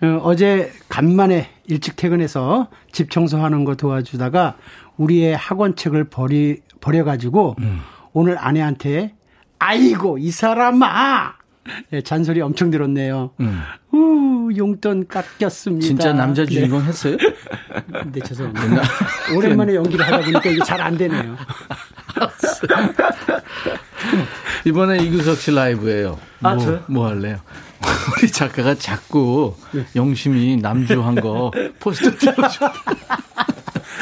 어, 0.00 0.20
어제 0.22 0.72
간만에 0.88 1.50
일찍 1.66 1.96
퇴근해서 1.96 2.68
집 2.92 3.10
청소하는 3.10 3.64
거 3.64 3.74
도와주다가 3.74 4.56
우리의 4.96 5.36
학원 5.36 5.74
책을 5.74 6.04
버리 6.04 6.60
버려가지고 6.80 7.56
오늘 8.12 8.38
아내한테 8.38 9.14
아이고 9.58 10.18
이 10.18 10.30
사람아 10.30 11.34
예, 11.92 12.00
잔소리 12.02 12.40
엄청 12.40 12.70
들었네요. 12.70 13.30
음. 13.40 13.60
우 13.92 14.50
용돈 14.56 15.06
깎였습니다. 15.08 15.86
진짜 15.86 16.12
남자 16.12 16.44
주인공 16.44 16.82
했어요? 16.82 17.16
네, 17.16 18.02
네 18.12 18.20
죄송합니다. 18.20 18.82
오랜만에 19.36 19.74
연기를 19.74 20.06
하다 20.06 20.20
보니까 20.20 20.50
이게 20.50 20.62
잘 20.64 20.80
안 20.80 20.96
되네요. 20.98 21.36
이번에 24.66 24.98
이규석 25.02 25.38
씨 25.38 25.50
라이브예요. 25.50 26.18
아, 26.42 26.54
뭐, 26.54 26.64
저요? 26.64 26.84
뭐 26.88 27.08
할래요? 27.08 27.38
우리 28.16 28.30
작가가 28.30 28.74
자꾸 28.74 29.54
영심이 29.96 30.56
남주한 30.56 31.16
거 31.16 31.50
포스터 31.80 32.10
띄워줘. 32.18 32.70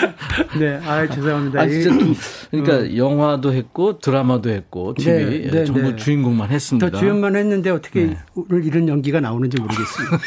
네, 0.59 0.81
아 0.85 1.07
죄송합니다. 1.09 1.61
아 1.61 1.69
진짜 1.69 1.97
두, 1.99 2.15
그러니까 2.51 2.97
영화도 2.97 3.53
했고 3.53 3.99
드라마도 3.99 4.51
했고 4.51 4.95
TV 4.95 5.43
네, 5.45 5.51
네, 5.51 5.65
전부 5.65 5.83
네. 5.83 5.97
주인공만 5.97 6.51
했습니다. 6.51 6.91
더 6.91 6.99
주연만 6.99 7.37
했는데 7.37 7.71
어떻게 7.71 8.07
네. 8.07 8.19
오늘 8.35 8.65
이런 8.65 8.89
연기가 8.89 9.21
나오는지 9.21 9.61
모르겠습니다. 9.61 10.19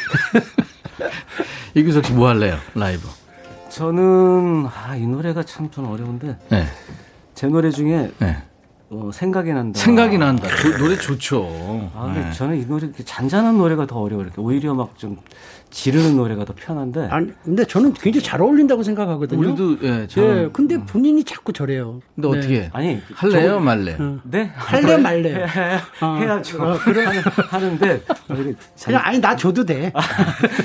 이규석 1.74 2.06
씨 2.06 2.12
뭐 2.12 2.28
할래요? 2.28 2.56
라이브. 2.74 3.06
저는 3.68 4.66
아, 4.66 4.96
이 4.96 5.06
노래가 5.06 5.42
참좀 5.42 5.86
어려운데 5.90 6.38
네. 6.48 6.64
제 7.34 7.46
노래 7.48 7.70
중에 7.70 8.10
네. 8.18 8.36
어, 8.88 9.10
생각이 9.12 9.52
난다. 9.52 9.78
생각이 9.78 10.16
난다. 10.16 10.48
조- 10.56 10.78
노래 10.78 10.96
좋죠. 10.96 11.90
아, 11.94 12.04
근데 12.06 12.20
네. 12.28 12.32
저는 12.32 12.56
이 12.62 12.66
노래 12.66 12.90
잔잔한 13.04 13.58
노래가 13.58 13.86
더 13.86 13.98
어려워요. 14.00 14.26
이렇게 14.26 14.40
오히려 14.40 14.74
막 14.74 14.96
좀 14.96 15.18
지르는 15.70 16.16
노래가 16.16 16.44
더 16.44 16.54
편한데. 16.56 17.08
아니, 17.10 17.32
근데 17.44 17.64
저는 17.64 17.92
굉장히 17.94 18.24
잘 18.24 18.40
어울린다고 18.40 18.82
생각하거든요. 18.82 19.38
우리도 19.38 19.78
예, 19.86 20.02
예, 20.02 20.06
잘. 20.06 20.50
근데 20.52 20.78
본인이 20.78 21.22
자꾸 21.24 21.52
저래요. 21.52 22.00
근데 22.14 22.28
네. 22.30 22.38
어떻게? 22.38 22.70
아니 22.72 23.00
할래요, 23.14 23.54
저- 23.54 23.60
말래요? 23.60 24.20
네 24.24 24.50
할래 24.54 24.96
말래 24.96 25.34
요. 25.34 25.36
해, 25.38 25.44
해, 25.44 25.78
어. 26.00 26.16
해야죠. 26.16 26.62
어, 26.62 26.78
그래. 26.78 27.04
하는, 27.04 27.20
하는데 27.22 27.90
어, 28.08 28.34
참- 28.74 28.92
그냥 28.92 29.02
아니 29.04 29.18
나 29.20 29.36
줘도 29.36 29.64
돼. 29.64 29.92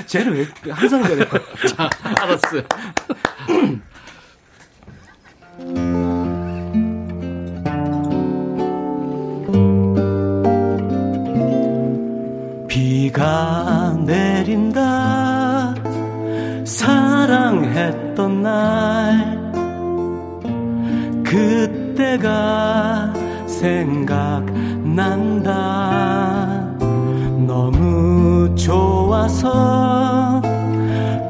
쟤는 0.06 0.32
왜 0.32 0.46
항상 0.70 1.02
그래? 1.02 1.26
자, 1.76 1.90
알았어요. 2.20 2.62
비가 12.68 13.81
내린다. 14.04 15.74
사랑했던 16.64 18.42
날. 18.42 19.42
그때가 21.24 23.12
생각난다. 23.46 24.82
너무 27.46 28.54
좋아서 28.54 30.40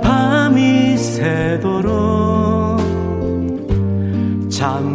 밤이 0.02 0.96
새도록 0.96 2.78
잠 4.50 4.91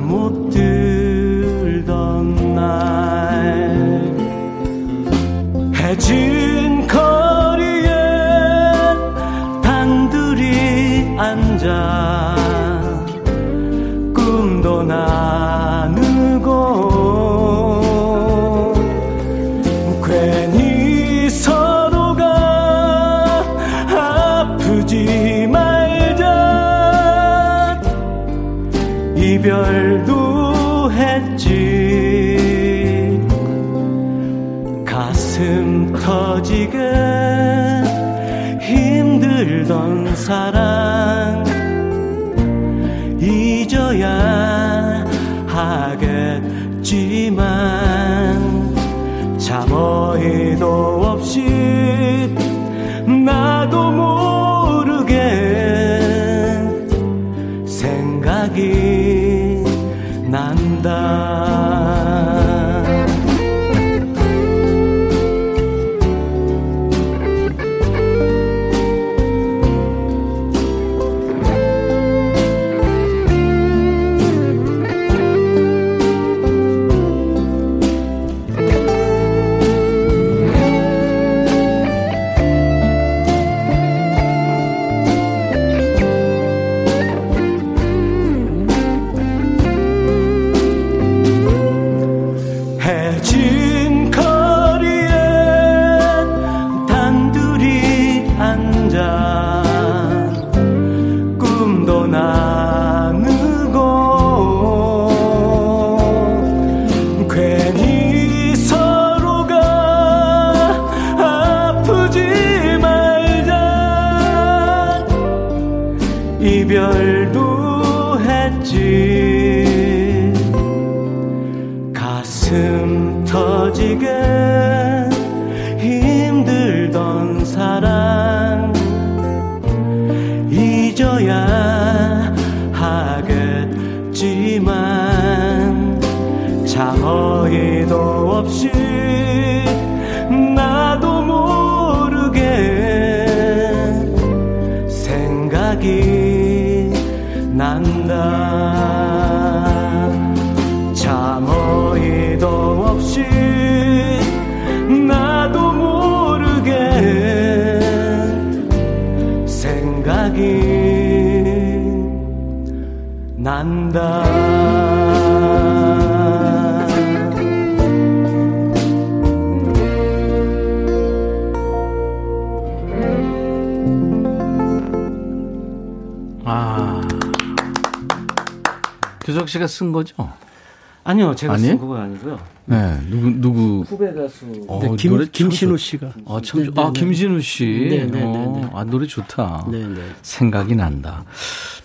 제가 181.37 181.53
아니에요? 181.53 181.71
쓴 181.71 181.79
그건 181.79 182.01
아니고요 182.01 182.39
네. 182.65 182.99
누구, 183.09 183.29
누구. 183.39 183.83
후배 183.87 184.13
가수 184.13 184.45
어, 184.67 184.79
네, 184.83 184.95
김, 184.97 185.11
노래 185.11 185.23
참 185.25 185.31
김신우 185.31 185.77
좋- 185.77 185.83
씨가. 185.83 186.07
아, 186.27 186.41
참, 186.43 186.65
좋- 186.65 186.73
네, 186.73 186.81
아, 186.81 186.85
네, 186.87 186.91
네. 186.93 186.99
김신우 186.99 187.39
씨. 187.41 187.87
네, 187.89 187.97
네, 188.05 188.05
네, 188.07 188.21
어, 188.23 188.59
네. 188.61 188.69
아, 188.73 188.83
노래 188.83 189.07
좋다. 189.07 189.65
네, 189.71 189.87
네. 189.87 190.01
생각이 190.21 190.75
난다. 190.75 191.23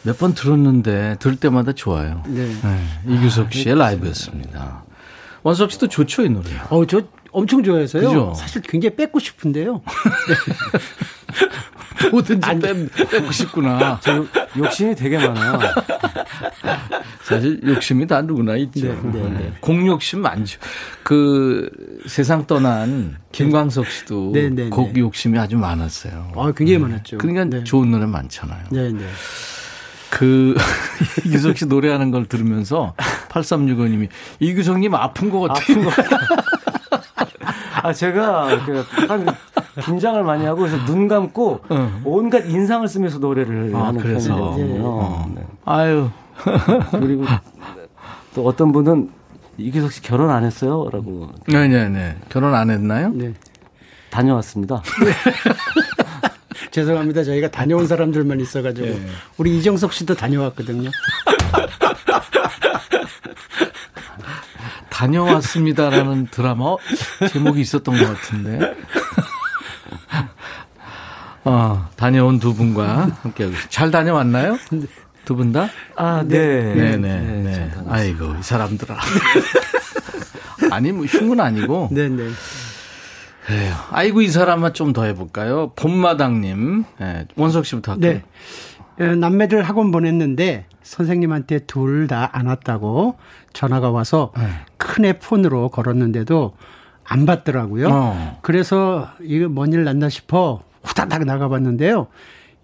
몇 0.02 0.18
번 0.18 0.34
들었는데, 0.34 1.16
들을 1.20 1.36
때마다 1.36 1.72
좋아요. 1.72 2.22
네. 2.26 2.50
이규석 3.06 3.52
씨의 3.52 3.76
라이브였습니다. 3.76 4.82
원석 5.44 5.70
씨도 5.70 5.86
좋죠, 5.88 6.24
이 6.24 6.28
노래. 6.28 6.48
어, 6.70 6.84
저 6.86 7.02
엄청 7.30 7.62
좋아해서요. 7.62 8.08
그죠? 8.08 8.34
사실 8.36 8.60
굉장히 8.62 8.96
뺏고 8.96 9.18
싶은데요. 9.20 9.82
뭐든지 12.10 12.58
빼, 12.60 13.06
빼고 13.06 13.30
싶구나. 13.32 14.00
저 14.02 14.24
욕심이 14.58 14.94
되게 14.94 15.16
많아요 15.18 15.58
사실 17.22 17.60
욕심이 17.64 18.06
다 18.06 18.20
누구나 18.22 18.56
있죠. 18.56 18.88
네, 18.88 18.98
네, 19.12 19.22
네. 19.30 19.52
공욕심 19.60 20.20
많죠. 20.20 20.58
그 21.02 21.70
세상 22.06 22.46
떠난 22.46 23.16
김광석 23.30 23.86
씨도 23.86 24.30
네, 24.32 24.50
네, 24.50 24.68
곡 24.68 24.92
네. 24.92 25.00
욕심이 25.00 25.38
아주 25.38 25.56
많았어요. 25.56 26.32
아, 26.36 26.52
굉장히 26.56 26.78
많았죠. 26.78 27.18
그러니까 27.18 27.44
네. 27.44 27.64
좋은 27.64 27.90
노래 27.90 28.06
많잖아요. 28.06 28.64
네, 28.70 28.92
네. 28.92 29.04
그 30.10 30.54
이규석 31.24 31.56
씨 31.56 31.66
노래하는 31.66 32.10
걸 32.10 32.26
들으면서 32.26 32.94
8365님이 33.28 34.08
이규석님 34.40 34.94
아픈 34.94 35.30
것 35.30 35.40
같아요. 35.40 35.88
아 37.82 37.92
제가 37.92 38.64
그 38.66 38.84
약간 39.02 39.26
긴장을 39.84 40.22
많이 40.22 40.44
하고 40.44 40.60
그래서 40.60 40.84
눈 40.84 41.08
감고 41.08 41.60
온갖 42.04 42.46
인상을 42.46 42.86
쓰면서 42.86 43.18
노래를 43.18 43.72
아, 43.74 43.86
하는 43.86 44.00
그래서? 44.00 44.34
편이거든요. 44.34 44.82
어. 44.84 45.32
네. 45.34 45.42
아유. 45.64 46.10
그리고 46.92 47.24
또 48.34 48.46
어떤 48.46 48.72
분은 48.72 49.10
이기석 49.58 49.92
씨 49.92 50.02
결혼 50.02 50.30
안 50.30 50.44
했어요?라고 50.44 51.30
네네 51.46 51.88
네. 51.90 52.16
결혼 52.28 52.54
안 52.54 52.70
했나요? 52.70 53.10
네. 53.10 53.34
다녀왔습니다. 54.10 54.82
죄송합니다. 56.70 57.24
저희가 57.24 57.50
다녀온 57.50 57.86
사람들만 57.86 58.40
있어가지고. 58.40 58.86
네. 58.86 59.06
우리 59.36 59.58
이정석 59.58 59.92
씨도 59.92 60.14
다녀왔거든요. 60.14 60.90
다녀왔습니다라는 64.88 66.28
드라마 66.30 66.76
제목이 67.30 67.60
있었던 67.60 67.98
것 67.98 68.06
같은데. 68.06 68.74
어, 71.44 71.88
다녀온 71.96 72.38
두 72.38 72.54
분과 72.54 73.10
함께하고. 73.22 73.54
잘 73.68 73.90
다녀왔나요? 73.90 74.56
두 75.32 75.36
분 75.36 75.52
다? 75.52 75.68
아, 75.96 76.22
네. 76.26 76.74
네 76.74 76.96
네. 76.96 76.96
네, 76.96 77.20
네. 77.42 77.52
잘 77.54 77.70
다녀왔습니다. 77.70 77.94
아이고, 77.94 78.34
이 78.38 78.42
사람들아. 78.42 78.96
아니, 80.70 80.92
뭐, 80.92 81.04
흉은 81.06 81.40
아니고. 81.40 81.88
네, 81.90 82.08
네. 82.08 82.28
그래요. 83.46 83.74
아이고, 83.90 84.20
이 84.22 84.28
사람만 84.28 84.72
좀 84.74 84.92
더 84.92 85.04
해볼까요? 85.04 85.72
봄마당님. 85.74 86.84
네, 87.00 87.26
원석 87.36 87.66
씨부터 87.66 87.92
할게요. 87.92 88.20
네. 88.98 89.04
어, 89.06 89.14
남매들 89.14 89.62
학원 89.62 89.90
보냈는데 89.90 90.66
선생님한테 90.82 91.60
둘 91.60 92.06
다 92.06 92.28
안 92.32 92.46
왔다고 92.46 93.16
전화가 93.54 93.90
와서 93.90 94.32
네. 94.36 94.44
큰애 94.76 95.18
폰으로 95.18 95.70
걸었는데도 95.70 96.54
안 97.04 97.24
받더라고요. 97.26 97.88
어. 97.90 98.38
그래서 98.42 99.08
이거 99.22 99.48
뭔 99.48 99.72
일 99.72 99.84
났나 99.84 100.08
싶어 100.10 100.62
후다닥 100.84 101.24
나가봤는데요. 101.24 102.08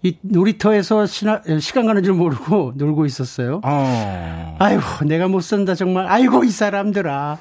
이 0.01 0.17
놀이터에서 0.21 1.05
시나, 1.05 1.41
시간 1.59 1.85
가는 1.85 2.01
줄 2.03 2.13
모르고 2.13 2.73
놀고 2.75 3.05
있었어요. 3.05 3.59
어. 3.65 4.55
아이고, 4.57 4.81
내가 5.05 5.27
못 5.27 5.41
산다, 5.41 5.75
정말. 5.75 6.07
아이고, 6.07 6.45
이 6.45 6.51
사람들아. 6.51 7.37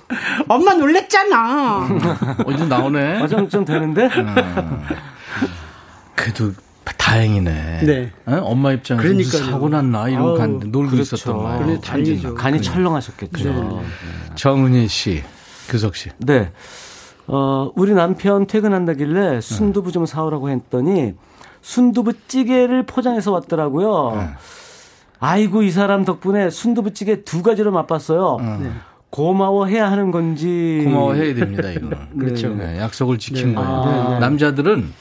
엄마 0.48 0.74
놀랬잖아. 0.74 1.88
어디 2.46 2.66
나오네. 2.66 3.22
아, 3.22 3.28
좀, 3.28 3.48
좀 3.48 3.64
되는데? 3.64 4.08
그래도 6.16 6.52
다행이네. 6.96 7.80
네. 7.84 8.12
어? 8.26 8.40
엄마 8.42 8.72
입장에서 8.72 9.06
무슨 9.14 9.30
그러니까요. 9.30 9.52
사고 9.52 9.68
났나 9.68 10.08
이러고 10.08 10.28
아우, 10.30 10.36
갔는데 10.38 10.66
놀고 10.68 10.90
그렇죠. 10.90 11.14
있었던 11.16 11.38
거예요. 11.38 11.64
그래, 11.64 11.80
다행이죠. 11.80 12.34
간이 12.34 12.60
철렁하셨겠죠. 12.60 13.52
네. 13.52 13.82
정은희 14.34 14.88
씨, 14.88 15.22
규석 15.68 15.94
씨. 15.96 16.10
네. 16.18 16.50
어, 17.28 17.70
우리 17.76 17.92
남편 17.92 18.46
퇴근한다길래 18.46 19.40
순두부 19.40 19.92
좀 19.92 20.06
사오라고 20.06 20.50
했더니 20.50 21.14
순두부 21.62 22.12
찌개를 22.28 22.84
포장해서 22.84 23.32
왔더라고요. 23.32 24.16
네. 24.16 24.28
아이고, 25.20 25.62
이 25.62 25.70
사람 25.70 26.04
덕분에 26.04 26.50
순두부 26.50 26.94
찌개 26.94 27.22
두 27.24 27.42
가지로 27.42 27.72
맛봤어요. 27.72 28.38
고마워해야 29.10 29.90
하는 29.90 30.10
건지. 30.10 30.82
고마워해야 30.84 31.34
됩니다, 31.34 31.70
이거는. 31.70 31.96
그렇죠. 32.18 32.54
네, 32.54 32.78
약속을 32.78 33.18
지킨 33.18 33.48
네. 33.48 33.54
거예요. 33.54 33.68
아, 33.70 34.08
네. 34.14 34.18
남자들은 34.20 34.92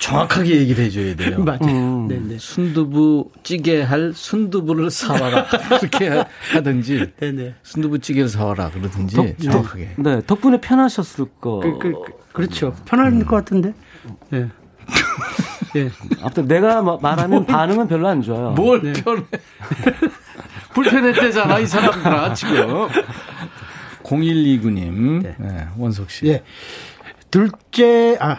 정확하게 0.00 0.56
얘기를 0.56 0.84
해줘야 0.84 1.14
돼요. 1.14 1.38
맞아요. 1.44 1.58
음. 1.62 2.08
네, 2.08 2.18
네. 2.20 2.36
순두부 2.38 3.30
찌개 3.42 3.82
할 3.82 4.12
순두부를 4.14 4.90
사와라. 4.90 5.46
그렇게 5.78 6.08
하- 6.08 6.26
하든지 6.54 7.12
네, 7.20 7.32
네. 7.32 7.54
순두부 7.62 7.98
찌개를 7.98 8.28
사와라 8.28 8.70
그러든지 8.70 9.14
덕- 9.16 9.38
정확하게. 9.38 9.90
네, 9.98 10.20
덕분에 10.26 10.60
편하셨을 10.60 11.26
거. 11.40 11.60
그, 11.60 11.78
그, 11.78 11.92
그, 11.92 12.12
그렇죠. 12.32 12.74
편할 12.86 13.12
것 13.24 13.36
같은데. 13.36 13.74
예. 14.32 14.48
예. 15.76 15.90
아무튼 16.20 16.46
내가 16.46 16.82
마- 16.82 16.98
말하면 17.00 17.46
반응은 17.46 17.88
별로 17.88 18.08
안 18.08 18.22
좋아요. 18.22 18.50
뭘 18.52 18.80
편해. 18.80 19.22
불편했대잖아, 20.74 21.58
이 21.58 21.66
사람들아, 21.66 22.34
지금. 22.34 22.88
0129님, 24.02 25.22
네, 25.38 25.66
원석 25.76 26.10
씨. 26.10 26.26
예. 26.26 26.42
둘째, 27.30 28.16
아, 28.20 28.38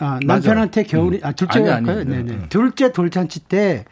아 0.00 0.18
남편한테 0.24 0.84
겨울이, 0.84 1.20
아, 1.22 1.32
둘째 1.32 1.60
아니? 1.60 1.70
아니, 1.70 1.86
네네. 2.04 2.32
음. 2.32 2.46
둘째 2.48 2.92
돌잔치 2.92 3.40
때 3.40 3.84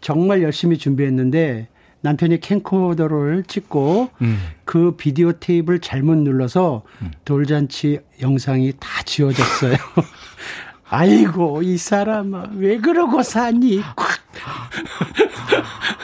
정말 0.00 0.42
열심히 0.42 0.76
준비했는데 0.78 1.68
남편이 2.02 2.40
캠코더를 2.40 3.44
찍고 3.44 4.10
음. 4.20 4.38
그 4.64 4.94
비디오 4.96 5.32
테이프를 5.32 5.78
잘못 5.80 6.16
눌러서 6.18 6.82
돌잔치 7.24 8.00
영상이 8.20 8.74
다 8.78 9.02
지워졌어요. 9.04 9.74
아이고, 10.94 11.62
이 11.62 11.76
사람아, 11.76 12.50
왜 12.56 12.78
그러고 12.78 13.22
사니? 13.22 13.80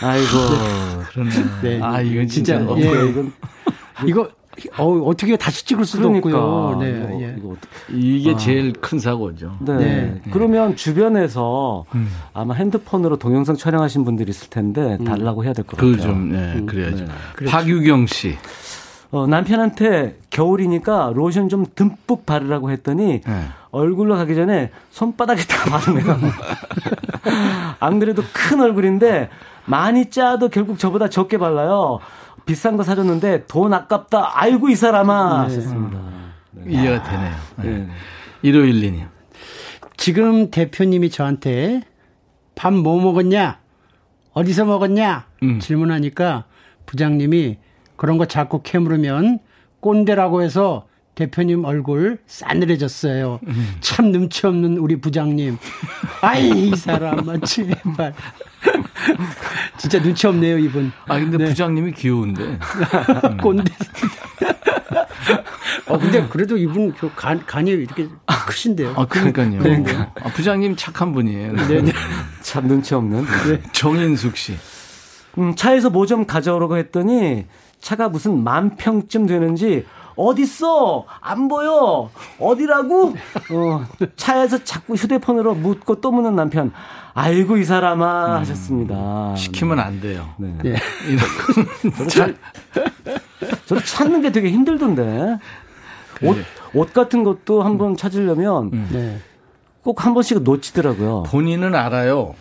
아이고. 0.02 0.28
그러네. 1.12 1.30
네. 1.62 1.80
아, 1.82 2.00
이건 2.00 2.26
진짜. 2.26 2.58
진짜, 2.58 2.64
너무 2.64 2.80
예. 2.82 3.08
이건 3.10 3.32
이거, 4.06 4.28
어, 4.78 4.86
어떻게 5.06 5.36
다시 5.36 5.64
찍을 5.66 5.84
수도 5.84 6.08
그러니까. 6.08 6.38
없고요. 6.42 6.80
네, 6.80 6.90
이거, 6.90 7.22
예. 7.22 7.36
이거 7.38 7.56
이게 7.90 8.36
제일 8.36 8.72
큰 8.72 8.98
사고죠. 8.98 9.56
네. 9.60 9.76
네. 9.76 10.20
그러면 10.32 10.74
주변에서 10.76 11.84
음. 11.94 12.08
아마 12.32 12.54
핸드폰으로 12.54 13.16
동영상 13.16 13.56
촬영하신 13.56 14.04
분들이 14.04 14.30
있을 14.30 14.48
텐데 14.50 14.98
달라고 15.04 15.44
해야 15.44 15.52
될 15.52 15.64
것 15.64 15.76
같아요. 15.76 15.92
그 15.96 16.00
좀, 16.00 16.32
네, 16.32 16.62
그래야죠. 16.66 17.04
네. 17.38 17.46
박유경 17.46 18.06
씨. 18.06 18.36
어, 19.12 19.26
남편한테 19.26 20.18
겨울이니까 20.30 21.12
로션 21.14 21.48
좀 21.48 21.66
듬뿍 21.74 22.26
바르라고 22.26 22.70
했더니 22.70 23.20
네. 23.20 23.44
얼굴로 23.72 24.16
가기 24.16 24.34
전에 24.34 24.70
손바닥에 24.90 25.42
다 25.44 25.70
바르네요. 25.70 26.18
안 27.78 27.98
그래도 27.98 28.22
큰 28.32 28.60
얼굴인데 28.60 29.30
많이 29.66 30.10
짜도 30.10 30.48
결국 30.48 30.78
저보다 30.78 31.08
적게 31.08 31.38
발라요. 31.38 32.00
비싼 32.46 32.76
거 32.76 32.82
사줬는데 32.82 33.46
돈 33.46 33.72
아깝다. 33.72 34.32
아이고 34.34 34.68
이 34.70 34.74
사람아 34.74 35.42
하셨습니다. 35.44 35.98
이해가 36.66 37.02
되네요. 37.02 37.34
네. 37.56 37.70
네. 37.70 37.88
1512님. 38.44 39.06
지금 39.96 40.50
대표님이 40.50 41.10
저한테 41.10 41.82
밥 42.54 42.72
뭐 42.72 43.00
먹었냐? 43.00 43.58
어디서 44.32 44.64
먹었냐? 44.64 45.26
음. 45.42 45.60
질문하니까 45.60 46.44
부장님이 46.86 47.58
그런 47.96 48.18
거 48.18 48.24
자꾸 48.26 48.62
캐물으면 48.62 49.38
꼰대라고 49.80 50.42
해서 50.42 50.86
대표님 51.24 51.64
얼굴 51.66 52.18
싸늘해졌어요. 52.26 53.40
음. 53.46 53.74
참 53.80 54.10
눈치 54.10 54.46
없는 54.46 54.78
우리 54.78 54.96
부장님. 55.00 55.58
아이, 56.22 56.48
이 56.48 56.74
사람아, 56.76 57.38
제발. 57.44 58.14
진짜 59.76 60.00
눈치 60.02 60.26
없네요, 60.26 60.58
이분. 60.58 60.90
아, 61.06 61.18
근데 61.18 61.36
네. 61.36 61.44
부장님이 61.46 61.92
귀여운데. 61.92 62.58
꼰대. 63.42 63.72
어, 65.86 65.98
근데 65.98 66.26
그래도 66.28 66.56
이분 66.56 66.92
그 66.94 67.10
간, 67.14 67.44
간이 67.44 67.70
이렇게 67.70 68.08
크신데요. 68.46 68.94
아, 68.96 69.06
그러니까요. 69.06 69.60
네. 69.62 69.84
아, 70.22 70.28
부장님 70.30 70.76
착한 70.76 71.12
분이에요. 71.12 71.54
네네. 71.68 71.92
참 72.42 72.66
눈치 72.66 72.94
없는. 72.94 73.24
정인숙 73.72 74.36
씨. 74.36 74.56
음, 75.38 75.54
차에서 75.54 75.90
뭐 75.90 76.06
좀 76.06 76.24
가져오라고 76.26 76.76
했더니 76.78 77.46
차가 77.80 78.08
무슨 78.08 78.42
만 78.42 78.76
평쯤 78.76 79.26
되는지 79.26 79.84
어딨어? 80.20 81.06
안 81.20 81.48
보여? 81.48 82.10
어디라고? 82.38 83.14
어, 83.52 83.86
차에서 84.16 84.62
자꾸 84.64 84.94
휴대폰으로 84.94 85.54
묻고 85.54 86.00
또 86.02 86.12
묻는 86.12 86.36
남편. 86.36 86.72
아이고 87.14 87.56
이 87.56 87.64
사람아 87.64 88.38
하셨습니다. 88.40 89.34
시키면 89.36 89.80
안 89.80 90.00
돼요. 90.00 90.28
네. 90.36 90.54
네. 90.62 90.76
저도, 91.96 92.08
잘, 92.08 92.36
저도 93.66 93.80
찾는 93.80 94.20
게 94.20 94.30
되게 94.30 94.50
힘들던데. 94.50 95.38
옷, 96.22 96.36
옷 96.74 96.92
같은 96.92 97.24
것도 97.24 97.62
한번 97.62 97.96
찾으려면 97.96 98.88
네. 98.92 99.18
꼭한 99.82 100.12
번씩 100.12 100.42
놓치더라고요. 100.42 101.22
본인은 101.28 101.74
알아요. 101.74 102.34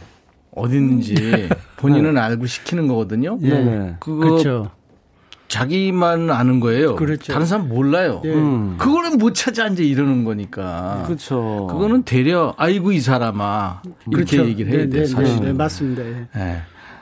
어디 0.54 0.76
있는지 0.76 1.48
본인은 1.78 2.18
알고 2.18 2.46
시키는 2.46 2.88
거거든요. 2.88 3.38
네네. 3.40 3.96
그거 4.02 4.20
그렇죠. 4.20 4.72
자기만 5.50 6.30
아는 6.30 6.60
거예요. 6.60 6.95
그렇죠. 6.95 7.34
다른 7.34 7.45
사람 7.45 7.68
몰라요. 7.68 8.22
네. 8.24 8.34
음. 8.34 8.76
그거는 8.78 9.18
못 9.18 9.34
찾아 9.34 9.68
이제 9.68 9.84
이러는 9.84 10.24
거니까. 10.24 11.04
그렇죠. 11.08 11.68
그거는 11.70 12.04
되려 12.04 12.54
아이고 12.58 12.91
이 12.91 13.02
사람아 13.02 13.82
이렇게 14.12 14.38
그렇죠. 14.38 14.47
얘기를 14.47 14.72
해야 14.72 14.82
네, 14.86 14.89
돼요. 14.89 15.06
네. 15.18 15.24
네, 15.24 15.39
네, 15.39 15.54
맞습니다. 15.54 16.06
예. 16.06 16.28
네. 16.36 16.62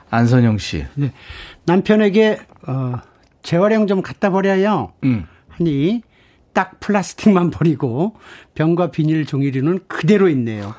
안선영 0.09 0.57
씨. 0.57 0.85
네. 0.95 1.11
남편에게 1.65 2.39
어, 2.67 2.95
재활용 3.43 3.85
좀 3.85 4.01
갖다 4.01 4.31
버려요. 4.31 4.93
음. 5.03 5.25
하니 5.49 6.01
딱 6.53 6.79
플라스틱만 6.79 7.51
버리고 7.51 8.15
병과 8.55 8.91
비닐 8.91 9.25
종이류는 9.25 9.81
그대로 9.87 10.29
있네요. 10.29 10.73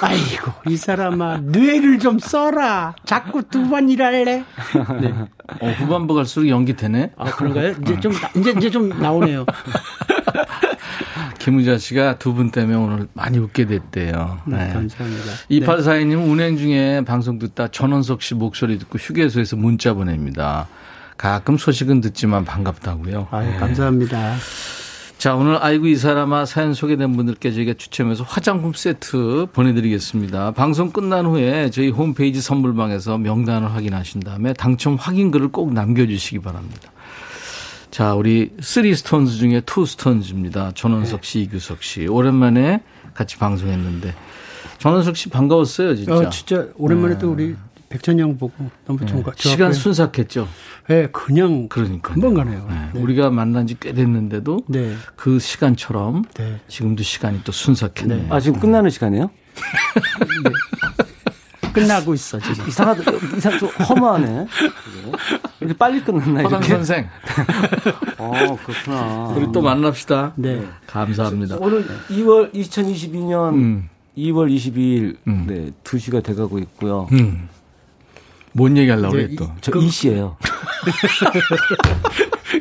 아이고 0.00 0.52
이 0.68 0.76
사람아 0.76 1.38
뇌를 1.38 1.98
좀 1.98 2.18
써라. 2.18 2.94
자꾸 3.04 3.42
두 3.42 3.68
번 3.68 3.88
일할래? 3.88 4.44
네. 5.00 5.14
어, 5.60 5.70
후반부 5.78 6.14
갈수록 6.14 6.48
연기 6.48 6.74
되네. 6.76 7.10
아 7.16 7.24
그런가요? 7.30 7.74
이제 7.82 7.98
좀 8.00 8.12
나- 8.12 8.30
이제 8.36 8.50
이제 8.56 8.70
좀 8.70 8.88
나오네요. 9.00 9.46
김우자 11.38 11.76
씨가 11.78 12.18
두 12.18 12.32
분 12.34 12.50
때문에 12.50 12.76
오늘 12.76 13.08
많이 13.14 13.38
웃게 13.38 13.66
됐대요. 13.66 14.38
네, 14.46 14.66
네. 14.68 14.72
감사합니다. 14.72 15.24
2842님 15.50 16.30
운행 16.30 16.56
중에 16.56 17.02
방송 17.04 17.38
듣다 17.38 17.68
전원석 17.68 18.22
씨 18.22 18.34
목소리 18.34 18.78
듣고 18.78 18.98
휴게소에서 18.98 19.56
문자 19.56 19.92
보냅니다. 19.94 20.68
가끔 21.16 21.56
소식은 21.58 22.00
듣지만 22.00 22.44
반갑다고요. 22.44 23.28
아유 23.30 23.50
네. 23.50 23.56
감사합니다. 23.56 24.34
자, 25.22 25.36
오늘 25.36 25.56
아이고 25.62 25.86
이 25.86 25.94
사람아 25.94 26.46
사연 26.46 26.74
소개된 26.74 27.14
분들께 27.14 27.52
저희가 27.52 27.74
추첨해서 27.74 28.24
화장품 28.24 28.72
세트 28.72 29.46
보내드리겠습니다. 29.52 30.50
방송 30.50 30.90
끝난 30.90 31.26
후에 31.26 31.70
저희 31.70 31.90
홈페이지 31.90 32.40
선물방에서 32.40 33.18
명단을 33.18 33.72
확인하신 33.72 34.22
다음에 34.22 34.52
당첨 34.52 34.96
확인글을 34.96 35.52
꼭 35.52 35.74
남겨주시기 35.74 36.40
바랍니다. 36.40 36.90
자, 37.92 38.14
우리 38.14 38.50
쓰리 38.60 38.96
스톤즈 38.96 39.36
중에 39.36 39.60
투 39.64 39.86
스톤즈입니다. 39.86 40.72
전원석 40.74 41.24
씨, 41.24 41.42
이규석 41.42 41.84
씨. 41.84 42.08
오랜만에 42.08 42.82
같이 43.14 43.36
방송했는데. 43.36 44.16
전원석 44.78 45.16
씨 45.16 45.28
반가웠어요, 45.28 45.94
진짜. 45.94 46.14
어, 46.14 46.30
진짜 46.30 46.66
오랜만에 46.74 47.18
또 47.18 47.30
우리 47.30 47.54
백천 47.92 48.18
형 48.18 48.38
보고 48.38 48.52
너무 48.86 48.98
좋은 49.04 49.22
것 49.22 49.36
같아요. 49.36 49.42
네. 49.42 49.48
시간 49.50 49.72
순삭했죠. 49.72 50.48
네, 50.88 51.08
그냥 51.12 51.68
그러니까. 51.68 52.12
금방 52.14 52.34
가네요. 52.34 52.66
네, 52.68 52.88
네. 52.94 53.00
우리가 53.00 53.30
만난 53.30 53.66
지 53.66 53.76
꽤 53.78 53.92
됐는데도 53.92 54.60
네. 54.68 54.94
그 55.16 55.38
시간처럼 55.38 56.24
네. 56.34 56.60
지금도 56.68 57.02
시간이 57.02 57.40
또 57.44 57.52
순삭했네요. 57.52 58.32
아, 58.32 58.40
지금 58.40 58.58
끝나는 58.60 58.90
시간이에요? 58.90 59.30
끝나고 61.72 62.12
있어 62.14 62.38
지금. 62.38 62.68
이상하다. 62.68 63.12
이상 63.36 63.58
좀 63.58 63.68
허무하네. 63.70 64.46
이렇게 65.60 65.76
빨리 65.78 66.02
끝났나 66.04 66.42
허당 66.42 66.60
이렇게? 66.60 66.68
선생. 66.68 67.08
어, 68.18 68.58
그렇구나. 68.66 69.28
우리 69.36 69.50
또 69.52 69.62
만납시다. 69.62 70.34
네. 70.36 70.66
감사합니다. 70.86 71.56
오늘 71.60 71.86
2월 72.10 72.52
2022년 72.52 73.54
음. 73.54 73.88
2월 74.18 74.54
22일 74.54 75.16
음. 75.26 75.46
네, 75.48 75.70
2시가 75.82 76.22
돼 76.22 76.34
가고 76.34 76.58
있고요. 76.58 77.08
음. 77.12 77.48
뭔 78.52 78.76
얘기 78.76 78.90
하려고 78.90 79.16
네, 79.16 79.26
그래 79.26 79.36
또. 79.36 79.50
저이 79.60 79.88
씨예요. 79.88 80.36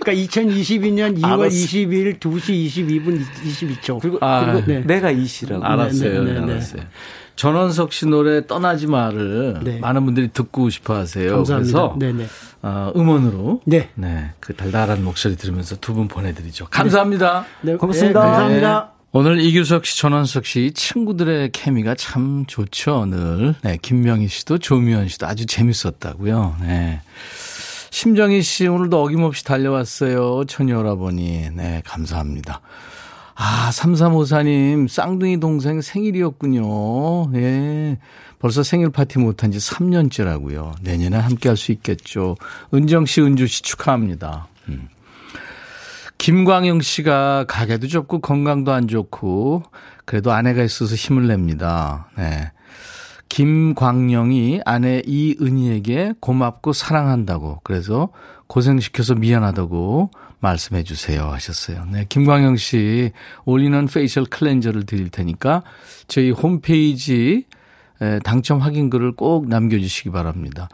그러니까 0.02 0.14
2022년 0.14 1.18
2월 1.20 1.26
알았어. 1.26 1.48
22일 1.50 2.20
2시 2.20 2.68
22분 2.68 3.22
22초. 3.46 4.00
그리고, 4.00 4.18
아, 4.22 4.46
그리고 4.46 4.66
네. 4.68 4.80
내가 4.86 5.12
이 5.12 5.26
씨라고. 5.26 5.64
알았어요. 5.64 6.24
네, 6.24 6.34
네, 6.34 6.40
네. 6.40 6.54
알았어요. 6.54 6.82
전원석 7.36 7.92
씨 7.94 8.06
노래 8.08 8.46
떠나지 8.46 8.88
마를 8.88 9.60
네. 9.64 9.80
많은 9.80 10.06
분들이 10.06 10.28
듣고 10.32 10.70
싶어 10.70 10.96
하세요. 10.96 11.38
감사합니다. 11.38 11.80
그래서 11.80 11.96
네네. 12.00 12.28
어, 12.62 12.92
음원으로 12.96 13.62
네. 13.66 13.90
네, 13.96 14.32
그 14.40 14.54
달달한 14.56 15.04
목소리 15.04 15.36
들으면서 15.36 15.76
두 15.78 15.94
분 15.94 16.08
보내 16.08 16.34
드리죠. 16.34 16.68
감사합니다. 16.70 17.46
네, 17.62 17.76
고맙습니다. 17.76 18.20
네, 18.20 18.26
감사합니다. 18.28 18.91
오늘 19.14 19.42
이규석 19.42 19.86
씨, 19.86 19.98
전원석 20.00 20.46
씨 20.46 20.72
친구들의 20.72 21.52
케미가 21.52 21.96
참 21.96 22.46
좋죠, 22.48 23.06
늘. 23.08 23.56
네, 23.62 23.78
김명희 23.82 24.30
씨도 24.30 24.60
조미연 24.60 25.10
씨도 25.10 25.28
아주 25.28 25.46
재밌었다고요. 25.46 26.56
네. 26.62 27.02
심정희 27.90 28.42
씨 28.42 28.68
오늘도 28.68 29.04
어김없이 29.04 29.44
달려왔어요. 29.44 30.46
처녀오라버니. 30.46 31.50
네, 31.54 31.82
감사합니다. 31.86 32.62
아, 33.36 33.70
3354님, 33.74 34.88
쌍둥이 34.88 35.42
동생 35.42 35.82
생일이었군요. 35.82 37.34
예. 37.36 37.98
벌써 38.40 38.64
생일 38.64 38.92
파티 38.92 39.20
못한 39.20 39.52
지 39.52 39.58
3년째라고요. 39.58 40.76
내년에 40.82 41.18
함께 41.18 41.50
할 41.50 41.58
수 41.58 41.74
있겠죠. 41.74 42.38
은정 42.74 43.06
씨, 43.06 43.20
은주 43.22 43.46
씨 43.48 43.62
축하합니다. 43.62 44.48
음. 44.70 44.88
김광영 46.22 46.82
씨가 46.82 47.46
가게도 47.48 47.88
좁고 47.88 48.22
건강도 48.22 48.72
안 48.72 48.88
좋고 48.88 49.64
그래도 50.06 50.32
아내가 50.32 50.62
있어서 50.62 50.94
힘을 50.94 51.26
냅니다. 51.28 52.10
네. 52.16 52.52
김광영이 53.28 54.62
아내 54.64 55.02
이은희에게 55.04 56.14
고맙고 56.20 56.74
사랑한다고 56.74 57.62
그래서 57.64 58.10
고생시켜서 58.46 59.16
미안하다고 59.16 60.12
말씀해 60.42 60.84
주세요 60.84 61.24
하셨어요. 61.32 61.86
네. 61.92 62.06
김광영 62.08 62.56
씨 62.56 63.14
올인원 63.46 63.88
facial 63.88 64.26
cleanser를 64.26 64.86
드릴 64.86 65.10
테니까 65.10 65.64
저희 66.08 66.30
홈페이지 66.30 67.46
에, 68.00 68.20
당첨 68.20 68.60
확인글을 68.60 69.16
꼭 69.16 69.50
남겨주시기 69.50 70.12
바랍니다. 70.12 70.70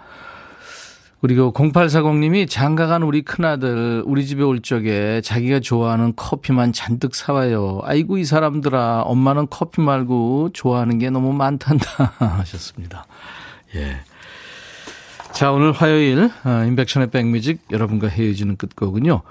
그리고 1.20 1.52
0840님이 1.52 2.48
장가간 2.48 3.02
우리 3.02 3.24
큰아들 3.24 4.04
우리 4.06 4.26
집에 4.26 4.44
올 4.44 4.62
적에 4.62 5.22
자기가 5.22 5.60
좋아하는 5.62 6.14
커피만 6.16 6.74
잔뜩 6.74 7.16
사와요. 7.16 7.82
아이고 7.84 8.18
이 8.20 8.26
사람들아 8.26 9.02
엄마는 9.02 9.48
커피 9.50 9.82
말고 9.82 10.52
좋아하는 10.54 11.00
게 11.00 11.10
너무 11.10 11.34
많단다 11.34 12.14
하셨습니다. 12.38 13.08
예. 13.76 13.98
자 15.34 15.52
오늘 15.52 15.72
화요일 15.72 16.32
어, 16.46 16.64
임백천의 16.66 17.10
백뮤직 17.10 17.62
여러분과 17.72 18.08
헤어지는 18.08 18.56
끝곡은요. 18.58 19.22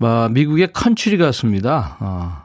어, 0.00 0.28
미국의 0.30 0.72
country 0.72 1.18
가수입니다. 1.18 1.96
어, 2.00 2.42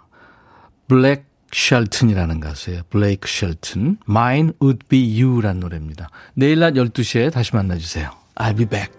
블랙 0.88 1.28
쉘튼이라는 1.52 2.40
가수예요. 2.40 2.84
블레이크 2.92 3.28
쉘튼. 3.28 3.98
Mine 4.08 4.52
Would 4.62 4.86
Be 4.88 5.24
You라는 5.24 5.60
노래입니다. 5.60 6.10
내일 6.36 6.60
낮 6.60 6.74
12시에 6.74 7.32
다시 7.32 7.56
만나주세요. 7.56 8.19
I'll 8.40 8.54
be 8.54 8.66
back. 8.66 8.99